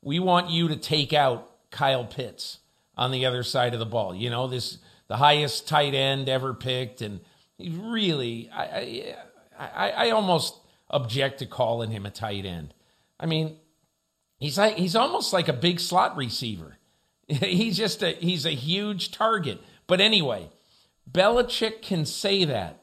we 0.00 0.18
want 0.20 0.50
you 0.50 0.68
to 0.68 0.76
take 0.76 1.12
out 1.12 1.50
Kyle 1.70 2.04
Pitts 2.04 2.58
on 2.96 3.10
the 3.10 3.26
other 3.26 3.42
side 3.42 3.72
of 3.72 3.80
the 3.80 3.86
ball. 3.86 4.14
You 4.14 4.30
know, 4.30 4.46
this 4.46 4.78
the 5.08 5.16
highest 5.16 5.68
tight 5.68 5.94
end 5.94 6.28
ever 6.28 6.54
picked, 6.54 7.02
and 7.02 7.20
really, 7.58 8.48
I, 8.52 9.16
I, 9.58 9.90
I 9.90 10.10
almost 10.10 10.56
object 10.90 11.40
to 11.40 11.46
calling 11.46 11.90
him 11.90 12.06
a 12.06 12.10
tight 12.10 12.44
end. 12.44 12.72
I 13.18 13.26
mean, 13.26 13.56
he's 14.38 14.58
like 14.58 14.76
he's 14.76 14.96
almost 14.96 15.32
like 15.32 15.48
a 15.48 15.52
big 15.52 15.80
slot 15.80 16.16
receiver. 16.16 16.78
he's 17.28 17.76
just 17.76 18.02
a 18.02 18.12
he's 18.12 18.46
a 18.46 18.50
huge 18.50 19.10
target. 19.10 19.60
But 19.86 20.00
anyway, 20.00 20.50
Belichick 21.10 21.82
can 21.82 22.04
say 22.04 22.44
that. 22.44 22.82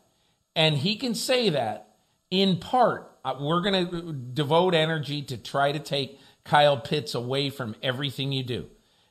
And 0.55 0.77
he 0.77 0.95
can 0.95 1.15
say 1.15 1.49
that 1.49 1.95
in 2.29 2.57
part. 2.57 3.11
Uh, 3.23 3.35
we're 3.39 3.61
going 3.61 3.87
to 3.87 4.13
devote 4.13 4.73
energy 4.73 5.21
to 5.21 5.37
try 5.37 5.71
to 5.71 5.79
take 5.79 6.19
Kyle 6.43 6.77
Pitts 6.77 7.13
away 7.13 7.49
from 7.49 7.75
everything 7.83 8.31
you 8.31 8.43
do. 8.43 8.67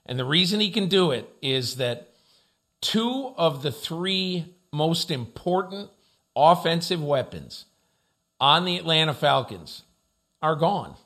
And 0.07 0.19
the 0.19 0.25
reason 0.25 0.61
he 0.61 0.71
can 0.71 0.89
do 0.89 1.13
it 1.13 1.33
is 1.41 1.77
that 1.77 2.13
two 2.81 3.33
of 3.37 3.63
the 3.63 3.71
three 3.71 4.55
most 4.73 5.11
important 5.11 5.91
offensive 6.35 7.03
weapons 7.03 7.67
on 8.41 8.65
the 8.65 8.77
Atlanta 8.77 9.15
Falcons 9.15 9.83
are 10.43 10.57
gone. 10.57 10.97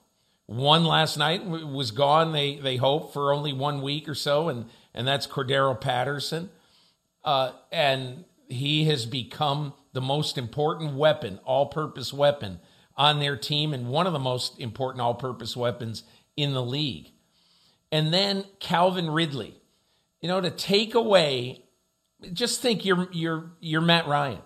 One 0.46 0.84
last 0.84 1.16
night 1.16 1.44
was 1.44 1.90
gone, 1.90 2.32
they, 2.32 2.56
they 2.56 2.76
hope, 2.76 3.12
for 3.12 3.32
only 3.32 3.52
one 3.52 3.82
week 3.82 4.08
or 4.08 4.14
so, 4.14 4.48
and, 4.48 4.66
and 4.92 5.06
that's 5.06 5.26
Cordarrelle 5.26 5.80
Patterson. 5.80 6.50
Uh, 7.24 7.52
and 7.72 8.24
he 8.48 8.84
has 8.84 9.06
become 9.06 9.72
the 9.92 10.00
most 10.00 10.36
important 10.36 10.94
weapon, 10.94 11.40
all 11.44 11.66
purpose 11.66 12.12
weapon 12.12 12.60
on 12.96 13.18
their 13.18 13.36
team, 13.36 13.72
and 13.72 13.88
one 13.88 14.06
of 14.06 14.12
the 14.12 14.18
most 14.18 14.60
important 14.60 15.00
all 15.00 15.14
purpose 15.14 15.56
weapons 15.56 16.04
in 16.36 16.52
the 16.52 16.62
league. 16.62 17.10
And 17.90 18.12
then 18.12 18.44
Calvin 18.60 19.10
Ridley. 19.10 19.54
You 20.20 20.28
know, 20.28 20.40
to 20.40 20.50
take 20.50 20.94
away, 20.94 21.64
just 22.32 22.60
think 22.60 22.84
you're, 22.84 23.08
you're, 23.12 23.52
you're 23.60 23.80
Matt 23.80 24.06
Ryan. 24.06 24.40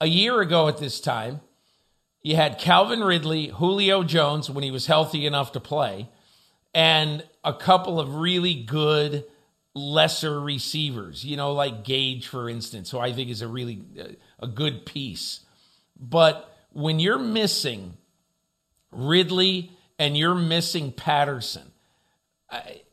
A 0.00 0.06
year 0.06 0.40
ago 0.40 0.68
at 0.68 0.78
this 0.78 1.00
time, 1.00 1.40
you 2.22 2.36
had 2.36 2.58
Calvin 2.58 3.00
Ridley, 3.00 3.48
Julio 3.48 4.02
Jones 4.02 4.50
when 4.50 4.64
he 4.64 4.70
was 4.70 4.86
healthy 4.86 5.26
enough 5.26 5.52
to 5.52 5.60
play, 5.60 6.08
and 6.74 7.24
a 7.44 7.54
couple 7.54 7.98
of 7.98 8.16
really 8.16 8.54
good 8.54 9.24
lesser 9.74 10.40
receivers, 10.40 11.24
you 11.24 11.36
know, 11.36 11.52
like 11.52 11.84
Gage, 11.84 12.26
for 12.26 12.48
instance, 12.48 12.90
who 12.90 12.98
I 12.98 13.12
think 13.12 13.30
is 13.30 13.42
a 13.42 13.48
really 13.48 13.82
a 14.38 14.46
good 14.46 14.84
piece. 14.84 15.40
But 15.98 16.52
when 16.72 16.98
you're 16.98 17.18
missing 17.18 17.96
Ridley 18.90 19.70
and 19.98 20.16
you're 20.16 20.34
missing 20.34 20.92
Patterson, 20.92 21.70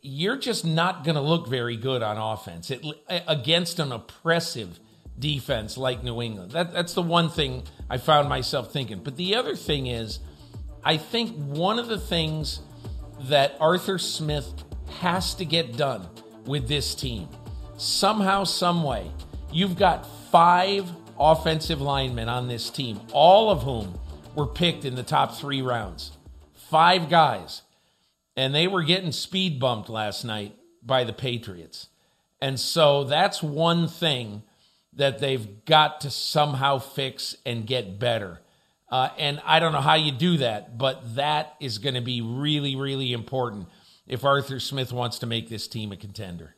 you're 0.01 0.37
just 0.37 0.65
not 0.65 1.03
going 1.03 1.15
to 1.15 1.21
look 1.21 1.47
very 1.47 1.77
good 1.77 2.03
on 2.03 2.17
offense 2.17 2.69
it, 2.69 2.85
against 3.27 3.79
an 3.79 3.91
oppressive 3.91 4.79
defense 5.17 5.77
like 5.77 6.03
New 6.03 6.21
England. 6.21 6.51
That, 6.51 6.73
that's 6.73 6.93
the 6.93 7.01
one 7.01 7.29
thing 7.29 7.63
I 7.89 7.97
found 7.97 8.29
myself 8.29 8.71
thinking. 8.71 8.99
But 9.03 9.17
the 9.17 9.35
other 9.35 9.55
thing 9.55 9.87
is, 9.87 10.19
I 10.83 10.97
think 10.97 11.35
one 11.35 11.79
of 11.79 11.87
the 11.87 11.97
things 11.97 12.59
that 13.21 13.57
Arthur 13.59 13.97
Smith 13.97 14.63
has 14.99 15.33
to 15.35 15.45
get 15.45 15.75
done 15.75 16.07
with 16.47 16.67
this 16.67 16.95
team. 16.95 17.27
Somehow, 17.77 18.43
someway, 18.43 19.11
you've 19.51 19.77
got 19.77 20.07
five 20.31 20.89
offensive 21.19 21.81
linemen 21.81 22.29
on 22.29 22.47
this 22.47 22.69
team, 22.69 22.99
all 23.11 23.49
of 23.49 23.63
whom 23.63 23.99
were 24.35 24.47
picked 24.47 24.85
in 24.85 24.95
the 24.95 25.03
top 25.03 25.35
three 25.35 25.61
rounds. 25.61 26.11
Five 26.53 27.09
guys. 27.09 27.63
And 28.35 28.53
they 28.53 28.67
were 28.67 28.83
getting 28.83 29.11
speed 29.11 29.59
bumped 29.59 29.89
last 29.89 30.23
night 30.23 30.55
by 30.83 31.03
the 31.03 31.13
Patriots. 31.13 31.89
And 32.39 32.59
so 32.59 33.03
that's 33.03 33.41
one 33.41 33.87
thing 33.87 34.43
that 34.93 35.19
they've 35.19 35.65
got 35.65 36.01
to 36.01 36.11
somehow 36.11 36.79
fix 36.79 37.35
and 37.45 37.65
get 37.65 37.99
better. 37.99 38.41
Uh, 38.89 39.09
and 39.17 39.41
I 39.45 39.59
don't 39.59 39.73
know 39.73 39.81
how 39.81 39.95
you 39.95 40.11
do 40.11 40.37
that, 40.37 40.77
but 40.77 41.15
that 41.15 41.55
is 41.59 41.77
going 41.77 41.95
to 41.95 42.01
be 42.01 42.21
really, 42.21 42.75
really 42.75 43.11
important 43.11 43.67
if 44.07 44.23
Arthur 44.23 44.59
Smith 44.59 44.93
wants 44.93 45.19
to 45.19 45.25
make 45.25 45.49
this 45.49 45.67
team 45.67 45.91
a 45.91 45.97
contender. 45.97 46.55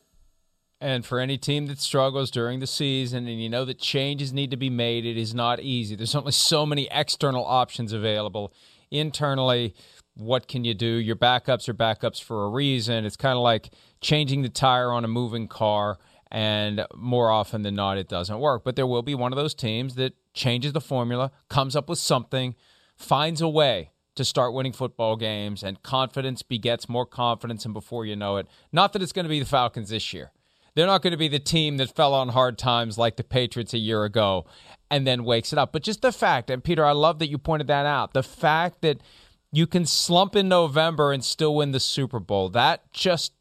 And 0.82 1.06
for 1.06 1.20
any 1.20 1.38
team 1.38 1.68
that 1.68 1.80
struggles 1.80 2.32
during 2.32 2.60
the 2.60 2.68
season 2.68 3.28
and 3.28 3.42
you 3.42 3.50
know 3.50 3.66
that 3.66 3.80
changes 3.80 4.32
need 4.32 4.52
to 4.52 4.58
be 4.58 4.70
made, 4.70 5.06
it 5.06 5.18
is 5.18 5.34
not 5.34 5.60
easy. 5.60 5.96
There's 5.96 6.16
only 6.16 6.32
so 6.32 6.66
many 6.66 6.88
external 6.90 7.44
options 7.44 7.92
available. 7.92 8.54
Internally, 8.90 9.76
what 10.16 10.48
can 10.48 10.64
you 10.64 10.74
do? 10.74 10.86
Your 10.86 11.18
backups 11.18 11.68
are 11.68 11.74
backups 11.74 12.24
for 12.24 12.46
a 12.46 12.50
reason. 12.50 13.06
It's 13.06 13.18
kind 13.18 13.36
of 13.36 13.44
like 13.44 13.72
changing 14.00 14.42
the 14.42 14.50
tire 14.50 14.92
on 14.92 15.04
a 15.04 15.10
moving 15.10 15.48
car, 15.50 15.98
and 16.32 16.86
more 16.96 17.30
often 17.30 17.64
than 17.64 17.76
not, 17.76 17.98
it 17.98 18.08
doesn't 18.08 18.40
work. 18.40 18.64
But 18.64 18.76
there 18.76 18.88
will 18.88 19.02
be 19.02 19.16
one 19.16 19.34
of 19.34 19.38
those 19.38 19.54
teams 19.54 19.96
that 19.96 20.14
changes 20.34 20.72
the 20.72 20.82
formula, 20.82 21.32
comes 21.50 21.76
up 21.76 21.90
with 21.90 22.00
something, 22.00 22.56
finds 22.96 23.42
a 23.42 23.50
way 23.50 23.92
to 24.20 24.26
start 24.26 24.54
winning 24.54 24.74
football 24.74 25.16
games, 25.16 25.64
and 25.64 25.82
confidence 25.82 26.42
begets 26.42 26.90
more 26.90 27.06
confidence. 27.06 27.64
And 27.64 27.74
before 27.74 28.06
you 28.06 28.18
know 28.18 28.36
it, 28.36 28.48
not 28.74 28.92
that 28.92 29.02
it's 29.02 29.14
going 29.14 29.24
to 29.24 29.30
be 29.30 29.40
the 29.40 29.46
Falcons 29.46 29.90
this 29.90 30.14
year. 30.14 30.34
They're 30.76 30.86
not 30.86 31.02
going 31.02 31.12
to 31.12 31.18
be 31.18 31.30
the 31.30 31.40
team 31.40 31.78
that 31.78 31.96
fell 31.96 32.14
on 32.14 32.30
hard 32.30 32.58
times 32.58 32.98
like 32.98 33.16
the 33.16 33.24
Patriots 33.24 33.74
a 33.74 33.78
year 33.78 34.04
ago 34.04 34.46
and 34.92 35.08
then 35.08 35.24
wakes 35.24 35.54
it 35.54 35.60
up. 35.60 35.72
But 35.72 35.84
just 35.84 36.02
the 36.02 36.12
fact, 36.12 36.50
and 36.50 36.62
Peter, 36.62 36.86
I 36.86 36.92
love 36.92 37.20
that 37.20 37.30
you 37.30 37.38
pointed 37.38 37.68
that 37.68 37.86
out, 37.86 38.14
the 38.14 38.22
fact 38.22 38.82
that 38.82 39.02
you 39.54 39.66
can 39.66 39.86
slump 39.86 40.36
in 40.36 40.50
November 40.50 41.14
and 41.14 41.24
still 41.24 41.56
win 41.56 41.72
the 41.72 41.80
Super 41.80 42.20
Bowl, 42.20 42.50
that 42.50 42.92
just 42.92 43.32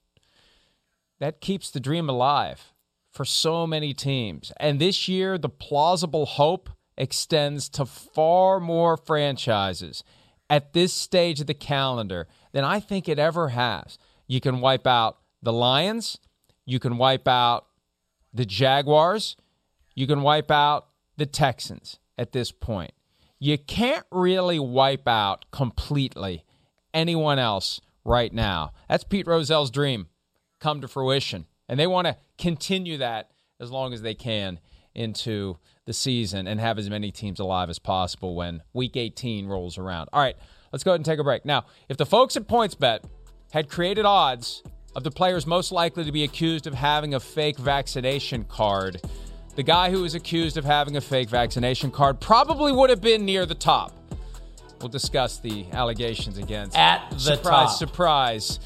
that 1.19 1.41
keeps 1.41 1.73
the 1.73 1.81
dream 1.81 2.09
alive 2.09 2.73
for 3.11 3.25
so 3.25 3.67
many 3.67 3.93
teams. 3.93 4.53
And 4.61 4.81
this 4.81 5.09
year, 5.09 5.39
the 5.39 5.49
plausible 5.49 6.25
hope 6.25 6.71
extends 6.97 7.69
to 7.71 7.85
far 7.85 8.61
more 8.61 8.97
franchises 8.97 10.05
at 10.51 10.73
this 10.73 10.93
stage 10.93 11.41
of 11.41 11.47
the 11.47 11.55
calendar 11.55 12.27
than 12.53 12.65
I 12.65 12.81
think 12.81 13.09
it 13.09 13.19
ever 13.19 13.51
has. 13.51 13.99
You 14.27 14.41
can 14.41 14.61
wipe 14.61 14.87
out 14.87 15.19
the 15.43 15.53
Lions, 15.53 16.19
you 16.65 16.79
can 16.79 16.99
wipe 16.99 17.29
out 17.29 17.67
the 18.33 18.47
Jaguars, 18.47 19.37
you 19.95 20.07
can 20.07 20.23
wipe 20.23 20.51
out 20.51 20.89
the 21.17 21.27
Texans 21.27 21.99
at 22.17 22.33
this 22.33 22.51
point. 22.51 22.93
You 23.39 23.57
can't 23.57 24.05
really 24.11 24.59
wipe 24.59 25.07
out 25.07 25.45
completely 25.51 26.45
anyone 26.93 27.39
else 27.39 27.81
right 28.05 28.33
now. 28.33 28.73
That's 28.89 29.05
Pete 29.05 29.27
Rozelle's 29.27 29.71
dream 29.71 30.09
come 30.61 30.81
to 30.81 30.89
fruition. 30.89 31.47
And 31.69 31.79
they 31.79 31.87
want 31.87 32.07
to 32.07 32.17
continue 32.39 32.99
that 32.99 33.31
as 33.61 33.71
long 33.71 33.93
as 33.93 34.03
they 34.03 34.15
can 34.15 34.59
into 34.95 35.59
the 35.89 35.95
season 35.95 36.47
and 36.47 36.61
have 36.61 36.79
as 36.79 36.89
many 36.89 37.11
teams 37.11 37.41
alive 37.41 37.69
as 37.71 37.79
possible 37.81 38.37
when 38.37 38.63
week 38.75 38.97
18 38.97 39.47
rolls 39.47 39.79
around. 39.79 40.09
All 40.13 40.21
right, 40.21 40.37
let's 40.71 40.85
go 40.85 40.93
ahead 40.93 41.01
and 41.01 41.05
take 41.05 41.19
a 41.19 41.25
break. 41.25 41.45
Now, 41.45 41.65
if 41.89 41.97
the 41.97 42.07
folks 42.07 42.37
at 42.37 42.47
PointsBet 42.47 43.01
had 43.53 43.69
created 43.69 44.05
odds 44.05 44.63
of 44.95 45.03
the 45.03 45.11
players 45.11 45.47
most 45.47 45.73
likely 45.73 46.05
to 46.05 46.13
be 46.13 46.23
accused 46.25 46.67
of 46.67 46.75
having 46.75 47.15
a 47.15 47.21
fake 47.21 47.57
vaccination 47.59 48.45
card, 48.45 49.01
the 49.57 49.63
guy 49.63 49.91
who 49.91 50.03
was 50.03 50.15
accused 50.15 50.59
of 50.59 50.65
having 50.65 50.97
a 50.97 51.01
fake 51.01 51.31
vaccination 51.31 51.91
card 51.91 52.21
probably 52.21 52.71
would 52.71 52.91
have 52.91 53.01
been 53.01 53.25
near 53.25 53.47
the 53.47 53.55
top. 53.55 53.93
We'll 54.81 54.91
discuss 54.91 55.39
the 55.39 55.65
allegations 55.73 56.37
against 56.39 56.77
At 56.77 57.11
the 57.11 57.19
surprise, 57.19 57.71
top. 57.71 57.79
surprise. 57.79 58.61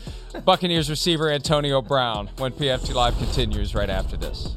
Buccaneers 0.44 0.90
receiver 0.90 1.30
Antonio 1.30 1.80
Brown 1.80 2.28
when 2.38 2.52
PFT 2.52 2.92
Live 2.94 3.16
continues 3.16 3.74
right 3.74 3.88
after 3.88 4.16
this. 4.16 4.56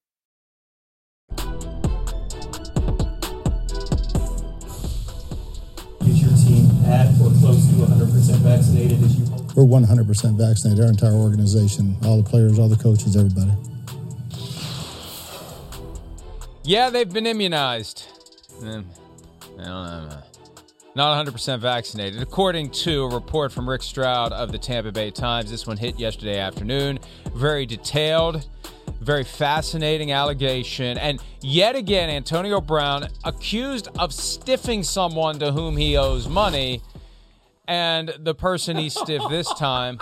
At 6.91 7.07
or 7.21 7.31
close 7.39 7.65
to 7.67 7.73
100% 7.73 8.37
vaccinated 8.39 9.01
as 9.03 9.17
you 9.17 9.25
hope? 9.25 9.55
We're 9.55 9.63
100% 9.63 10.37
vaccinated, 10.37 10.83
our 10.83 10.89
entire 10.89 11.13
organization, 11.13 11.95
all 12.03 12.21
the 12.21 12.29
players, 12.29 12.59
all 12.59 12.69
the 12.69 12.75
coaches, 12.75 13.15
everybody. 13.15 13.51
Yeah, 16.63 16.89
they've 16.89 17.11
been 17.11 17.25
immunized. 17.25 18.05
Mm, 18.59 18.85
I 19.59 19.63
don't 19.63 20.09
know. 20.09 20.17
Not 20.93 21.25
100% 21.25 21.59
vaccinated. 21.59 22.21
According 22.21 22.71
to 22.71 23.03
a 23.03 23.09
report 23.09 23.51
from 23.53 23.69
Rick 23.69 23.81
Stroud 23.81 24.33
of 24.33 24.51
the 24.51 24.57
Tampa 24.57 24.91
Bay 24.91 25.09
Times, 25.09 25.49
this 25.49 25.65
one 25.65 25.77
hit 25.77 25.97
yesterday 25.97 26.37
afternoon. 26.37 26.99
Very 27.33 27.65
detailed, 27.65 28.45
very 29.01 29.23
fascinating 29.23 30.11
allegation. 30.11 30.97
And 30.97 31.21
yet 31.41 31.75
again, 31.75 32.09
Antonio 32.09 32.61
Brown 32.61 33.07
accused 33.23 33.87
of 33.99 34.11
stiffing 34.11 34.85
someone 34.85 35.39
to 35.39 35.51
whom 35.51 35.75
he 35.75 35.97
owes 35.97 36.27
money. 36.27 36.81
And 37.67 38.13
the 38.19 38.35
person 38.35 38.77
he 38.77 38.89
stiffed 38.89 39.29
this 39.29 39.51
time, 39.57 39.99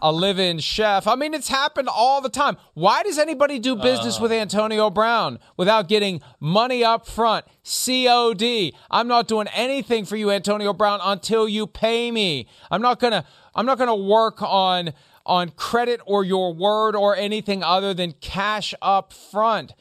a 0.00 0.12
live 0.12 0.38
in 0.38 0.58
chef. 0.58 1.06
I 1.06 1.14
mean, 1.14 1.34
it's 1.34 1.48
happened 1.48 1.88
all 1.90 2.20
the 2.20 2.28
time. 2.28 2.56
Why 2.74 3.02
does 3.02 3.18
anybody 3.18 3.58
do 3.58 3.74
business 3.74 4.18
uh. 4.18 4.22
with 4.22 4.32
Antonio 4.32 4.90
Brown 4.90 5.38
without 5.56 5.88
getting 5.88 6.20
money 6.38 6.84
up 6.84 7.06
front? 7.06 7.44
COD. 7.64 8.72
I'm 8.90 9.08
not 9.08 9.28
doing 9.28 9.48
anything 9.48 10.04
for 10.04 10.16
you, 10.16 10.30
Antonio 10.30 10.72
Brown, 10.72 11.00
until 11.02 11.48
you 11.48 11.66
pay 11.66 12.10
me. 12.10 12.46
I'm 12.70 12.82
not 12.82 13.00
gonna 13.00 13.24
I'm 13.54 13.66
not 13.66 13.78
gonna 13.78 13.96
work 13.96 14.40
on 14.42 14.92
on 15.28 15.50
credit 15.50 16.00
or 16.06 16.24
your 16.24 16.52
word 16.52 16.96
or 16.96 17.14
anything 17.14 17.62
other 17.62 17.94
than 17.94 18.12
cash 18.12 18.74
up 18.82 19.12
front. 19.12 19.74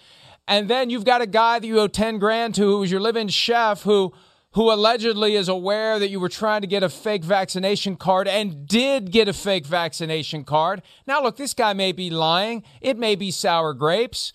And 0.47 0.69
then 0.69 0.89
you've 0.89 1.05
got 1.05 1.21
a 1.21 1.27
guy 1.27 1.59
that 1.59 1.65
you 1.65 1.79
owe 1.79 1.87
10 1.87 2.19
grand 2.19 2.53
to 2.55 2.61
who's 2.61 2.91
your 2.91 2.99
live-in 2.99 3.29
chef 3.29 3.81
who 3.81 4.13
who 4.57 4.71
allegedly 4.71 5.35
is 5.35 5.47
aware 5.47 5.99
that 5.99 6.09
you 6.09 6.19
were 6.19 6.29
trying 6.29 6.61
to 6.61 6.67
get 6.67 6.81
a 6.81 6.89
fake 6.89 7.23
vaccination 7.23 7.95
card 7.95 8.27
and 8.27 8.67
did 8.67 9.11
get 9.11 9.27
a 9.27 9.33
fake 9.33 9.67
vaccination 9.67 10.43
card. 10.43 10.81
Now, 11.05 11.21
look, 11.21 11.37
this 11.37 11.53
guy 11.53 11.73
may 11.73 11.91
be 11.91 12.09
lying. 12.09 12.63
It 12.81 12.97
may 12.97 13.13
be 13.15 13.29
sour 13.29 13.75
grapes, 13.75 14.33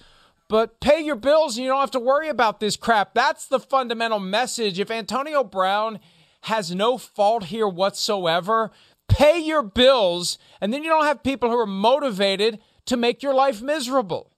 but 0.48 0.78
pay 0.78 1.00
your 1.00 1.16
bills 1.16 1.56
and 1.56 1.64
you 1.64 1.70
don't 1.70 1.80
have 1.80 1.90
to 1.92 1.98
worry 1.98 2.28
about 2.28 2.60
this 2.60 2.76
crap. 2.76 3.14
That's 3.14 3.48
the 3.48 3.58
fundamental 3.58 4.20
message. 4.20 4.78
If 4.78 4.92
Antonio 4.92 5.42
Brown 5.42 5.98
has 6.42 6.72
no 6.72 6.98
fault 6.98 7.44
here 7.44 7.66
whatsoever, 7.66 8.70
pay 9.12 9.38
your 9.38 9.62
bills 9.62 10.38
and 10.60 10.72
then 10.72 10.82
you 10.82 10.90
don't 10.90 11.04
have 11.04 11.22
people 11.22 11.50
who 11.50 11.58
are 11.58 11.66
motivated 11.66 12.58
to 12.86 12.96
make 12.96 13.22
your 13.22 13.34
life 13.34 13.62
miserable. 13.62 14.30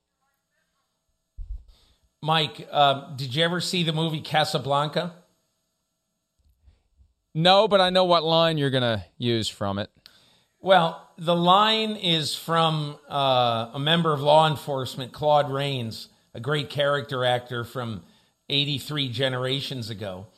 Mike, 2.23 2.67
uh, 2.71 3.15
did 3.17 3.35
you 3.35 3.45
ever 3.45 3.61
see 3.61 3.83
the 3.83 3.93
movie 3.93 4.21
Casablanca? 4.21 5.15
No, 7.35 7.69
but 7.69 7.81
I 7.81 7.91
know 7.91 8.05
what 8.05 8.25
line 8.25 8.59
you're 8.59 8.71
going 8.71 8.83
to 8.83 9.05
use 9.19 9.49
from 9.49 9.79
it. 9.79 9.91
Well, 10.61 11.11
the 11.19 11.35
line 11.35 11.97
is 11.97 12.35
from 12.35 12.97
uh, 13.11 13.71
a 13.75 13.79
member 13.79 14.13
of 14.15 14.23
law 14.23 14.49
enforcement, 14.49 15.13
Claude 15.13 15.53
Rains, 15.53 16.09
a 16.33 16.41
great 16.41 16.71
character 16.71 17.25
actor 17.25 17.65
from 17.65 18.03
83 18.49 19.11
generations 19.11 19.91
ago. 19.91 20.29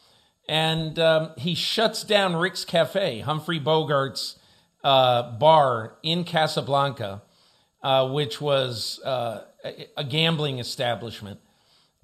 And 0.48 0.98
um, 0.98 1.32
he 1.36 1.54
shuts 1.54 2.04
down 2.04 2.36
Rick's 2.36 2.64
Cafe, 2.64 3.20
Humphrey 3.20 3.58
Bogart's 3.58 4.38
uh, 4.84 5.32
bar 5.32 5.96
in 6.02 6.22
Casablanca, 6.22 7.22
uh, 7.82 8.08
which 8.08 8.40
was 8.40 9.00
uh, 9.04 9.44
a- 9.96 10.04
gambling 10.04 10.60
establishment. 10.60 11.40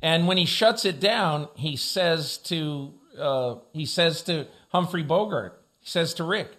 And 0.01 0.27
when 0.27 0.37
he 0.37 0.45
shuts 0.45 0.85
it 0.85 0.99
down, 0.99 1.49
he 1.55 1.77
says 1.77 2.39
to 2.39 2.95
uh, 3.17 3.57
he 3.73 3.87
says 3.87 4.23
to 4.23 4.47
Humphrey 4.71 5.03
Bogart, 5.03 5.63
he 5.79 5.89
says 5.89 6.13
to 6.15 6.25
Rick, 6.25 6.57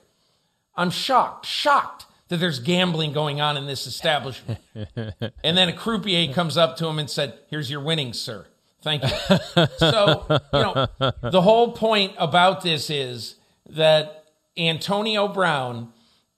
"I'm 0.77 0.89
shocked, 0.89 1.45
shocked 1.45 2.05
that 2.29 2.37
there's 2.37 2.59
gambling 2.59 3.11
going 3.11 3.41
on 3.41 3.57
in 3.57 3.65
this 3.65 3.85
establishment." 3.85 4.59
and 4.95 5.57
then 5.57 5.67
a 5.67 5.73
croupier 5.73 6.31
comes 6.33 6.55
up 6.55 6.77
to 6.77 6.87
him 6.87 6.99
and 6.99 7.09
said, 7.09 7.37
"Here's 7.49 7.69
your 7.69 7.81
winnings, 7.81 8.17
sir. 8.17 8.45
Thank 8.83 9.03
you." 9.03 9.67
so 9.77 10.25
you 10.29 10.39
know 10.53 10.87
the 11.21 11.41
whole 11.41 11.71
point 11.71 12.13
about 12.17 12.61
this 12.61 12.89
is 12.89 13.35
that 13.69 14.25
Antonio 14.57 15.27
Brown, 15.27 15.91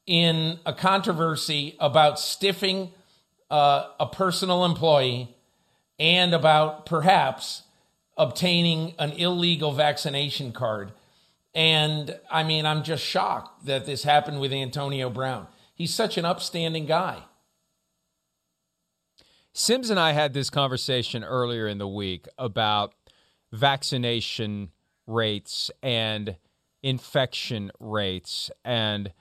in 0.06 0.60
a 0.66 0.74
controversy 0.74 1.76
about 1.80 2.20
stiffing 2.20 2.91
uh, 3.50 3.88
a 4.00 4.06
personal 4.06 4.66
employee 4.66 5.36
and 6.00 6.34
about 6.34 6.86
perhaps 6.86 7.64
obtaining 8.18 8.93
an 9.00 9.12
illegal 9.14 9.72
vaccination 9.72 10.52
card. 10.52 10.91
And 11.54 12.18
I 12.30 12.43
mean, 12.43 12.66
I'm 12.66 12.84
just 12.84 13.04
shocked 13.04 13.66
that 13.66 13.86
this 13.86 14.04
happened 14.04 14.39
with 14.39 14.52
Antonio 14.52 15.10
Brown. 15.10 15.48
He's 15.74 15.93
such 15.93 16.18
an 16.18 16.26
upstanding 16.26 16.86
guy. 16.86 17.24
Sims 19.58 19.89
and 19.89 19.99
I 19.99 20.12
had 20.12 20.34
this 20.34 20.49
conversation 20.49 21.24
earlier 21.24 21.68
in 21.68 21.78
the 21.78 21.88
week 21.88 22.28
about 22.38 22.93
vaccination 23.51 24.72
rates 25.08 25.72
and 25.82 26.36
infection 26.84 27.72
rates 27.80 28.51
and 28.64 29.12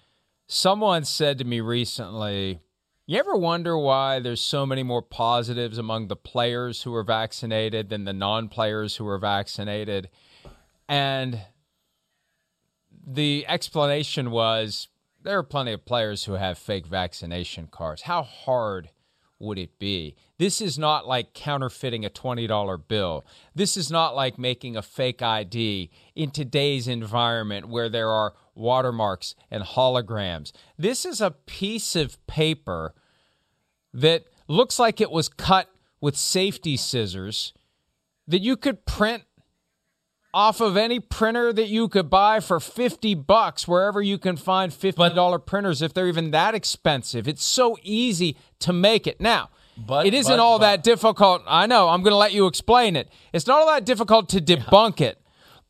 Someone 0.46 1.04
said 1.04 1.38
to 1.38 1.44
me 1.44 1.60
recently, 1.60 2.60
You 3.06 3.18
ever 3.18 3.34
wonder 3.34 3.78
why 3.78 4.18
there's 4.18 4.42
so 4.42 4.66
many 4.66 4.82
more 4.82 5.00
positives 5.00 5.78
among 5.78 6.08
the 6.08 6.16
players 6.16 6.82
who 6.82 6.94
are 6.94 7.02
vaccinated 7.02 7.88
than 7.88 8.04
the 8.04 8.12
non 8.12 8.48
players 8.48 8.96
who 8.96 9.06
are 9.08 9.18
vaccinated? 9.18 10.10
And 10.86 11.40
the 13.06 13.46
explanation 13.48 14.30
was 14.30 14.88
there 15.22 15.38
are 15.38 15.42
plenty 15.42 15.72
of 15.72 15.86
players 15.86 16.24
who 16.24 16.34
have 16.34 16.58
fake 16.58 16.86
vaccination 16.86 17.68
cards. 17.70 18.02
How 18.02 18.22
hard 18.22 18.90
would 19.38 19.58
it 19.58 19.78
be? 19.78 20.16
This 20.38 20.60
is 20.60 20.78
not 20.78 21.06
like 21.06 21.34
counterfeiting 21.34 22.04
a 22.04 22.10
$20 22.10 22.88
bill. 22.88 23.24
This 23.54 23.76
is 23.76 23.90
not 23.90 24.14
like 24.14 24.38
making 24.38 24.76
a 24.76 24.82
fake 24.82 25.22
ID 25.22 25.90
in 26.14 26.30
today's 26.30 26.88
environment 26.88 27.68
where 27.68 27.88
there 27.88 28.10
are 28.10 28.34
watermarks 28.54 29.34
and 29.50 29.62
holograms. 29.62 30.52
This 30.78 31.04
is 31.04 31.20
a 31.20 31.30
piece 31.32 31.96
of 31.96 32.24
paper 32.26 32.94
that 33.92 34.24
looks 34.48 34.78
like 34.78 35.00
it 35.00 35.10
was 35.10 35.28
cut 35.28 35.70
with 36.00 36.16
safety 36.16 36.76
scissors 36.76 37.52
that 38.26 38.42
you 38.42 38.56
could 38.56 38.84
print 38.86 39.24
off 40.34 40.60
of 40.60 40.76
any 40.76 40.98
printer 40.98 41.52
that 41.52 41.68
you 41.68 41.86
could 41.88 42.10
buy 42.10 42.40
for 42.40 42.58
50 42.58 43.14
bucks 43.14 43.68
wherever 43.68 44.02
you 44.02 44.18
can 44.18 44.36
find 44.36 44.72
$50 44.72 45.38
printers 45.46 45.80
if 45.80 45.94
they're 45.94 46.08
even 46.08 46.32
that 46.32 46.56
expensive. 46.56 47.28
It's 47.28 47.44
so 47.44 47.78
easy 47.84 48.36
to 48.58 48.72
make 48.72 49.06
it. 49.06 49.20
Now, 49.20 49.50
But- 49.76 50.06
it 50.06 50.12
isn't 50.12 50.32
but- 50.36 50.40
all 50.42 50.58
but- 50.58 50.64
that 50.66 50.82
difficult. 50.82 51.42
I 51.46 51.66
know. 51.66 51.88
I'm 51.88 52.02
going 52.02 52.10
to 52.12 52.16
let 52.16 52.32
you 52.32 52.46
explain 52.48 52.96
it. 52.96 53.08
It's 53.32 53.46
not 53.46 53.60
all 53.60 53.68
that 53.68 53.84
difficult 53.84 54.28
to 54.30 54.40
debunk 54.40 55.00
it, 55.00 55.20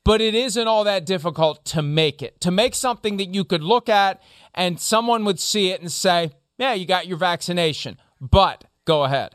but 0.02 0.22
it 0.22 0.34
isn't 0.34 0.66
all 0.66 0.82
that 0.84 1.04
difficult 1.04 1.64
to 1.66 1.82
make 1.82 2.22
it. 2.22 2.40
To 2.40 2.50
make 2.50 2.74
something 2.74 3.18
that 3.18 3.34
you 3.34 3.44
could 3.44 3.62
look 3.62 3.90
at 3.90 4.22
and 4.54 4.80
someone 4.80 5.26
would 5.26 5.38
see 5.40 5.70
it 5.72 5.82
and 5.82 5.92
say, 5.92 6.30
"Yeah, 6.56 6.72
you 6.72 6.86
got 6.86 7.06
your 7.06 7.18
vaccination." 7.18 7.98
But 8.18 8.64
go 8.86 9.04
ahead. 9.04 9.34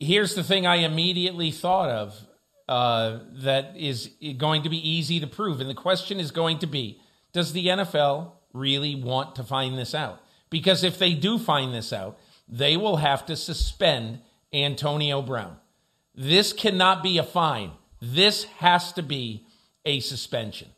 Here's 0.00 0.34
the 0.34 0.42
thing 0.42 0.66
I 0.66 0.76
immediately 0.76 1.50
thought 1.50 1.90
of 1.90 2.26
uh, 2.68 3.18
that 3.32 3.74
is 3.76 4.10
going 4.38 4.62
to 4.62 4.68
be 4.68 4.88
easy 4.88 5.20
to 5.20 5.26
prove. 5.26 5.60
And 5.60 5.68
the 5.68 5.74
question 5.74 6.20
is 6.20 6.30
going 6.30 6.58
to 6.60 6.66
be 6.66 7.00
Does 7.32 7.52
the 7.52 7.66
NFL 7.66 8.32
really 8.52 8.94
want 8.94 9.34
to 9.36 9.44
find 9.44 9.78
this 9.78 9.94
out? 9.94 10.20
Because 10.50 10.84
if 10.84 10.98
they 10.98 11.14
do 11.14 11.38
find 11.38 11.74
this 11.74 11.92
out, 11.92 12.18
they 12.48 12.76
will 12.76 12.96
have 12.96 13.24
to 13.26 13.36
suspend 13.36 14.20
Antonio 14.52 15.22
Brown. 15.22 15.56
This 16.14 16.52
cannot 16.52 17.02
be 17.02 17.16
a 17.18 17.22
fine. 17.22 17.72
This 18.00 18.44
has 18.58 18.92
to 18.94 19.02
be 19.02 19.46
a 19.86 20.00
suspension. 20.00 20.68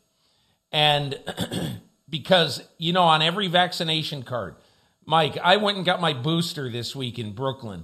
And 0.71 1.19
because, 2.09 2.63
you 2.77 2.93
know, 2.93 3.03
on 3.03 3.21
every 3.21 3.47
vaccination 3.47 4.23
card, 4.23 4.55
Mike, 5.05 5.37
I 5.43 5.57
went 5.57 5.77
and 5.77 5.85
got 5.85 6.01
my 6.01 6.13
booster 6.13 6.69
this 6.69 6.95
week 6.95 7.19
in 7.19 7.33
Brooklyn 7.33 7.83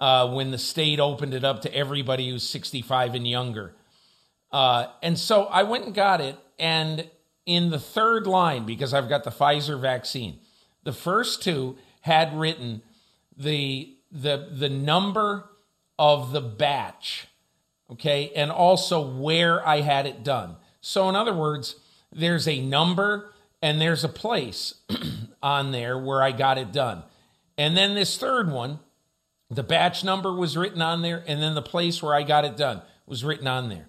uh, 0.00 0.28
when 0.28 0.50
the 0.50 0.58
state 0.58 1.00
opened 1.00 1.34
it 1.34 1.44
up 1.44 1.62
to 1.62 1.74
everybody 1.74 2.30
who's 2.30 2.48
65 2.48 3.14
and 3.14 3.26
younger. 3.26 3.74
Uh, 4.50 4.86
and 5.02 5.18
so 5.18 5.44
I 5.44 5.64
went 5.64 5.86
and 5.86 5.94
got 5.94 6.20
it. 6.20 6.36
And 6.58 7.08
in 7.46 7.70
the 7.70 7.78
third 7.78 8.26
line, 8.26 8.64
because 8.64 8.94
I've 8.94 9.08
got 9.08 9.24
the 9.24 9.30
Pfizer 9.30 9.80
vaccine, 9.80 10.38
the 10.84 10.92
first 10.92 11.42
two 11.42 11.76
had 12.02 12.36
written 12.38 12.82
the 13.36 13.94
the 14.10 14.48
the 14.50 14.70
number 14.70 15.44
of 15.98 16.32
the 16.32 16.40
batch, 16.40 17.26
okay, 17.90 18.32
and 18.34 18.50
also 18.50 19.00
where 19.00 19.66
I 19.66 19.80
had 19.82 20.06
it 20.06 20.24
done. 20.24 20.56
So 20.80 21.08
in 21.08 21.16
other 21.16 21.34
words, 21.34 21.76
there's 22.12 22.48
a 22.48 22.60
number 22.60 23.32
and 23.60 23.80
there's 23.80 24.04
a 24.04 24.08
place 24.08 24.74
on 25.42 25.72
there 25.72 25.98
where 25.98 26.22
I 26.22 26.32
got 26.32 26.58
it 26.58 26.72
done. 26.72 27.02
And 27.56 27.76
then 27.76 27.94
this 27.94 28.16
third 28.16 28.50
one, 28.50 28.78
the 29.50 29.62
batch 29.62 30.04
number 30.04 30.32
was 30.32 30.56
written 30.56 30.82
on 30.82 31.02
there, 31.02 31.24
and 31.26 31.40
then 31.40 31.54
the 31.54 31.62
place 31.62 32.02
where 32.02 32.14
I 32.14 32.22
got 32.22 32.44
it 32.44 32.56
done 32.56 32.82
was 33.06 33.24
written 33.24 33.46
on 33.46 33.68
there. 33.68 33.88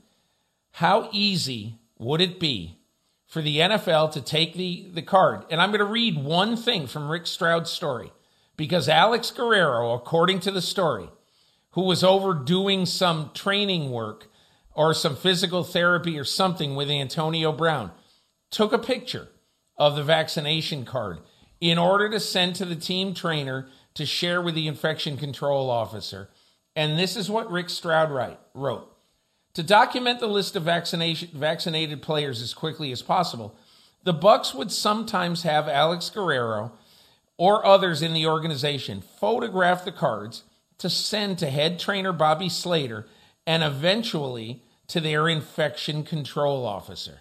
How 0.74 1.10
easy 1.12 1.80
would 1.98 2.22
it 2.22 2.40
be 2.40 2.80
for 3.28 3.42
the 3.42 3.58
NFL 3.58 4.12
to 4.14 4.22
take 4.22 4.54
the, 4.54 4.88
the 4.94 5.02
card? 5.02 5.46
And 5.50 5.62
I'm 5.62 5.72
going 5.72 5.80
to 5.80 5.86
read 5.86 6.24
one 6.24 6.56
thing 6.56 6.88
from 6.88 7.10
Rick 7.10 7.28
Stroud's 7.28 7.70
story 7.70 8.12
because 8.56 8.88
Alex 8.88 9.32
Guerrero, 9.32 9.94
according 9.94 10.40
to 10.42 10.52
the 10.52 10.62
story, 10.62 11.10
who 11.72 11.82
was 11.82 12.04
over 12.04 12.34
doing 12.34 12.86
some 12.86 13.32
training 13.34 13.92
work 13.92 14.30
or 14.74 14.94
some 14.94 15.16
physical 15.16 15.64
therapy 15.64 16.18
or 16.18 16.24
something 16.24 16.76
with 16.76 16.90
Antonio 16.90 17.52
Brown, 17.52 17.92
took 18.50 18.72
a 18.72 18.80
picture 18.80 19.28
of 19.78 19.96
the 19.96 20.04
vaccination 20.04 20.86
card 20.86 21.20
in 21.62 21.78
order 21.78 22.10
to 22.10 22.20
send 22.20 22.56
to 22.56 22.66
the 22.66 22.76
team 22.76 23.14
trainer 23.14 23.68
to 24.00 24.06
share 24.06 24.42
with 24.42 24.56
the 24.56 24.66
infection 24.66 25.18
control 25.18 25.70
officer. 25.70 26.30
And 26.74 26.98
this 26.98 27.18
is 27.18 27.30
what 27.30 27.52
Rick 27.52 27.70
Stroud 27.70 28.38
wrote. 28.54 28.90
To 29.56 29.62
document 29.62 30.22
the 30.22 30.28
list 30.28 30.56
of 30.56 30.64
vaccination, 30.64 31.28
vaccinated 31.34 32.02
players 32.02 32.42
as 32.42 32.54
quickly 32.54 32.94
as 32.94 33.02
possible, 33.02 33.58
the 34.06 34.14
Bucks 34.14 34.54
would 34.54 34.72
sometimes 34.72 35.44
have 35.44 35.68
Alex 35.68 36.10
Guerrero 36.10 36.72
or 37.36 37.66
others 37.66 38.02
in 38.02 38.14
the 38.14 38.26
organization 38.26 39.02
photograph 39.02 39.84
the 39.84 39.92
cards 39.92 40.44
to 40.78 40.90
send 40.90 41.38
to 41.40 41.50
head 41.50 41.78
trainer 41.78 42.14
Bobby 42.14 42.48
Slater 42.48 43.06
and 43.46 43.64
eventually 43.64 44.64
to 44.88 45.02
their 45.02 45.28
infection 45.28 46.04
control 46.04 46.66
officer. 46.66 47.20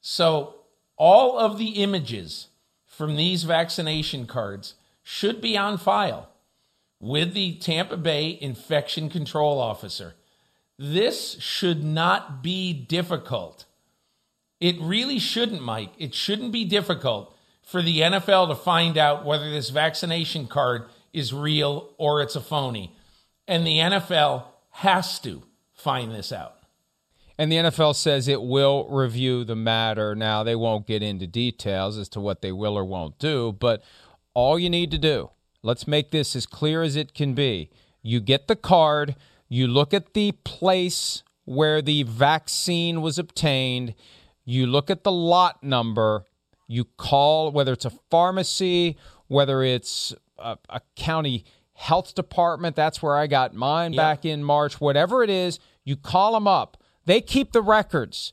So, 0.00 0.60
all 0.96 1.38
of 1.38 1.58
the 1.58 1.82
images 1.82 2.48
from 2.86 3.16
these 3.16 3.42
vaccination 3.42 4.26
cards 4.26 4.76
should 5.04 5.40
be 5.40 5.56
on 5.56 5.78
file 5.78 6.30
with 6.98 7.34
the 7.34 7.54
Tampa 7.56 7.96
Bay 7.96 8.36
infection 8.40 9.08
control 9.08 9.60
officer. 9.60 10.14
This 10.78 11.40
should 11.40 11.84
not 11.84 12.42
be 12.42 12.72
difficult. 12.72 13.66
It 14.58 14.80
really 14.80 15.18
shouldn't, 15.18 15.62
Mike. 15.62 15.92
It 15.98 16.14
shouldn't 16.14 16.50
be 16.50 16.64
difficult 16.64 17.36
for 17.62 17.82
the 17.82 18.00
NFL 18.00 18.48
to 18.48 18.54
find 18.54 18.96
out 18.96 19.24
whether 19.24 19.50
this 19.50 19.70
vaccination 19.70 20.46
card 20.46 20.86
is 21.12 21.32
real 21.32 21.90
or 21.98 22.22
it's 22.22 22.34
a 22.34 22.40
phony. 22.40 22.96
And 23.46 23.66
the 23.66 23.78
NFL 23.78 24.44
has 24.70 25.18
to 25.20 25.42
find 25.74 26.12
this 26.12 26.32
out. 26.32 26.56
And 27.36 27.50
the 27.50 27.56
NFL 27.56 27.96
says 27.96 28.28
it 28.28 28.42
will 28.42 28.88
review 28.88 29.44
the 29.44 29.56
matter. 29.56 30.14
Now, 30.14 30.44
they 30.44 30.54
won't 30.54 30.86
get 30.86 31.02
into 31.02 31.26
details 31.26 31.98
as 31.98 32.08
to 32.10 32.20
what 32.20 32.42
they 32.42 32.52
will 32.52 32.78
or 32.78 32.84
won't 32.84 33.18
do, 33.18 33.56
but 33.58 33.82
all 34.34 34.58
you 34.58 34.68
need 34.68 34.90
to 34.90 34.98
do, 34.98 35.30
let's 35.62 35.86
make 35.86 36.10
this 36.10 36.36
as 36.36 36.46
clear 36.46 36.82
as 36.82 36.96
it 36.96 37.14
can 37.14 37.34
be. 37.34 37.70
You 38.02 38.20
get 38.20 38.48
the 38.48 38.56
card, 38.56 39.16
you 39.48 39.66
look 39.66 39.94
at 39.94 40.14
the 40.14 40.32
place 40.44 41.22
where 41.44 41.80
the 41.80 42.02
vaccine 42.02 43.00
was 43.00 43.18
obtained, 43.18 43.94
you 44.44 44.66
look 44.66 44.90
at 44.90 45.04
the 45.04 45.12
lot 45.12 45.62
number, 45.62 46.24
you 46.66 46.84
call 46.84 47.50
whether 47.50 47.72
it's 47.72 47.84
a 47.84 47.92
pharmacy, 48.10 48.96
whether 49.28 49.62
it's 49.62 50.14
a, 50.38 50.58
a 50.68 50.80
county 50.96 51.44
health 51.74 52.14
department, 52.14 52.76
that's 52.76 53.02
where 53.02 53.16
I 53.16 53.26
got 53.26 53.54
mine 53.54 53.94
back 53.96 54.24
in 54.24 54.42
March, 54.44 54.80
whatever 54.80 55.22
it 55.22 55.30
is, 55.30 55.58
you 55.84 55.96
call 55.96 56.32
them 56.32 56.46
up. 56.46 56.76
They 57.04 57.20
keep 57.20 57.52
the 57.52 57.62
records. 57.62 58.32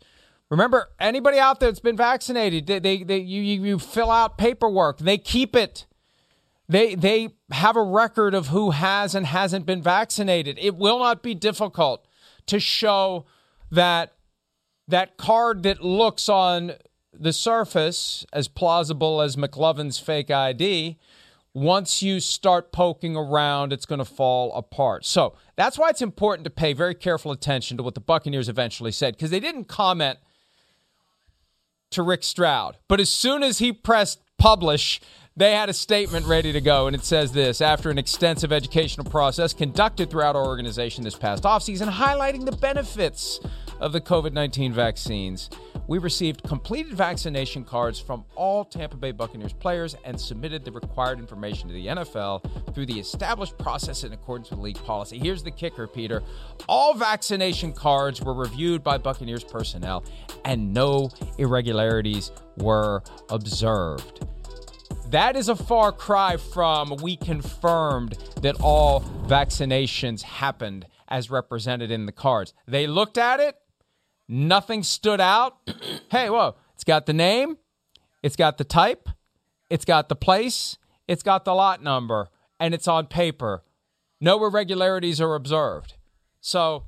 Remember, 0.50 0.90
anybody 1.00 1.40
out 1.40 1.60
there 1.60 1.70
that's 1.70 1.80
been 1.80 1.98
vaccinated, 1.98 2.68
they, 2.68 2.80
they, 2.80 3.04
they 3.04 3.18
you, 3.18 3.42
you, 3.42 3.64
you 3.64 3.80
fill 3.80 4.12
out 4.12 4.38
paperwork. 4.38 4.98
They 5.00 5.18
keep 5.18 5.56
it. 5.56 5.86
They 6.72 6.96
they 6.96 7.32
have 7.52 7.76
a 7.76 7.84
record 7.84 8.34
of 8.34 8.48
who 8.48 8.72
has 8.72 9.14
and 9.14 9.26
hasn't 9.26 9.66
been 9.66 9.82
vaccinated. 9.82 10.58
It 10.58 10.78
will 10.78 11.00
not 11.00 11.22
be 11.22 11.36
difficult 11.36 12.08
to 12.46 12.62
show 12.62 13.26
that 13.70 14.14
that 14.88 15.18
card 15.18 15.64
that 15.64 15.84
looks 15.84 16.30
on 16.30 16.76
the 17.14 17.34
surface 17.34 18.26
as 18.32 18.48
plausible 18.48 19.22
as 19.22 19.36
McLovin's 19.36 20.00
fake 20.00 20.32
ID. 20.32 20.98
Once 21.54 22.02
you 22.02 22.22
start 22.22 22.72
poking 22.72 23.18
around, 23.18 23.74
it's 23.74 23.86
going 23.86 24.00
to 24.00 24.06
fall 24.06 24.54
apart. 24.54 25.04
So 25.04 25.36
that's 25.58 25.78
why 25.78 25.90
it's 25.90 26.02
important 26.02 26.46
to 26.46 26.50
pay 26.50 26.72
very 26.72 26.96
careful 26.96 27.34
attention 27.34 27.76
to 27.76 27.84
what 27.84 27.96
the 27.96 28.00
Buccaneers 28.00 28.48
eventually 28.48 28.94
said 28.94 29.16
because 29.16 29.30
they 29.30 29.42
didn't 29.42 29.66
comment 29.66 30.20
to 31.90 32.02
Rick 32.02 32.24
Stroud. 32.24 32.78
But 32.88 33.02
as 33.02 33.10
soon 33.10 33.44
as 33.44 33.60
he 33.60 33.74
pressed 33.74 34.22
publish, 34.38 35.02
they 35.38 35.54
had 35.54 35.70
a 35.70 35.74
statement 35.74 36.26
ready 36.26 36.52
to 36.52 36.62
go. 36.62 36.88
And 36.88 36.96
it 36.96 37.06
says 37.06 37.32
this 37.32 37.62
After 37.62 37.90
an 37.90 37.98
extensive 37.98 38.52
educational 38.52 39.10
process 39.10 39.54
conducted 39.54 40.10
throughout 40.10 40.36
our 40.36 40.46
organization 40.46 41.04
this 41.04 41.16
past 41.16 41.44
offseason, 41.44 41.90
highlighting 41.90 42.46
the 42.46 42.56
benefits 42.58 43.40
of 43.80 43.94
the 43.94 44.02
COVID 44.02 44.34
19 44.34 44.74
vaccines, 44.74 45.50
we 45.88 45.98
received 45.98 46.44
completed 46.44 46.94
vaccination 46.94 47.64
cards 47.64 48.00
from 48.00 48.24
all 48.36 48.64
Tampa 48.64 48.96
Bay 48.96 49.12
Buccaneers 49.12 49.54
players 49.54 49.96
and 50.06 50.20
submitted 50.20 50.64
the 50.64 50.72
required 50.72 51.20
information 51.20 51.68
to 51.68 51.74
the 51.74 51.88
NFL 51.88 52.74
through 52.74 52.86
the 52.86 53.00
established 53.00 53.58
process 53.58 54.04
in 54.04 54.14
accordance 54.14 54.52
with 54.52 54.60
league 54.60 54.82
policy. 54.84 55.18
Here's 55.18 55.44
the 55.44 55.52
kicker, 55.52 55.88
Peter. 55.88 56.22
All 56.70 56.94
vaccination 56.94 57.74
cards 57.74 58.22
were 58.22 58.34
reviewed 58.34 58.84
by 58.84 58.98
Buccaneers 58.98 59.44
personnel 59.44 60.04
and 60.46 60.74
no 60.74 61.10
irregularities 61.38 62.32
were 62.58 63.02
observed. 63.30 64.26
That 65.12 65.36
is 65.36 65.50
a 65.50 65.58
far 65.58 65.92
cry 65.92 66.38
from 66.38 66.96
we 67.02 67.18
confirmed 67.18 68.18
that 68.42 68.56
all 68.62 69.02
vaccinations 69.28 70.22
happened 70.22 70.88
as 71.10 71.30
represented 71.30 71.92
in 71.92 72.06
the 72.06 72.14
cards. 72.14 72.54
They 72.66 72.88
looked 72.88 73.18
at 73.18 73.42
it, 73.42 73.58
nothing 74.30 74.84
stood 74.84 75.20
out. 75.20 75.58
hey, 76.12 76.30
whoa, 76.30 76.56
it's 76.76 76.86
got 76.86 77.08
the 77.08 77.14
name, 77.14 77.58
it's 78.24 78.38
got 78.38 78.58
the 78.58 78.64
type, 78.64 79.10
it's 79.70 79.84
got 79.84 80.08
the 80.08 80.16
place, 80.16 80.78
it's 81.10 81.24
got 81.24 81.44
the 81.44 81.54
lot 81.54 81.84
number, 81.84 82.30
and 82.58 82.74
it's 82.74 82.88
on 82.88 83.08
paper. 83.08 83.64
No 84.22 84.42
irregularities 84.46 85.20
are 85.20 85.36
observed. 85.36 85.96
So, 86.40 86.86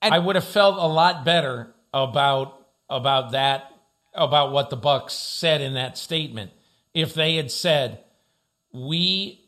I 0.00 0.18
would 0.18 0.36
have 0.36 0.48
felt 0.48 0.78
a 0.78 0.86
lot 0.88 1.26
better 1.26 1.74
about 1.92 2.68
about 2.88 3.32
that 3.32 3.70
about 4.14 4.50
what 4.50 4.70
the 4.70 4.76
Bucks 4.76 5.12
said 5.12 5.60
in 5.60 5.74
that 5.74 5.98
statement 5.98 6.52
if 6.96 7.12
they 7.12 7.36
had 7.36 7.50
said 7.50 8.00
we 8.72 9.44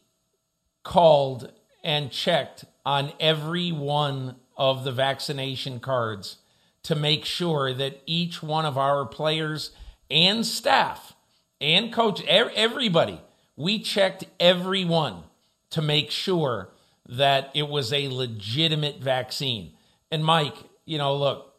called 0.84 1.50
and 1.82 2.10
checked 2.10 2.66
on 2.84 3.10
every 3.18 3.72
one 3.72 4.36
of 4.56 4.84
the 4.84 4.92
vaccination 4.92 5.80
cards 5.80 6.36
to 6.82 6.94
make 6.94 7.24
sure 7.24 7.72
that 7.72 8.02
each 8.04 8.42
one 8.42 8.66
of 8.66 8.76
our 8.76 9.06
players 9.06 9.70
and 10.10 10.44
staff 10.44 11.14
and 11.58 11.90
coach 11.90 12.22
everybody 12.26 13.18
we 13.56 13.78
checked 13.78 14.24
every 14.38 14.84
one 14.84 15.22
to 15.70 15.80
make 15.80 16.10
sure 16.10 16.68
that 17.08 17.50
it 17.54 17.66
was 17.66 17.92
a 17.92 18.08
legitimate 18.08 19.00
vaccine. 19.00 19.72
And 20.10 20.22
mike 20.22 20.56
you 20.84 20.98
know 20.98 21.16
look 21.16 21.54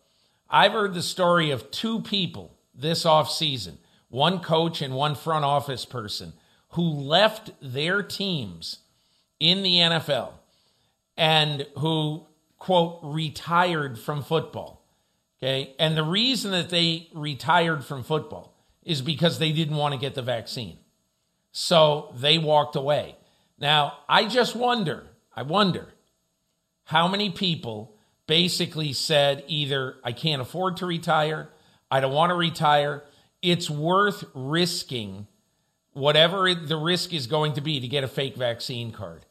i've 0.52 0.74
heard 0.74 0.94
the 0.94 1.02
story 1.02 1.50
of 1.50 1.72
two 1.72 2.02
people 2.02 2.56
this 2.76 3.08
off 3.08 3.32
season 3.32 3.80
one 4.10 4.40
coach 4.40 4.82
and 4.82 4.94
one 4.94 5.16
front 5.16 5.46
office 5.46 5.86
person 5.86 6.34
who 6.70 6.84
left 6.84 7.52
their 7.62 8.04
teams 8.04 8.80
in 9.40 9.64
the 9.64 9.76
NFL 9.76 10.34
and 11.16 11.66
who, 11.78 12.26
quote, 12.58 13.00
retired 13.04 13.98
from 13.98 14.24
football. 14.24 14.86
Okay. 15.42 15.74
And 15.80 15.96
the 15.96 16.04
reason 16.04 16.52
that 16.52 16.70
they 16.70 17.08
retired 17.14 17.86
from 17.86 18.04
football 18.04 18.56
is 18.84 19.02
because 19.02 19.40
they 19.40 19.52
didn't 19.52 19.78
want 19.78 19.94
to 19.94 20.00
get 20.00 20.16
the 20.16 20.22
vaccine. 20.22 20.78
So 21.52 22.14
they 22.16 22.38
walked 22.38 22.76
away. 22.76 23.16
Now, 23.58 23.94
I 24.08 24.26
just 24.26 24.56
wonder, 24.56 25.08
I 25.36 25.44
wonder 25.44 25.94
how 26.86 27.08
many 27.08 27.30
people 27.30 27.96
basically 28.28 28.94
said 28.94 29.44
either 29.48 29.96
I 30.04 30.12
can't 30.12 30.42
afford 30.42 30.78
to 30.78 30.86
retire, 30.86 31.50
I 31.92 32.00
don't 32.00 32.14
want 32.14 32.30
to 32.30 32.36
retire, 32.36 33.04
it's 33.42 33.70
worth 33.70 34.24
risking 34.34 35.28
whatever 35.94 36.54
the 36.54 36.78
risk 36.78 37.14
is 37.14 37.28
going 37.28 37.54
to 37.54 37.62
be 37.62 37.80
to 37.80 37.88
get 37.88 38.04
a 38.04 38.08
fake 38.08 38.36
vaccine 38.36 38.92
card. 38.92 39.26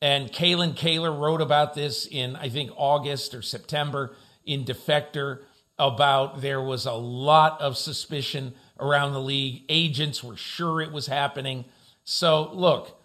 And 0.00 0.32
Kalyn 0.32 0.74
Kahler 0.74 1.16
wrote 1.16 1.40
about 1.40 1.74
this 1.74 2.06
in, 2.06 2.34
I 2.36 2.48
think, 2.48 2.70
August 2.76 3.34
or 3.34 3.42
September 3.42 4.14
in 4.44 4.64
Defector 4.64 5.42
about 5.78 6.40
there 6.40 6.60
was 6.60 6.86
a 6.86 6.92
lot 6.92 7.60
of 7.60 7.76
suspicion 7.76 8.54
around 8.80 9.12
the 9.12 9.20
league. 9.20 9.62
Agents 9.68 10.22
were 10.22 10.36
sure 10.36 10.80
it 10.80 10.92
was 10.92 11.06
happening. 11.06 11.64
So, 12.04 12.50
look, 12.52 13.00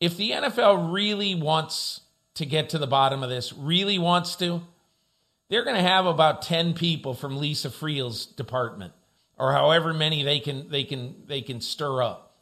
if 0.00 0.16
the 0.16 0.30
NFL 0.30 0.92
really 0.92 1.34
wants 1.34 2.02
to 2.34 2.46
get 2.46 2.70
to 2.70 2.78
the 2.78 2.86
bottom 2.86 3.22
of 3.22 3.28
this, 3.28 3.52
really 3.52 3.98
wants 3.98 4.36
to, 4.36 4.62
they're 5.48 5.64
going 5.64 5.76
to 5.76 5.82
have 5.82 6.06
about 6.06 6.42
10 6.42 6.74
people 6.74 7.14
from 7.14 7.38
Lisa 7.38 7.70
Friel's 7.70 8.26
department 8.26 8.92
or 9.36 9.52
however 9.52 9.92
many 9.92 10.22
they 10.22 10.40
can 10.40 10.70
they 10.70 10.84
can 10.84 11.14
they 11.26 11.42
can 11.42 11.60
stir 11.60 12.02
up 12.02 12.34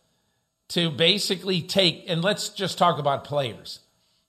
to 0.69 0.91
basically 0.91 1.63
take 1.63 2.05
and 2.09 2.23
let's 2.23 2.49
just 2.49 2.79
talk 2.79 2.99
about 2.99 3.25
players 3.25 3.81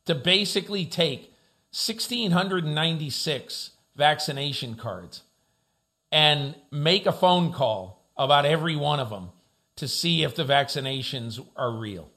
to 0.05 0.15
basically 0.15 0.85
take 0.85 1.33
1696 1.71 3.71
vaccination 3.95 4.75
cards 4.75 5.23
and 6.11 6.55
make 6.71 7.05
a 7.05 7.11
phone 7.11 7.51
call 7.51 8.09
about 8.17 8.45
every 8.45 8.75
one 8.75 8.99
of 8.99 9.09
them 9.09 9.29
to 9.75 9.87
see 9.87 10.23
if 10.23 10.35
the 10.35 10.45
vaccinations 10.45 11.43
are 11.57 11.71
real. 11.71 12.09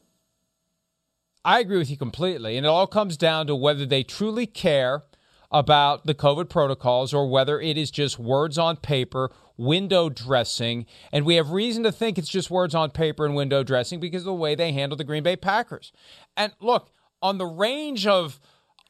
I 1.45 1.61
agree 1.61 1.79
with 1.79 1.91
you 1.91 1.97
completely. 1.97 2.57
And 2.57 2.67
it 2.67 2.69
all 2.69 2.87
comes 2.87 3.17
down 3.17 3.47
to 3.49 3.57
whether 3.57 3.87
they 3.87 4.03
truly 4.03 4.47
care 4.47 5.03
about 5.51 6.07
the 6.07 6.15
COVID 6.15 6.49
protocols 6.49 7.15
or 7.15 7.29
whether 7.29 7.61
it 7.61 7.77
is 7.79 7.91
just 7.91 8.19
words 8.19 8.59
on 8.59 8.77
paper 8.77 9.31
window 9.57 10.09
dressing. 10.09 10.87
And 11.13 11.25
we 11.25 11.37
have 11.37 11.51
reason 11.51 11.83
to 11.85 11.93
think 11.93 12.19
it's 12.19 12.29
just 12.29 12.51
words 12.51 12.75
on 12.75 12.91
paper 12.91 13.25
and 13.25 13.35
window 13.35 13.63
dressing 13.63 13.99
because 14.01 14.23
of 14.23 14.27
the 14.27 14.35
way 14.35 14.55
they 14.55 14.73
handle 14.73 14.97
the 14.97 15.05
Green 15.05 15.23
Bay 15.23 15.37
Packers. 15.37 15.93
And 16.37 16.53
look, 16.61 16.91
on 17.23 17.39
the 17.39 17.47
range 17.47 18.07
of 18.07 18.41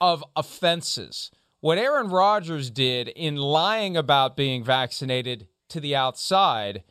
of 0.01 0.23
offenses, 0.37 1.33
what 1.61 1.79
Aaron 1.79 2.09
Rodgers 2.09 2.71
did 2.71 3.09
in 3.09 3.37
lying 3.37 3.97
about 3.97 4.37
being 4.37 4.63
vaccinated 4.63 5.49
to 5.71 5.81
the 5.81 5.97
outside, 5.97 6.85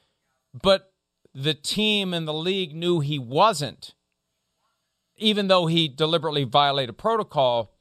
but 0.54 0.92
the 1.34 1.54
team 1.54 2.14
and 2.14 2.28
the 2.28 2.34
league 2.34 2.76
knew 2.76 3.00
he 3.00 3.18
wasn't, 3.18 3.94
even 5.16 5.48
though 5.48 5.68
he 5.68 5.88
deliberately 5.88 6.44
violated 6.44 6.98
protocol 6.98 7.72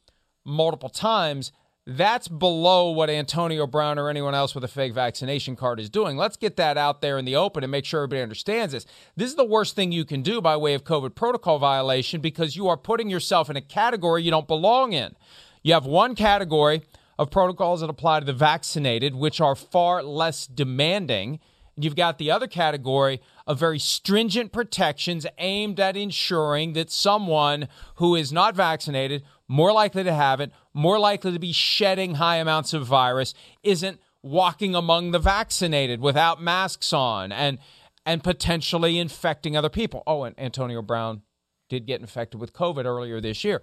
multiple 0.45 0.89
times, 0.89 1.51
that's 1.87 2.26
below 2.26 2.91
what 2.91 3.09
Antonio 3.09 3.64
Brown 3.66 3.97
or 3.99 4.11
anyone 4.11 4.34
else 4.34 4.57
with 4.57 4.64
a 4.64 4.68
fake 4.68 4.93
vaccination 4.93 5.55
card 5.55 5.78
is 5.78 5.89
doing. 5.89 6.16
Let's 6.16 6.37
get 6.37 6.57
that 6.57 6.76
out 6.76 7.01
there 7.01 7.16
in 7.16 7.24
the 7.24 7.37
open 7.37 7.62
and 7.62 7.70
make 7.70 7.84
sure 7.84 8.01
everybody 8.01 8.22
understands 8.22 8.72
this. 8.72 8.87
This 9.14 9.30
is 9.30 9.37
the 9.37 9.45
worst 9.45 9.76
thing 9.76 9.93
you 9.93 10.05
can 10.05 10.22
do 10.22 10.41
by 10.41 10.57
way 10.57 10.74
of 10.74 10.82
COVID 10.82 11.14
protocol 11.14 11.61
violation 11.61 12.20
because 12.20 12.57
you 12.57 12.66
are 12.66 12.76
putting 12.76 13.09
yourself 13.09 13.49
in 13.49 13.57
a 13.57 13.61
category 13.61 14.24
you 14.24 14.32
don't 14.32 14.49
belong 14.49 14.95
in. 14.95 15.14
You 15.62 15.74
have 15.74 15.87
one 15.87 16.16
category 16.16 16.82
of 17.18 17.30
protocols 17.30 17.80
that 17.80 17.91
apply 17.91 18.20
to 18.20 18.26
the 18.26 18.32
vaccinated, 18.32 19.14
which 19.14 19.41
are 19.41 19.55
far 19.55 20.03
less 20.03 20.47
demanding. 20.47 21.39
You've 21.76 21.97
got 21.97 22.18
the 22.18 22.30
other 22.30 22.49
category 22.49 23.20
of 23.47 23.61
very 23.61 23.78
stringent 23.78 24.51
protections 24.51 25.24
aimed 25.39 25.78
at 25.78 25.97
ensuring 25.97 26.72
that 26.72 26.91
someone 26.91 27.68
who 27.97 28.16
is 28.16 28.32
not 28.32 28.57
vaccinated 28.57 29.22
more 29.49 29.72
likely 29.72 30.05
to 30.05 30.12
have 30.12 30.40
it, 30.40 30.51
more 30.74 30.99
likely 30.99 31.32
to 31.32 31.38
be 31.38 31.53
shedding 31.53 32.16
high 32.16 32.36
amounts 32.36 32.72
of 32.72 32.86
virus, 32.86 33.34
isn't 33.62 34.01
walking 34.22 34.74
among 34.74 35.12
the 35.12 35.18
vaccinated 35.18 36.01
without 36.01 36.42
masks 36.42 36.92
on 36.92 37.32
and 37.32 37.59
and 38.05 38.22
potentially 38.22 38.99
infecting 38.99 39.57
other 39.57 39.68
people. 39.68 40.03
Oh, 40.07 40.22
and 40.22 40.38
Antonio 40.38 40.80
Brown 40.80 41.22
did 41.68 41.86
get 41.86 42.01
infected 42.01 42.40
with 42.40 42.53
COVID 42.53 42.84
earlier 42.84 43.20
this 43.20 43.42
year. 43.42 43.62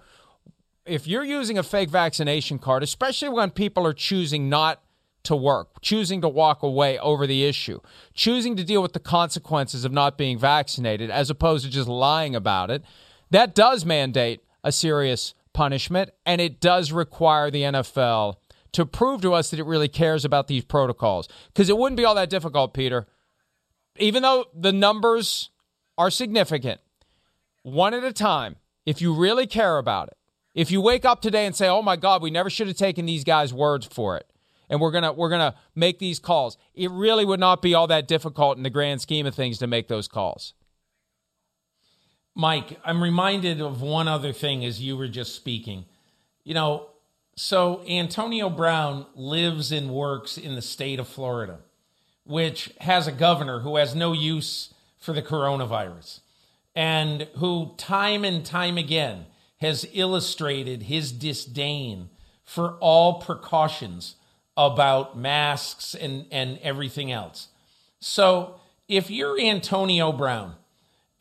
If 0.86 1.08
you're 1.08 1.24
using 1.24 1.58
a 1.58 1.64
fake 1.64 1.90
vaccination 1.90 2.60
card, 2.60 2.84
especially 2.84 3.30
when 3.30 3.52
people 3.52 3.88
are 3.88 3.94
choosing 3.94 4.50
not 4.50 4.84
to 5.24 5.36
work, 5.36 5.82
choosing 5.82 6.20
to 6.20 6.28
walk 6.28 6.62
away 6.62 7.00
over 7.00 7.26
the 7.26 7.46
issue, 7.46 7.80
choosing 8.14 8.58
to 8.58 8.66
deal 8.66 8.82
with 8.82 8.92
the 8.92 9.00
consequences 9.00 9.86
of 9.86 9.94
not 9.94 10.18
being 10.18 10.38
vaccinated 10.38 11.10
as 11.10 11.30
opposed 11.30 11.64
to 11.64 11.72
just 11.72 11.88
lying 11.88 12.36
about 12.36 12.70
it, 12.70 12.84
that 13.32 13.56
does 13.56 13.86
mandate 13.86 14.44
a 14.64 14.72
serious 14.74 15.34
punishment, 15.54 16.12
and 16.26 16.42
it 16.42 16.60
does 16.60 16.92
require 16.92 17.50
the 17.50 17.64
NFL 17.64 18.36
to 18.74 18.86
prove 18.86 19.22
to 19.22 19.34
us 19.34 19.52
that 19.52 19.60
it 19.60 19.66
really 19.66 19.88
cares 19.88 20.26
about 20.26 20.48
these 20.48 20.66
protocols. 20.66 21.28
Because 21.48 21.70
it 21.70 21.78
wouldn't 21.78 21.98
be 21.98 22.06
all 22.06 22.16
that 22.16 22.30
difficult, 22.30 22.74
Peter. 22.74 23.08
Even 23.98 24.24
though 24.24 24.46
the 24.54 24.74
numbers 24.74 25.52
are 25.98 26.10
significant, 26.10 26.82
one 27.62 27.94
at 27.94 28.04
a 28.04 28.12
time, 28.12 28.58
if 28.86 29.02
you 29.02 29.14
really 29.14 29.48
care 29.48 29.78
about 29.78 30.08
it, 30.10 30.18
if 30.56 30.72
you 30.72 30.82
wake 30.82 31.06
up 31.06 31.22
today 31.22 31.46
and 31.46 31.56
say, 31.56 31.68
"Oh 31.68 31.82
my 31.82 31.96
God, 31.96 32.22
we 32.22 32.32
never 32.32 32.50
should 32.50 32.68
have 32.68 32.78
taken 32.78 33.06
these 33.06 33.24
guys' 33.24 33.54
words 33.54 33.86
for 33.86 34.18
it," 34.18 34.32
and 34.70 34.82
we're 34.82 34.92
gonna 34.92 35.14
we're 35.14 35.30
gonna 35.30 35.56
make 35.76 36.00
these 36.00 36.20
calls, 36.20 36.58
it 36.74 36.92
really 36.92 37.26
would 37.26 37.40
not 37.40 37.62
be 37.62 37.74
all 37.74 37.88
that 37.88 38.08
difficult 38.08 38.58
in 38.58 38.64
the 38.64 38.70
grand 38.70 39.02
scheme 39.02 39.26
of 39.26 39.36
things 39.36 39.58
to 39.60 39.68
make 39.68 39.88
those 39.88 40.08
calls. 40.08 40.54
Mike, 42.36 42.80
I'm 42.84 43.04
reminded 43.04 43.62
of 43.62 43.82
one 43.82 44.08
other 44.08 44.34
thing 44.34 44.66
as 44.66 44.82
you 44.82 44.98
were 44.98 45.08
just 45.08 45.36
speaking. 45.36 45.86
You 46.44 46.54
know, 46.54 46.90
so 47.36 47.84
Antonio 47.88 48.50
Brown 48.50 49.06
lives 49.16 49.72
and 49.72 49.90
works 49.92 50.38
in 50.38 50.56
the 50.56 50.62
state 50.62 51.00
of 51.00 51.08
Florida, 51.08 51.60
which 52.24 52.72
has 52.82 53.08
a 53.08 53.12
governor 53.12 53.60
who 53.60 53.76
has 53.76 53.96
no 53.96 54.14
use 54.14 54.74
for 54.98 55.14
the 55.14 55.22
coronavirus 55.22 56.22
and 56.76 57.28
who, 57.38 57.74
time 57.78 58.24
and 58.24 58.46
time 58.46 58.78
again, 58.78 59.26
has 59.58 59.88
illustrated 59.94 60.84
his 60.84 61.12
disdain 61.12 62.10
for 62.44 62.74
all 62.80 63.22
precautions 63.22 64.16
about 64.58 65.18
masks 65.18 65.96
and, 65.96 66.26
and 66.32 66.60
everything 66.62 67.12
else. 67.12 67.50
So 68.00 68.60
if 68.88 69.10
you're 69.10 69.40
Antonio 69.40 70.12
Brown 70.12 70.56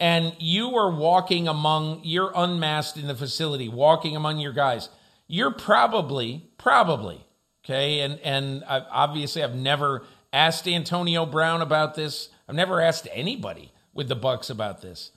and 0.02 0.34
you 0.40 0.74
are 0.74 0.90
walking 0.90 1.46
among, 1.46 2.00
you're 2.02 2.32
unmasked 2.34 2.96
in 2.96 3.06
the 3.06 3.14
facility, 3.14 3.68
walking 3.68 4.16
among 4.16 4.40
your 4.40 4.52
guys, 4.52 4.88
you're 5.28 5.52
probably, 5.52 6.50
probably, 6.58 7.24
okay, 7.64 8.00
and, 8.00 8.18
and 8.24 8.64
I, 8.64 8.80
obviously 8.80 9.44
I've 9.44 9.54
never 9.54 10.02
asked 10.32 10.66
Antonio 10.66 11.24
Brown 11.24 11.62
about 11.62 11.94
this. 11.94 12.30
I've 12.48 12.56
never 12.56 12.80
asked 12.80 13.06
anybody 13.12 13.70
with 13.94 14.08
the 14.08 14.16
Bucks 14.16 14.50
about 14.50 14.82
this. 14.82 15.12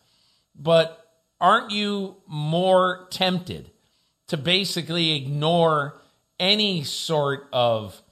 But 0.55 1.03
aren't 1.41 1.71
you 1.71 2.17
more 2.27 3.07
tempted 3.09 3.71
to 4.27 4.37
basically 4.37 5.15
ignore 5.15 5.99
any 6.39 6.83
sort 6.83 7.47
of 7.51 8.03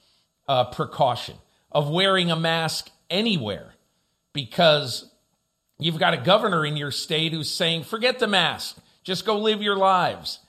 uh, 0.48 0.64
precaution 0.64 1.36
of 1.70 1.88
wearing 1.88 2.32
a 2.32 2.36
mask 2.36 2.90
anywhere 3.10 3.74
because 4.32 5.08
you've 5.84 5.98
got 5.98 6.14
a 6.14 6.18
governor 6.18 6.64
in 6.64 6.76
your 6.76 6.90
state 6.90 7.32
who's 7.32 7.50
saying 7.50 7.84
forget 7.84 8.18
the 8.18 8.26
mask 8.26 8.76
just 9.02 9.24
go 9.24 9.38
live 9.38 9.62
your 9.62 9.76
lives 9.76 10.40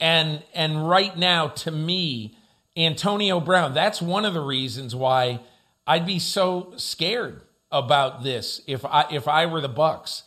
and 0.00 0.42
and 0.54 0.88
right 0.88 1.16
now 1.16 1.48
to 1.48 1.70
me 1.70 2.36
Antonio 2.76 3.40
Brown 3.40 3.74
that's 3.74 4.00
one 4.00 4.24
of 4.24 4.34
the 4.34 4.40
reasons 4.40 4.94
why 4.94 5.40
I'd 5.86 6.06
be 6.06 6.18
so 6.18 6.72
scared 6.76 7.42
about 7.70 8.22
this 8.22 8.62
if 8.66 8.84
I 8.84 9.06
if 9.10 9.28
I 9.28 9.46
were 9.46 9.60
the 9.60 9.68
Bucks 9.68 10.22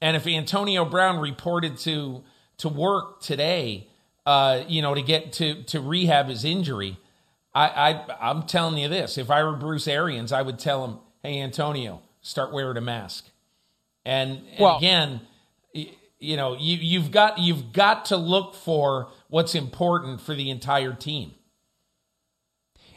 and 0.00 0.16
if 0.16 0.26
Antonio 0.26 0.84
Brown 0.84 1.18
reported 1.18 1.76
to 1.78 2.22
to 2.58 2.68
work 2.68 3.20
today 3.20 3.88
uh, 4.26 4.64
you 4.66 4.82
know, 4.82 4.92
to 4.94 5.02
get 5.02 5.32
to 5.34 5.62
to 5.62 5.80
rehab 5.80 6.28
his 6.28 6.44
injury. 6.44 6.98
I, 7.54 7.68
I 7.68 8.30
I'm 8.30 8.42
telling 8.42 8.76
you 8.76 8.88
this: 8.88 9.16
if 9.16 9.30
I 9.30 9.42
were 9.44 9.54
Bruce 9.54 9.88
Arians, 9.88 10.32
I 10.32 10.42
would 10.42 10.58
tell 10.58 10.84
him, 10.84 10.98
"Hey, 11.22 11.40
Antonio, 11.40 12.02
start 12.20 12.52
wearing 12.52 12.76
a 12.76 12.80
mask." 12.80 13.30
And, 14.06 14.30
and 14.52 14.60
well, 14.60 14.78
again, 14.78 15.20
you 15.72 16.36
know, 16.36 16.56
you 16.56 16.76
you've 16.76 17.10
got 17.10 17.38
you've 17.38 17.72
got 17.72 18.06
to 18.06 18.16
look 18.16 18.54
for 18.54 19.10
what's 19.28 19.54
important 19.54 20.20
for 20.20 20.32
the 20.34 20.48
entire 20.48 20.94
team. 20.94 21.34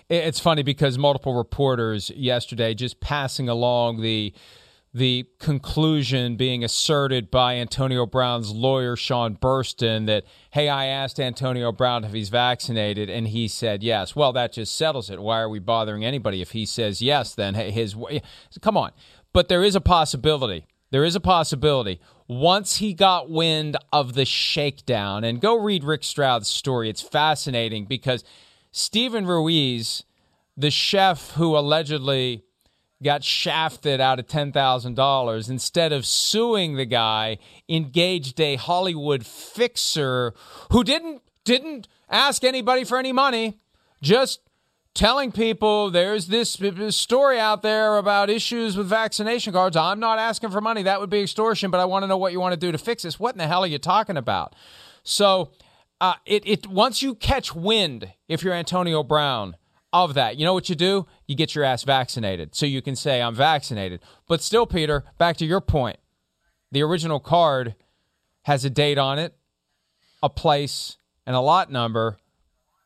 It's 0.07 0.39
funny 0.39 0.62
because 0.62 0.97
multiple 0.99 1.34
reporters 1.34 2.12
yesterday 2.12 2.76
just 2.76 2.99
passing 2.99 3.49
along 3.49 4.01
the 4.01 4.34
the 4.93 5.28
conclusion 5.39 6.36
being 6.36 6.64
asserted 6.64 7.30
by 7.30 7.55
Antonio 7.55 8.05
Brown's 8.05 8.51
lawyer, 8.51 8.95
Sean 8.95 9.36
Burstyn, 9.36 10.07
that, 10.07 10.24
hey, 10.49 10.68
I 10.68 10.86
asked 10.86 11.20
Antonio 11.20 11.72
Brown 11.72 12.03
if 12.03 12.12
he's 12.12 12.30
vaccinated, 12.30 13.07
and 13.07 13.28
he 13.28 13.47
said 13.47 13.84
yes. 13.84 14.16
Well, 14.16 14.34
that 14.34 14.53
just 14.53 14.76
settles 14.76 15.12
it. 15.12 15.22
Why 15.22 15.41
are 15.41 15.49
we 15.49 15.60
bothering 15.60 16.03
anybody? 16.03 16.41
If 16.41 16.51
he 16.51 16.66
says 16.66 17.03
yes, 17.03 17.36
then 17.36 17.53
his. 17.53 17.95
Come 18.62 18.78
on. 18.78 18.91
But 19.32 19.47
there 19.47 19.64
is 19.64 19.76
a 19.76 19.82
possibility. 19.82 20.66
There 20.92 21.04
is 21.04 21.16
a 21.16 21.20
possibility. 21.20 22.00
Once 22.28 22.78
he 22.78 22.94
got 22.94 23.30
wind 23.30 23.78
of 23.92 24.14
the 24.14 24.26
shakedown, 24.26 25.24
and 25.24 25.42
go 25.42 25.56
read 25.56 25.84
Rick 25.84 26.04
Stroud's 26.04 26.48
story, 26.48 26.90
it's 26.90 27.02
fascinating 27.02 27.86
because 27.86 28.24
Stephen 28.72 29.26
Ruiz, 29.26 30.04
the 30.58 30.72
chef 30.72 31.32
who 31.32 31.58
allegedly 31.58 32.44
got 33.02 33.24
shafted 33.24 34.02
out 34.02 34.20
of 34.20 34.28
$10,000. 34.28 35.50
Instead 35.50 35.94
of 35.94 36.06
suing 36.06 36.76
the 36.76 36.86
guy, 36.86 37.38
engaged 37.68 38.40
a 38.40 38.56
Hollywood 38.56 39.26
fixer 39.26 40.34
who 40.72 40.84
didn't 40.84 41.22
didn't 41.46 41.88
ask 42.10 42.44
anybody 42.44 42.84
for 42.84 42.98
any 42.98 43.12
money, 43.12 43.60
just 44.02 44.42
telling 45.00 45.32
people 45.32 45.89
there's 45.89 46.28
this 46.28 46.58
story 46.89 47.39
out 47.39 47.62
there 47.62 47.95
about 47.95 48.30
issues 48.30 48.76
with 48.76 48.86
vaccination 48.86 49.54
cards. 49.54 49.78
I'm 49.78 50.02
not 50.02 50.20
asking 50.20 50.52
for 50.52 50.60
money. 50.60 50.84
That 50.84 51.00
would 51.00 51.10
be 51.10 51.22
extortion, 51.22 51.72
but 51.72 51.80
I 51.80 51.86
want 51.86 52.04
to 52.04 52.08
know 52.08 52.18
what 52.18 52.34
you 52.34 52.41
want 52.41 52.52
to 52.52 52.60
do 52.60 52.70
to 52.74 52.78
fix 52.78 53.04
this. 53.04 53.18
What 53.18 53.34
in 53.34 53.38
the 53.38 53.47
hell 53.47 53.64
are 53.64 53.68
you 53.68 53.78
talking 53.78 54.18
about? 54.18 54.56
So, 55.04 55.52
uh, 56.02 56.16
it, 56.26 56.45
it 56.45 56.68
once 56.68 57.02
you 57.02 57.16
catch 57.16 57.56
wind, 57.56 58.12
if 58.28 58.43
you're 58.43 58.54
Antonio 58.54 59.02
Brown, 59.02 59.56
of 59.93 60.16
that. 60.16 60.38
You 60.38 60.45
know 60.45 60.54
what 60.54 60.68
you 60.68 60.76
do? 60.76 61.08
You 61.28 61.36
get 61.36 61.56
your 61.56 61.64
ass 61.64 61.84
vaccinated 61.84 62.54
so 62.54 62.66
you 62.66 62.82
can 62.82 62.95
say, 62.95 63.22
I'm 63.22 63.34
vaccinated. 63.34 64.02
But 64.28 64.43
still, 64.43 64.68
Peter, 64.68 65.06
back 65.18 65.38
to 65.38 65.45
your 65.45 65.62
point 65.62 65.97
the 66.72 66.84
original 66.84 67.20
card 67.20 67.74
has 68.43 68.66
a 68.66 68.70
date 68.70 68.97
on 68.97 69.18
it, 69.18 69.34
a 70.22 70.30
place, 70.30 70.97
and 71.26 71.36
a 71.36 71.39
lot 71.39 71.72
number 71.72 72.18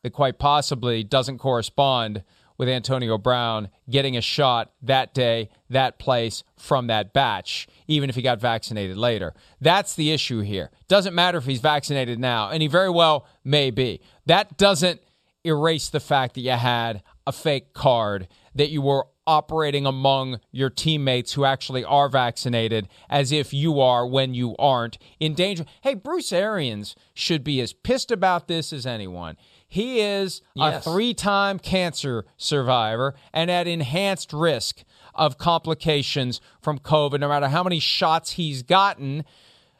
that 0.03 0.11
quite 0.11 0.37
possibly 0.37 1.03
doesn't 1.03 1.39
correspond 1.39 2.23
with 2.57 2.69
Antonio 2.69 3.17
Brown 3.17 3.69
getting 3.89 4.15
a 4.15 4.21
shot 4.21 4.71
that 4.81 5.13
day, 5.13 5.49
that 5.69 5.97
place, 5.97 6.43
from 6.55 6.87
that 6.87 7.11
batch, 7.11 7.67
even 7.87 8.09
if 8.09 8.15
he 8.15 8.21
got 8.21 8.39
vaccinated 8.39 8.95
later. 8.95 9.33
That's 9.59 9.95
the 9.95 10.11
issue 10.11 10.41
here. 10.41 10.69
Doesn't 10.87 11.15
matter 11.15 11.39
if 11.39 11.45
he's 11.45 11.61
vaccinated 11.61 12.19
now, 12.19 12.49
and 12.49 12.61
he 12.61 12.67
very 12.67 12.91
well 12.91 13.25
may 13.43 13.71
be. 13.71 14.01
That 14.27 14.57
doesn't 14.57 15.01
erase 15.43 15.89
the 15.89 15.99
fact 15.99 16.35
that 16.35 16.41
you 16.41 16.51
had 16.51 17.01
a 17.25 17.31
fake 17.31 17.73
card, 17.73 18.27
that 18.53 18.69
you 18.69 18.81
were 18.81 19.07
operating 19.25 19.85
among 19.85 20.39
your 20.51 20.69
teammates 20.69 21.33
who 21.33 21.45
actually 21.45 21.83
are 21.83 22.09
vaccinated 22.09 22.87
as 23.09 23.31
if 23.31 23.53
you 23.53 23.79
are 23.79 24.05
when 24.05 24.33
you 24.33 24.55
aren't 24.57 24.97
in 25.19 25.33
danger. 25.33 25.65
Hey, 25.81 25.93
Bruce 25.93 26.33
Arians 26.33 26.95
should 27.13 27.43
be 27.43 27.61
as 27.61 27.73
pissed 27.73 28.11
about 28.11 28.47
this 28.47 28.73
as 28.73 28.85
anyone. 28.85 29.37
He 29.73 30.01
is 30.01 30.43
yes. 30.53 30.85
a 30.85 30.91
three 30.91 31.15
time 31.15 31.57
cancer 31.57 32.25
survivor 32.37 33.15
and 33.33 33.49
at 33.49 33.67
enhanced 33.67 34.31
risk 34.31 34.83
of 35.15 35.39
complications 35.39 36.39
from 36.61 36.77
COVID, 36.77 37.19
no 37.19 37.27
matter 37.27 37.47
how 37.47 37.63
many 37.63 37.79
shots 37.79 38.33
he's 38.33 38.61
gotten. 38.61 39.25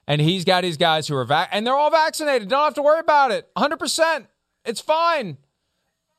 And 0.07 0.19
he's 0.19 0.45
got 0.45 0.63
his 0.63 0.77
guys 0.77 1.07
who 1.07 1.15
are 1.15 1.23
vac, 1.23 1.49
and 1.51 1.67
they're 1.67 1.75
all 1.75 1.91
vaccinated. 1.91 2.47
Don't 2.47 2.63
have 2.63 2.73
to 2.73 2.81
worry 2.81 3.01
about 3.01 3.29
it. 3.29 3.47
100%. 3.55 4.25
It's 4.65 4.81
fine. 4.81 5.37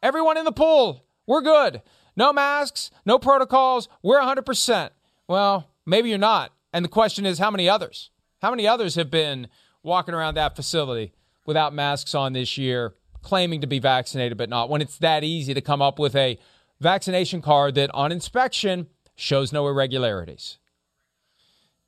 Everyone 0.04 0.36
in 0.36 0.44
the 0.44 0.52
pool, 0.52 1.04
we're 1.26 1.42
good. 1.42 1.82
No 2.14 2.32
masks, 2.32 2.92
no 3.04 3.18
protocols, 3.18 3.88
we're 4.04 4.20
100%. 4.20 4.90
Well, 5.26 5.68
maybe 5.84 6.10
you're 6.10 6.18
not. 6.18 6.52
And 6.72 6.84
the 6.84 6.88
question 6.88 7.26
is, 7.26 7.40
how 7.40 7.50
many 7.50 7.68
others? 7.68 8.10
How 8.40 8.50
many 8.50 8.68
others 8.68 8.94
have 8.94 9.10
been 9.10 9.48
walking 9.82 10.14
around 10.14 10.36
that 10.36 10.54
facility 10.54 11.12
without 11.44 11.74
masks 11.74 12.14
on 12.14 12.34
this 12.34 12.56
year, 12.56 12.94
claiming 13.24 13.60
to 13.62 13.66
be 13.66 13.80
vaccinated 13.80 14.38
but 14.38 14.48
not? 14.48 14.70
When 14.70 14.80
it's 14.80 14.98
that 14.98 15.24
easy 15.24 15.54
to 15.54 15.60
come 15.60 15.82
up 15.82 15.98
with 15.98 16.14
a 16.14 16.38
vaccination 16.80 17.42
card 17.42 17.74
that 17.74 17.90
on 17.92 18.12
inspection 18.12 18.86
shows 19.16 19.52
no 19.52 19.66
irregularities. 19.66 20.58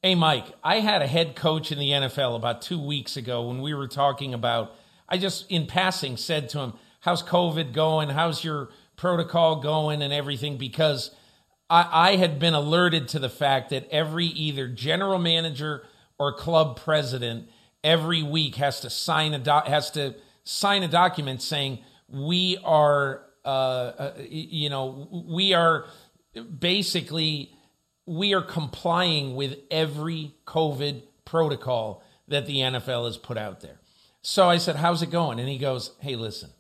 Hey, 0.03 0.15
Mike, 0.15 0.47
I 0.63 0.81
had 0.81 1.03
a 1.03 1.07
head 1.07 1.37
coach 1.37 1.73
in 1.73 1.79
the 1.79 1.91
NFL 1.91 2.37
about 2.37 2.63
two 2.63 2.81
weeks 2.81 3.17
ago 3.17 3.49
when 3.49 3.61
we 3.61 3.75
were 3.75 3.89
talking 3.89 4.35
about, 4.35 4.75
I 5.09 5.19
just 5.19 5.51
in 5.51 5.67
passing 5.67 6.17
said 6.17 6.49
to 6.51 6.61
him, 6.61 6.73
how's 7.01 7.23
COVID 7.23 7.73
going? 7.73 8.11
How's 8.11 8.45
your 8.45 8.69
protocol 8.97 9.57
going 9.57 10.03
and 10.03 10.13
everything? 10.13 10.57
Because 10.59 11.11
I, 11.69 11.89
I 12.13 12.17
had 12.17 12.39
been 12.39 12.55
alerted 12.55 13.09
to 13.09 13.19
the 13.19 13.29
fact 13.29 13.71
that 13.71 13.89
every 13.91 14.27
either 14.27 14.69
general 14.69 15.19
manager 15.19 15.85
or 16.19 16.33
club 16.33 16.79
president 16.79 17.49
every 17.83 18.23
week 18.23 18.57
has 18.57 18.81
to 18.81 18.91
sign 18.91 19.35
a 19.35 19.39
doc, 19.39 19.67
has 19.67 19.91
to 19.93 20.15
sign 20.47 20.83
a 20.83 20.89
document 20.89 21.43
saying 21.43 21.81
we 22.09 22.57
are 22.65 23.23
uh, 23.45 23.49
uh, 23.49 24.13
you 24.29 24.71
know 24.71 25.25
we 25.29 25.53
are 25.53 25.87
basically 26.59 27.53
we 28.07 28.35
are 28.35 28.43
complying 28.43 29.35
with 29.37 29.59
every 29.71 30.35
COVID 30.47 31.03
protocol 31.25 32.03
that 32.29 32.47
the 32.47 32.59
NFL 32.59 33.07
has 33.07 33.19
put 33.19 33.37
out 33.37 33.61
there. 33.61 33.81
So 34.23 34.49
I 34.49 34.57
said, 34.57 34.77
"How's 34.77 35.03
it 35.03 35.11
going?" 35.11 35.39
And 35.39 35.49
he 35.49 35.59
goes, 35.59 35.93
"Hey, 36.01 36.17
listen, 36.17 36.51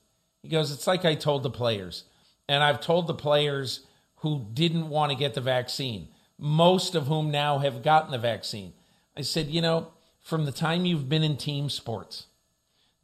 he 0.46 0.52
goes, 0.52 0.70
It's 0.70 0.86
like 0.86 1.04
I 1.04 1.16
told 1.16 1.42
the 1.42 1.50
players. 1.50 2.04
And 2.48 2.62
I've 2.62 2.80
told 2.80 3.08
the 3.08 3.14
players 3.14 3.84
who 4.18 4.46
didn't 4.52 4.88
want 4.88 5.10
to 5.10 5.18
get 5.18 5.34
the 5.34 5.40
vaccine, 5.40 6.08
most 6.38 6.94
of 6.94 7.08
whom 7.08 7.32
now 7.32 7.58
have 7.58 7.82
gotten 7.82 8.12
the 8.12 8.18
vaccine. 8.18 8.72
I 9.16 9.22
said, 9.22 9.48
You 9.48 9.60
know, 9.60 9.92
from 10.20 10.44
the 10.44 10.52
time 10.52 10.86
you've 10.86 11.08
been 11.08 11.24
in 11.24 11.36
team 11.36 11.68
sports, 11.68 12.28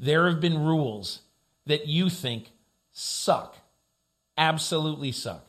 there 0.02 0.28
have 0.28 0.40
been 0.40 0.58
rules 0.58 1.20
that 1.64 1.86
you 1.86 2.10
think 2.10 2.50
suck, 2.90 3.56
absolutely 4.36 5.12
suck. 5.12 5.46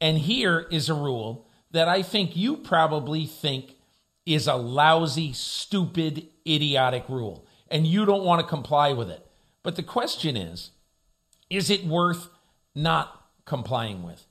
And 0.00 0.18
here 0.18 0.68
is 0.70 0.88
a 0.88 0.94
rule 0.94 1.48
that 1.72 1.88
I 1.88 2.02
think 2.02 2.36
you 2.36 2.56
probably 2.56 3.26
think 3.26 3.74
is 4.24 4.46
a 4.46 4.54
lousy, 4.54 5.32
stupid, 5.32 6.28
idiotic 6.46 7.08
rule, 7.08 7.44
and 7.68 7.86
you 7.86 8.06
don't 8.06 8.24
want 8.24 8.40
to 8.40 8.46
comply 8.46 8.92
with 8.92 9.10
it. 9.10 9.26
But 9.64 9.74
the 9.74 9.82
question 9.82 10.36
is 10.36 10.70
is 11.50 11.68
it 11.68 11.84
worth 11.84 12.28
not 12.74 13.20
complying 13.46 14.04
with? 14.04 14.26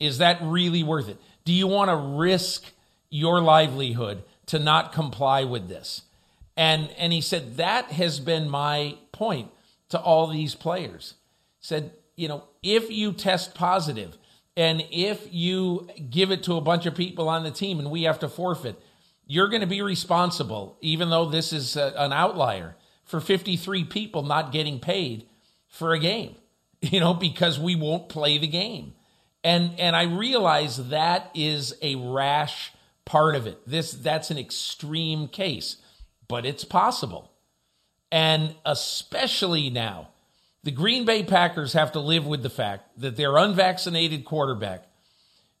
Is 0.00 0.18
that 0.18 0.38
really 0.40 0.82
worth 0.82 1.10
it? 1.10 1.18
Do 1.44 1.52
you 1.52 1.66
want 1.66 1.90
to 1.90 1.96
risk 1.96 2.72
your 3.10 3.42
livelihood 3.42 4.22
to 4.46 4.58
not 4.58 4.92
comply 4.92 5.44
with 5.44 5.68
this? 5.68 6.02
And 6.56 6.90
and 6.98 7.12
he 7.12 7.20
said 7.20 7.56
that 7.56 7.86
has 7.92 8.20
been 8.20 8.48
my 8.48 8.96
point 9.12 9.50
to 9.88 10.00
all 10.00 10.26
these 10.26 10.54
players. 10.54 11.14
Said 11.60 11.92
you 12.16 12.28
know, 12.28 12.44
if 12.62 12.90
you 12.90 13.12
test 13.12 13.54
positive 13.54 14.18
and 14.56 14.84
if 14.90 15.32
you 15.32 15.88
give 16.10 16.30
it 16.30 16.42
to 16.44 16.56
a 16.56 16.60
bunch 16.60 16.86
of 16.86 16.94
people 16.94 17.28
on 17.28 17.42
the 17.42 17.50
team 17.50 17.78
and 17.78 17.90
we 17.90 18.02
have 18.02 18.18
to 18.18 18.28
forfeit, 18.28 18.80
you're 19.26 19.48
going 19.48 19.62
to 19.62 19.66
be 19.66 19.80
responsible, 19.80 20.76
even 20.80 21.08
though 21.08 21.28
this 21.28 21.52
is 21.52 21.76
a, 21.76 21.94
an 21.96 22.12
outlier, 22.12 22.76
for 23.04 23.20
53 23.20 23.84
people 23.84 24.22
not 24.22 24.52
getting 24.52 24.78
paid 24.78 25.26
for 25.68 25.92
a 25.92 25.98
game, 25.98 26.36
you 26.80 27.00
know, 27.00 27.14
because 27.14 27.58
we 27.58 27.74
won't 27.74 28.08
play 28.08 28.38
the 28.38 28.46
game. 28.46 28.94
And 29.44 29.78
and 29.80 29.96
I 29.96 30.04
realize 30.04 30.90
that 30.90 31.30
is 31.34 31.74
a 31.82 31.96
rash 31.96 32.72
part 33.04 33.34
of 33.34 33.46
it. 33.46 33.58
This 33.66 33.92
that's 33.92 34.30
an 34.30 34.38
extreme 34.38 35.26
case, 35.26 35.78
but 36.32 36.46
it's 36.46 36.64
possible. 36.64 37.30
And 38.10 38.54
especially 38.64 39.68
now, 39.68 40.08
the 40.64 40.70
Green 40.70 41.04
Bay 41.04 41.22
Packers 41.22 41.74
have 41.74 41.92
to 41.92 42.00
live 42.00 42.26
with 42.26 42.42
the 42.42 42.48
fact 42.48 42.88
that 43.02 43.16
their 43.16 43.36
unvaccinated 43.36 44.24
quarterback 44.24 44.86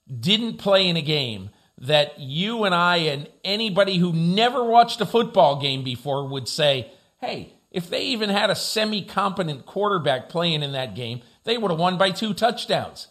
didn't 0.08 0.56
play 0.56 0.88
in 0.88 0.96
a 0.96 1.02
game 1.02 1.50
that 1.76 2.18
you 2.18 2.64
and 2.64 2.74
I 2.74 2.96
and 2.96 3.28
anybody 3.44 3.98
who 3.98 4.14
never 4.14 4.64
watched 4.64 5.02
a 5.02 5.06
football 5.06 5.60
game 5.60 5.84
before 5.84 6.26
would 6.26 6.48
say, 6.48 6.90
hey, 7.20 7.52
if 7.70 7.90
they 7.90 8.04
even 8.04 8.30
had 8.30 8.48
a 8.48 8.56
semi 8.56 9.02
competent 9.02 9.66
quarterback 9.66 10.30
playing 10.30 10.62
in 10.62 10.72
that 10.72 10.94
game, 10.94 11.20
they 11.44 11.58
would 11.58 11.70
have 11.70 11.80
won 11.80 11.98
by 11.98 12.12
two 12.12 12.32
touchdowns. 12.32 13.08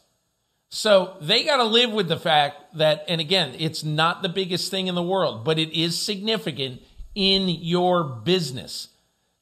So 0.70 1.18
they 1.22 1.44
got 1.44 1.58
to 1.58 1.66
live 1.66 1.92
with 1.92 2.08
the 2.08 2.18
fact 2.18 2.78
that, 2.78 3.06
and 3.08 3.22
again, 3.22 3.54
it's 3.60 3.84
not 3.84 4.24
the 4.24 4.30
biggest 4.30 4.72
thing 4.72 4.88
in 4.88 4.96
the 4.96 5.04
world, 5.04 5.44
but 5.44 5.60
it 5.60 5.78
is 5.78 6.02
significant 6.02 6.82
in 7.16 7.50
your 7.50 8.04
business. 8.04 8.90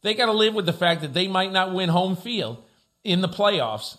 They 0.01 0.13
got 0.13 0.27
to 0.27 0.31
live 0.31 0.53
with 0.53 0.65
the 0.65 0.73
fact 0.73 1.01
that 1.01 1.13
they 1.13 1.27
might 1.27 1.51
not 1.51 1.73
win 1.73 1.89
home 1.89 2.15
field 2.15 2.63
in 3.03 3.21
the 3.21 3.27
playoffs 3.27 3.97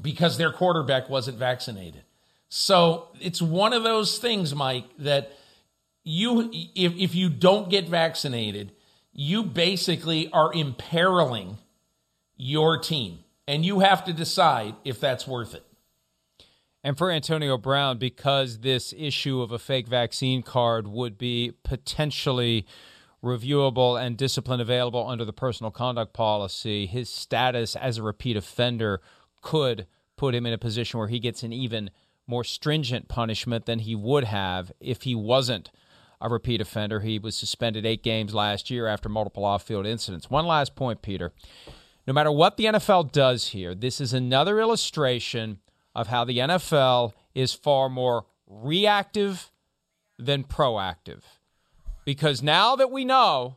because 0.00 0.38
their 0.38 0.52
quarterback 0.52 1.08
wasn't 1.08 1.38
vaccinated. 1.38 2.02
So 2.48 3.08
it's 3.20 3.42
one 3.42 3.72
of 3.72 3.82
those 3.82 4.18
things, 4.18 4.54
Mike, 4.54 4.84
that 4.98 5.32
you 6.04 6.50
if 6.74 6.94
if 6.96 7.14
you 7.14 7.28
don't 7.28 7.68
get 7.68 7.88
vaccinated, 7.88 8.72
you 9.12 9.42
basically 9.42 10.30
are 10.32 10.52
imperiling 10.52 11.58
your 12.36 12.78
team. 12.78 13.20
And 13.48 13.64
you 13.64 13.80
have 13.80 14.04
to 14.04 14.12
decide 14.12 14.74
if 14.84 14.98
that's 14.98 15.26
worth 15.26 15.54
it. 15.54 15.64
And 16.82 16.98
for 16.98 17.10
Antonio 17.10 17.56
Brown, 17.58 17.98
because 17.98 18.58
this 18.58 18.94
issue 18.96 19.40
of 19.40 19.52
a 19.52 19.58
fake 19.58 19.88
vaccine 19.88 20.42
card 20.42 20.86
would 20.86 21.16
be 21.18 21.52
potentially 21.62 22.66
reviewable 23.22 24.00
and 24.00 24.16
discipline 24.16 24.60
available 24.60 25.06
under 25.06 25.24
the 25.24 25.32
personal 25.32 25.70
conduct 25.70 26.12
policy, 26.12 26.86
his 26.86 27.08
status 27.08 27.74
as 27.76 27.98
a 27.98 28.02
repeat 28.02 28.36
offender 28.36 29.00
could 29.42 29.86
put 30.16 30.34
him 30.34 30.46
in 30.46 30.52
a 30.52 30.58
position 30.58 30.98
where 30.98 31.08
he 31.08 31.18
gets 31.18 31.42
an 31.42 31.52
even 31.52 31.90
more 32.26 32.44
stringent 32.44 33.08
punishment 33.08 33.66
than 33.66 33.80
he 33.80 33.94
would 33.94 34.24
have 34.24 34.72
if 34.80 35.02
he 35.02 35.14
wasn't 35.14 35.70
a 36.20 36.28
repeat 36.28 36.60
offender. 36.60 37.00
He 37.00 37.18
was 37.18 37.36
suspended 37.36 37.86
eight 37.86 38.02
games 38.02 38.34
last 38.34 38.70
year 38.70 38.86
after 38.86 39.08
multiple 39.08 39.44
off 39.44 39.62
field 39.62 39.86
incidents. 39.86 40.30
One 40.30 40.46
last 40.46 40.74
point, 40.74 41.02
Peter. 41.02 41.32
No 42.06 42.12
matter 42.12 42.30
what 42.30 42.56
the 42.56 42.66
NFL 42.66 43.12
does 43.12 43.48
here, 43.48 43.74
this 43.74 44.00
is 44.00 44.12
another 44.12 44.60
illustration 44.60 45.58
of 45.94 46.08
how 46.08 46.24
the 46.24 46.38
NFL 46.38 47.12
is 47.34 47.52
far 47.52 47.88
more 47.88 48.26
reactive 48.46 49.50
than 50.18 50.44
proactive. 50.44 51.22
Because 52.06 52.40
now 52.40 52.76
that 52.76 52.92
we 52.92 53.04
know 53.04 53.56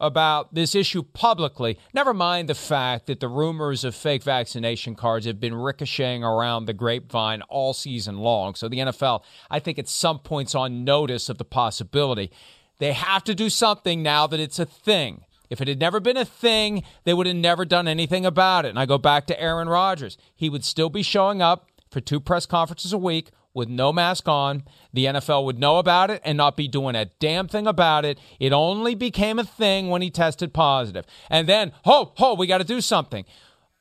about 0.00 0.54
this 0.54 0.74
issue 0.74 1.02
publicly, 1.02 1.78
never 1.92 2.14
mind 2.14 2.48
the 2.48 2.54
fact 2.54 3.06
that 3.06 3.20
the 3.20 3.28
rumors 3.28 3.84
of 3.84 3.94
fake 3.94 4.22
vaccination 4.22 4.94
cards 4.94 5.26
have 5.26 5.38
been 5.38 5.54
ricocheting 5.54 6.24
around 6.24 6.64
the 6.64 6.72
grapevine 6.72 7.42
all 7.42 7.74
season 7.74 8.16
long. 8.16 8.54
So 8.54 8.68
the 8.68 8.78
NFL, 8.78 9.22
I 9.50 9.60
think, 9.60 9.78
at 9.78 9.86
some 9.86 10.18
points 10.18 10.54
on 10.54 10.82
notice 10.82 11.28
of 11.28 11.36
the 11.36 11.44
possibility. 11.44 12.32
They 12.78 12.94
have 12.94 13.22
to 13.24 13.34
do 13.34 13.50
something 13.50 14.02
now 14.02 14.26
that 14.26 14.40
it's 14.40 14.58
a 14.58 14.64
thing. 14.64 15.26
If 15.50 15.60
it 15.60 15.68
had 15.68 15.78
never 15.78 16.00
been 16.00 16.16
a 16.16 16.24
thing, 16.24 16.84
they 17.04 17.12
would 17.12 17.26
have 17.26 17.36
never 17.36 17.66
done 17.66 17.86
anything 17.86 18.24
about 18.24 18.64
it. 18.64 18.70
And 18.70 18.78
I 18.78 18.86
go 18.86 18.96
back 18.96 19.26
to 19.26 19.38
Aaron 19.38 19.68
Rodgers. 19.68 20.16
He 20.34 20.48
would 20.48 20.64
still 20.64 20.88
be 20.88 21.02
showing 21.02 21.42
up 21.42 21.68
for 21.90 22.00
two 22.00 22.20
press 22.20 22.46
conferences 22.46 22.94
a 22.94 22.98
week 22.98 23.30
with 23.54 23.68
no 23.68 23.92
mask 23.92 24.28
on. 24.28 24.64
The 24.92 25.06
NFL 25.06 25.44
would 25.44 25.58
know 25.58 25.78
about 25.78 26.10
it 26.10 26.20
and 26.24 26.36
not 26.36 26.56
be 26.56 26.68
doing 26.68 26.94
a 26.94 27.06
damn 27.18 27.48
thing 27.48 27.66
about 27.66 28.04
it. 28.04 28.18
It 28.38 28.52
only 28.52 28.94
became 28.94 29.38
a 29.38 29.44
thing 29.44 29.88
when 29.88 30.02
he 30.02 30.10
tested 30.10 30.52
positive. 30.52 31.04
And 31.28 31.48
then, 31.48 31.72
ho, 31.84 32.12
ho, 32.16 32.34
we 32.34 32.46
got 32.46 32.58
to 32.58 32.64
do 32.64 32.80
something. 32.80 33.24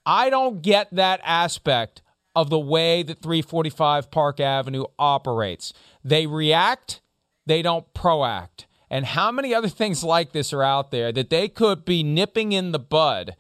I 0.06 0.30
don't 0.30 0.62
get 0.62 0.94
that 0.94 1.22
aspect 1.24 2.02
of 2.36 2.50
the 2.50 2.60
way 2.60 3.04
that 3.04 3.22
345 3.22 4.12
Park 4.12 4.40
Avenue 4.40 4.86
operates. 4.98 5.74
They 6.04 6.26
react, 6.26 7.02
they 7.46 7.62
don't 7.62 7.92
proact. 7.94 8.66
And 8.90 9.06
how 9.06 9.32
many 9.32 9.54
other 9.54 9.68
things 9.68 10.04
like 10.04 10.32
this 10.32 10.52
are 10.52 10.64
out 10.64 10.92
there 10.92 11.12
that 11.12 11.30
they 11.30 11.48
could 11.48 11.86
be 11.86 12.02
nipping 12.02 12.52
in 12.52 12.72
the 12.72 12.80
bud? 12.80 13.36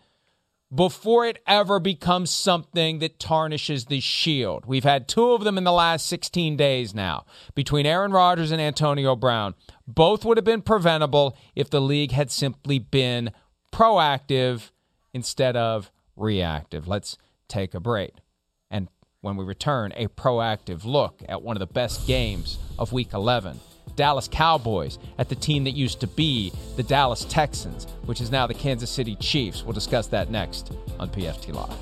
Before 0.74 1.26
it 1.26 1.42
ever 1.48 1.80
becomes 1.80 2.30
something 2.30 3.00
that 3.00 3.20
tarnishes 3.20 3.86
the 3.86 4.00
shield. 4.00 4.66
We've 4.66 4.84
had 4.84 5.08
two 5.08 5.32
of 5.32 5.44
them 5.44 5.58
in 5.58 5.64
the 5.64 5.72
last 5.72 6.06
16 6.08 6.56
days 6.58 6.94
now 6.94 7.26
between 7.56 7.86
Aaron 7.86 8.12
Rodgers 8.12 8.52
and 8.52 8.62
Antonio 8.62 9.16
Brown. 9.16 9.56
Both 9.88 10.24
would 10.26 10.38
have 10.38 10.46
been 10.46 10.62
preventable 10.62 11.36
if 11.56 11.70
the 11.70 11.82
league 11.82 12.12
had 12.12 12.30
simply 12.30 12.78
been 12.78 13.32
proactive 13.72 14.70
instead 15.14 15.56
of 15.56 15.92
reactive. 16.16 16.88
Let's 16.88 17.18
take 17.48 17.74
a 17.74 17.80
break. 17.80 18.14
And 18.70 18.90
when 19.22 19.38
we 19.38 19.46
return, 19.46 19.92
a 19.96 20.08
proactive 20.08 20.86
look 20.86 21.24
at 21.28 21.42
one 21.42 21.56
of 21.56 21.60
the 21.60 21.74
best 21.74 22.06
games 22.06 22.60
of 22.78 22.92
week 22.92 23.14
11 23.14 23.60
Dallas 24.00 24.30
Cowboys 24.32 24.98
at 25.18 25.28
the 25.28 25.36
team 25.36 25.66
that 25.66 25.72
used 25.72 26.00
to 26.00 26.08
be 26.08 26.54
the 26.78 26.84
Dallas 26.84 27.26
Texans, 27.26 27.84
which 28.06 28.22
is 28.22 28.32
now 28.32 28.48
the 28.48 28.54
Kansas 28.54 28.90
City 28.90 29.18
Chiefs. 29.18 29.62
We'll 29.62 29.74
discuss 29.74 30.08
that 30.08 30.32
next 30.32 30.72
on 31.02 31.10
PFT 31.10 31.54
Live. 31.54 31.78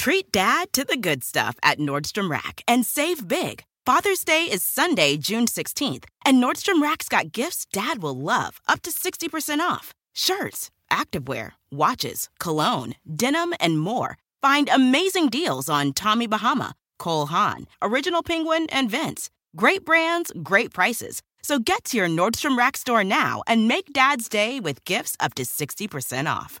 Treat 0.00 0.32
dad 0.32 0.72
to 0.72 0.82
the 0.82 0.96
good 0.96 1.22
stuff 1.22 1.54
at 1.62 1.78
Nordstrom 1.78 2.28
Rack 2.28 2.64
and 2.66 2.84
save 2.84 3.28
big. 3.28 3.62
Father's 3.84 4.24
Day 4.24 4.48
is 4.50 4.64
Sunday, 4.64 5.16
June 5.16 5.46
16th, 5.46 6.06
and 6.24 6.42
Nordstrom 6.42 6.82
Rack's 6.82 7.08
got 7.08 7.30
gifts 7.30 7.64
dad 7.72 8.02
will 8.02 8.18
love, 8.18 8.60
up 8.66 8.82
to 8.82 8.90
60% 8.90 9.60
off. 9.60 9.94
Shirts, 10.12 10.72
activewear, 10.90 11.52
watches, 11.70 12.28
cologne, 12.40 12.96
denim, 13.06 13.54
and 13.60 13.78
more 13.78 14.16
Find 14.42 14.68
amazing 14.68 15.28
deals 15.28 15.68
on 15.68 15.92
Tommy 15.92 16.26
Bahama, 16.26 16.74
Cole 16.98 17.26
Haan, 17.26 17.66
Original 17.82 18.22
Penguin, 18.22 18.66
and 18.70 18.90
Vince. 18.90 19.30
Great 19.56 19.84
brands, 19.84 20.32
great 20.42 20.72
prices. 20.72 21.22
So 21.42 21.58
get 21.58 21.84
to 21.84 21.96
your 21.96 22.08
Nordstrom 22.08 22.58
Rack 22.58 22.76
store 22.76 23.04
now 23.04 23.42
and 23.46 23.68
make 23.68 23.92
Dad's 23.92 24.28
Day 24.28 24.60
with 24.60 24.84
gifts 24.84 25.16
up 25.20 25.34
to 25.34 25.44
60% 25.44 26.30
off. 26.30 26.60